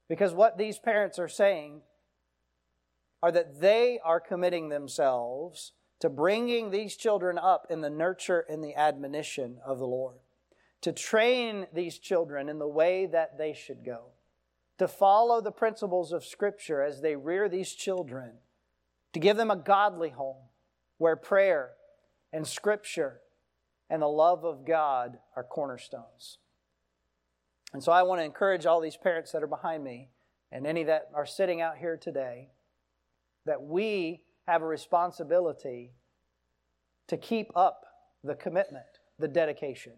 Because 0.08 0.34
what 0.34 0.58
these 0.58 0.80
parents 0.80 1.20
are 1.20 1.28
saying 1.28 1.82
are 3.22 3.32
that 3.32 3.60
they 3.60 4.00
are 4.04 4.20
committing 4.20 4.70
themselves 4.70 5.74
to 6.00 6.10
bringing 6.10 6.72
these 6.72 6.96
children 6.96 7.38
up 7.38 7.68
in 7.70 7.82
the 7.82 7.90
nurture 7.90 8.46
and 8.50 8.64
the 8.64 8.76
admonition 8.76 9.58
of 9.66 9.80
the 9.80 9.88
Lord, 9.88 10.18
to 10.82 10.92
train 10.92 11.68
these 11.74 11.98
children 11.98 12.50
in 12.50 12.60
the 12.60 12.68
way 12.68 13.06
that 13.06 13.38
they 13.38 13.54
should 13.54 13.84
go, 13.84 14.08
to 14.78 14.88
follow 14.88 15.42
the 15.42 15.52
principles 15.52 16.12
of 16.12 16.26
Scripture 16.26 16.84
as 16.84 17.02
they 17.02 17.16
rear 17.16 17.50
these 17.50 17.74
children, 17.74 18.34
to 19.16 19.20
give 19.20 19.38
them 19.38 19.50
a 19.50 19.56
godly 19.56 20.10
home 20.10 20.50
where 20.98 21.16
prayer 21.16 21.72
and 22.34 22.46
Scripture 22.46 23.22
and 23.90 24.02
the 24.02 24.08
love 24.08 24.44
of 24.44 24.68
God 24.68 25.20
are 25.38 25.44
cornerstones. 25.46 26.40
And 27.72 27.82
so 27.82 27.94
I 27.94 28.04
want 28.04 28.20
to 28.20 28.26
encourage 28.26 28.66
all 28.66 28.82
these 28.82 28.98
parents 28.98 29.32
that 29.32 29.42
are 29.42 29.48
behind 29.48 29.86
me 29.86 30.10
and 30.52 30.68
any 30.68 30.84
that 30.84 31.04
are 31.14 31.26
sitting 31.26 31.62
out 31.62 31.78
here 31.78 31.96
today 31.96 32.50
that 33.46 33.62
we 33.62 34.24
have 34.50 34.62
a 34.62 34.68
responsibility 34.68 35.94
to 37.08 37.16
keep 37.16 37.56
up 37.56 37.86
the 38.22 38.36
commitment, 38.36 39.00
the 39.18 39.30
dedication. 39.30 39.94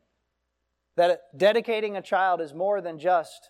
That 0.96 1.22
dedicating 1.36 1.98
a 1.98 2.04
child 2.04 2.40
is 2.40 2.54
more 2.54 2.82
than 2.82 3.00
just 3.00 3.50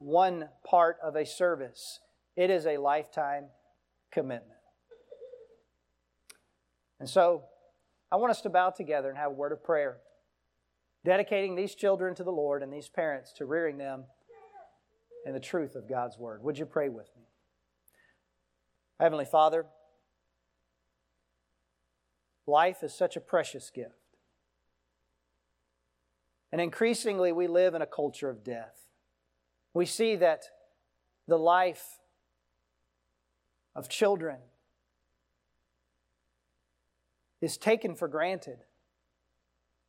one 0.00 0.50
part 0.66 0.98
of 1.02 1.16
a 1.16 1.24
service, 1.24 2.00
it 2.36 2.50
is 2.50 2.66
a 2.66 2.76
lifetime 2.76 3.46
commitment. 4.12 4.55
And 6.98 7.08
so, 7.08 7.44
I 8.10 8.16
want 8.16 8.30
us 8.30 8.40
to 8.42 8.50
bow 8.50 8.70
together 8.70 9.08
and 9.08 9.18
have 9.18 9.32
a 9.32 9.34
word 9.34 9.52
of 9.52 9.62
prayer, 9.62 9.98
dedicating 11.04 11.54
these 11.54 11.74
children 11.74 12.14
to 12.14 12.24
the 12.24 12.32
Lord 12.32 12.62
and 12.62 12.72
these 12.72 12.88
parents 12.88 13.32
to 13.34 13.44
rearing 13.44 13.78
them 13.78 14.04
in 15.26 15.32
the 15.32 15.40
truth 15.40 15.74
of 15.74 15.88
God's 15.88 16.16
Word. 16.16 16.42
Would 16.44 16.56
you 16.56 16.66
pray 16.66 16.88
with 16.88 17.10
me? 17.16 17.24
Heavenly 19.00 19.24
Father, 19.24 19.66
life 22.46 22.82
is 22.82 22.94
such 22.94 23.16
a 23.16 23.20
precious 23.20 23.70
gift. 23.70 23.90
And 26.52 26.60
increasingly, 26.60 27.32
we 27.32 27.48
live 27.48 27.74
in 27.74 27.82
a 27.82 27.86
culture 27.86 28.30
of 28.30 28.44
death. 28.44 28.86
We 29.74 29.84
see 29.84 30.16
that 30.16 30.44
the 31.26 31.38
life 31.38 31.98
of 33.74 33.88
children 33.88 34.38
is 37.46 37.56
taken 37.56 37.94
for 37.94 38.08
granted 38.08 38.58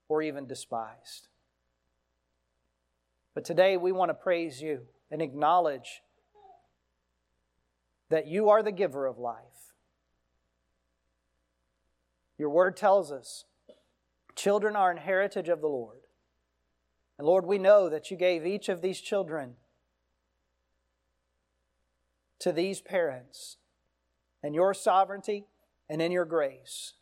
or 0.07 0.21
even 0.21 0.45
despised. 0.45 1.27
But 3.33 3.45
today 3.45 3.77
we 3.77 3.91
want 3.91 4.09
to 4.09 4.13
praise 4.13 4.61
you 4.61 4.81
and 5.09 5.23
acknowledge 5.23 6.03
that 8.09 8.27
you 8.27 8.47
are 8.49 8.61
the 8.61 8.71
giver 8.71 9.07
of 9.07 9.17
life. 9.17 9.73
Your 12.37 12.51
word 12.51 12.77
tells 12.77 13.11
us 13.11 13.45
children 14.35 14.75
are 14.75 14.91
an 14.91 14.97
heritage 14.97 15.49
of 15.49 15.59
the 15.59 15.67
Lord. 15.67 16.01
And 17.17 17.25
Lord, 17.25 17.43
we 17.43 17.57
know 17.57 17.89
that 17.89 18.11
you 18.11 18.17
gave 18.17 18.45
each 18.45 18.69
of 18.69 18.83
these 18.83 19.01
children 19.01 19.55
to 22.37 22.51
these 22.51 22.81
parents 22.81 23.57
in 24.43 24.53
your 24.53 24.75
sovereignty 24.75 25.47
and 25.89 26.03
in 26.03 26.11
your 26.11 26.25
grace 26.25 26.93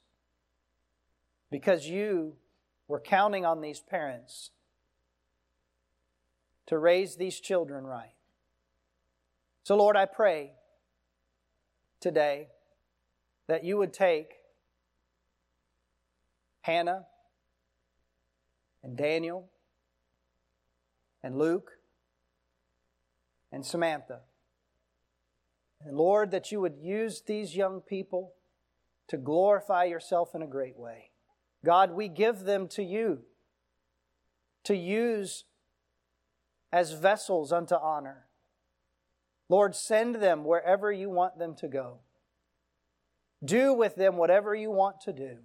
because 1.56 1.88
you 1.88 2.34
were 2.90 3.00
counting 3.00 3.46
on 3.46 3.62
these 3.62 3.80
parents 3.80 4.52
to 6.66 6.78
raise 6.78 7.16
these 7.16 7.40
children 7.40 7.86
right. 7.86 8.12
So, 9.64 9.78
Lord, 9.78 9.96
I 9.96 10.04
pray 10.04 10.52
today 12.02 12.50
that 13.48 13.64
you 13.64 13.78
would 13.78 13.94
take 13.94 14.34
Hannah 16.60 17.06
and 18.84 18.98
Daniel 18.98 19.50
and 21.24 21.40
Luke 21.40 21.72
and 23.54 23.66
Samantha. 23.66 24.20
And 25.80 25.96
Lord, 25.96 26.32
that 26.32 26.52
you 26.52 26.60
would 26.60 26.76
use 26.82 27.22
these 27.22 27.56
young 27.56 27.80
people 27.80 28.34
to 29.08 29.16
glorify 29.16 29.86
yourself 29.86 30.36
in 30.36 30.42
a 30.42 30.48
great 30.48 30.78
way. 30.78 31.12
God, 31.66 31.92
we 31.92 32.08
give 32.08 32.42
them 32.42 32.68
to 32.70 32.84
you 32.84 33.24
to 34.64 34.76
use 34.76 35.46
as 36.72 36.94
vessels 36.94 37.52
unto 37.52 37.76
honor. 37.76 38.28
Lord, 39.50 39.76
send 39.76 40.16
them 40.16 40.46
wherever 40.46 40.92
you 40.92 41.10
want 41.10 41.40
them 41.40 41.56
to 41.56 41.68
go. 41.68 42.00
Do 43.44 43.74
with 43.74 43.96
them 43.96 44.16
whatever 44.18 44.54
you 44.54 44.72
want 44.72 45.02
to 45.02 45.14
do. 45.14 45.38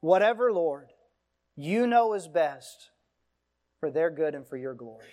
Whatever, 0.00 0.50
Lord, 0.50 0.92
you 1.54 1.86
know 1.86 2.14
is 2.14 2.26
best 2.26 2.90
for 3.80 3.90
their 3.90 4.10
good 4.10 4.34
and 4.34 4.46
for 4.46 4.56
your 4.56 4.74
glory. 4.74 5.06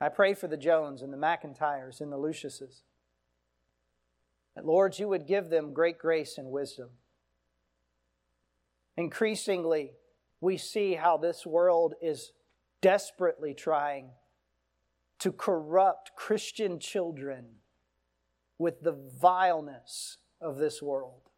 I 0.00 0.08
pray 0.08 0.32
for 0.32 0.48
the 0.48 0.56
Jones 0.56 1.02
and 1.02 1.12
the 1.12 1.18
McIntyres 1.18 2.00
and 2.00 2.10
the 2.10 2.16
Luciuses. 2.16 2.82
That, 4.54 4.66
Lord, 4.66 4.98
you 4.98 5.08
would 5.08 5.26
give 5.26 5.48
them 5.48 5.72
great 5.72 5.98
grace 5.98 6.38
and 6.38 6.50
wisdom. 6.50 6.90
Increasingly, 8.96 9.92
we 10.40 10.56
see 10.56 10.94
how 10.94 11.16
this 11.16 11.46
world 11.46 11.94
is 12.02 12.32
desperately 12.80 13.54
trying 13.54 14.10
to 15.18 15.32
corrupt 15.32 16.12
Christian 16.16 16.78
children 16.78 17.46
with 18.58 18.82
the 18.82 18.92
vileness 19.20 20.18
of 20.40 20.56
this 20.56 20.82
world. 20.82 21.30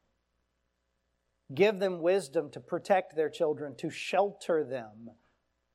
Give 1.54 1.78
them 1.78 2.00
wisdom 2.00 2.50
to 2.50 2.60
protect 2.60 3.14
their 3.14 3.28
children, 3.28 3.74
to 3.76 3.90
shelter 3.90 4.64
them 4.64 5.10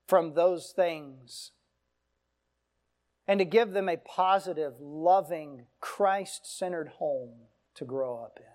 from 0.08 0.34
those 0.34 0.72
things, 0.72 1.52
and 3.28 3.40
to 3.40 3.46
give 3.46 3.72
them 3.72 3.90
a 3.90 3.98
positive, 3.98 4.74
loving, 4.80 5.66
Christ 5.82 6.58
centered 6.58 6.90
home 7.00 7.48
to 7.76 7.84
grow 7.84 8.24
up 8.24 8.38
in. 8.38 8.46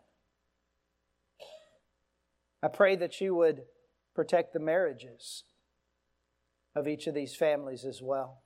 I 2.63 2.69
pray 2.69 2.97
that 2.97 3.21
you 3.21 3.35
would 3.35 3.63
protect 4.15 4.53
the 4.53 4.61
marriages 4.61 5.45
of 6.75 6.89
each 6.89 7.07
of 7.07 7.15
these 7.15 7.35
families 7.35 7.85
as 7.85 8.01
well. 8.01 8.41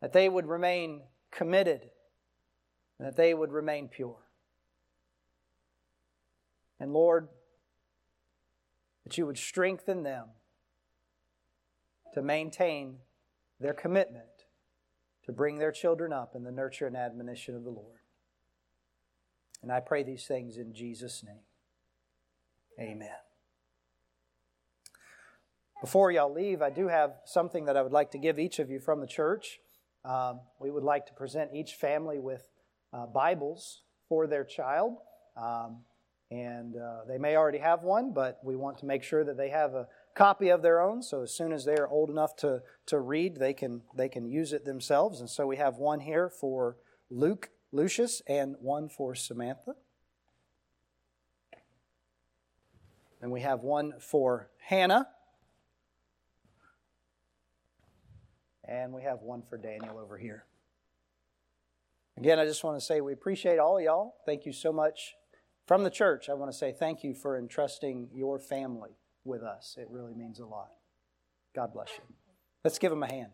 That 0.00 0.12
they 0.12 0.28
would 0.28 0.46
remain 0.46 1.02
committed, 1.30 1.90
and 2.98 3.06
that 3.06 3.16
they 3.16 3.34
would 3.34 3.52
remain 3.52 3.88
pure. 3.88 4.18
And 6.80 6.92
Lord, 6.92 7.28
that 9.04 9.16
you 9.16 9.26
would 9.26 9.38
strengthen 9.38 10.02
them 10.02 10.30
to 12.16 12.22
maintain 12.22 12.96
their 13.60 13.74
commitment 13.74 14.24
to 15.22 15.32
bring 15.32 15.58
their 15.58 15.70
children 15.70 16.14
up 16.14 16.34
in 16.34 16.44
the 16.44 16.50
nurture 16.50 16.86
and 16.86 16.96
admonition 16.96 17.54
of 17.54 17.62
the 17.62 17.70
Lord. 17.70 17.98
And 19.62 19.70
I 19.70 19.80
pray 19.80 20.02
these 20.02 20.24
things 20.24 20.56
in 20.56 20.72
Jesus' 20.72 21.22
name. 21.22 21.42
Amen. 22.80 23.08
Before 25.82 26.10
y'all 26.10 26.32
leave, 26.32 26.62
I 26.62 26.70
do 26.70 26.88
have 26.88 27.16
something 27.26 27.66
that 27.66 27.76
I 27.76 27.82
would 27.82 27.92
like 27.92 28.12
to 28.12 28.18
give 28.18 28.38
each 28.38 28.60
of 28.60 28.70
you 28.70 28.80
from 28.80 29.02
the 29.02 29.06
church. 29.06 29.58
Um, 30.02 30.40
we 30.58 30.70
would 30.70 30.84
like 30.84 31.04
to 31.08 31.12
present 31.12 31.50
each 31.52 31.74
family 31.74 32.18
with 32.18 32.48
uh, 32.94 33.04
Bibles 33.04 33.82
for 34.08 34.26
their 34.26 34.44
child. 34.44 34.94
Um, 35.36 35.80
and 36.30 36.76
uh, 36.76 37.00
they 37.06 37.18
may 37.18 37.36
already 37.36 37.58
have 37.58 37.82
one, 37.82 38.14
but 38.14 38.40
we 38.42 38.56
want 38.56 38.78
to 38.78 38.86
make 38.86 39.02
sure 39.02 39.22
that 39.22 39.36
they 39.36 39.50
have 39.50 39.74
a 39.74 39.86
copy 40.16 40.48
of 40.48 40.62
their 40.62 40.80
own. 40.80 41.02
So 41.02 41.22
as 41.22 41.32
soon 41.32 41.52
as 41.52 41.64
they 41.64 41.76
are 41.76 41.86
old 41.86 42.10
enough 42.10 42.34
to, 42.36 42.62
to 42.86 42.98
read, 42.98 43.36
they 43.36 43.52
can, 43.52 43.82
they 43.94 44.08
can 44.08 44.26
use 44.26 44.52
it 44.52 44.64
themselves. 44.64 45.20
And 45.20 45.30
so 45.30 45.46
we 45.46 45.56
have 45.56 45.76
one 45.76 46.00
here 46.00 46.28
for 46.28 46.78
Luke, 47.10 47.50
Lucius, 47.70 48.22
and 48.26 48.56
one 48.60 48.88
for 48.88 49.14
Samantha. 49.14 49.74
And 53.20 53.30
we 53.30 53.42
have 53.42 53.60
one 53.60 53.94
for 54.00 54.48
Hannah. 54.58 55.08
And 58.64 58.92
we 58.92 59.02
have 59.02 59.20
one 59.20 59.42
for 59.42 59.56
Daniel 59.58 59.98
over 59.98 60.16
here. 60.16 60.44
Again, 62.16 62.38
I 62.38 62.46
just 62.46 62.64
want 62.64 62.78
to 62.78 62.84
say 62.84 63.00
we 63.00 63.12
appreciate 63.12 63.58
all 63.58 63.80
y'all. 63.80 64.14
Thank 64.24 64.46
you 64.46 64.52
so 64.52 64.72
much. 64.72 65.14
From 65.66 65.84
the 65.84 65.90
church, 65.90 66.28
I 66.30 66.34
want 66.34 66.50
to 66.50 66.56
say 66.56 66.72
thank 66.72 67.04
you 67.04 67.12
for 67.12 67.36
entrusting 67.36 68.08
your 68.14 68.38
family 68.38 68.96
with 69.26 69.42
us. 69.42 69.76
It 69.78 69.88
really 69.90 70.14
means 70.14 70.38
a 70.40 70.46
lot. 70.46 70.70
God 71.54 71.72
bless 71.72 71.90
you. 71.98 72.04
Let's 72.64 72.78
give 72.78 72.90
them 72.90 73.02
a 73.02 73.06
hand. 73.08 73.32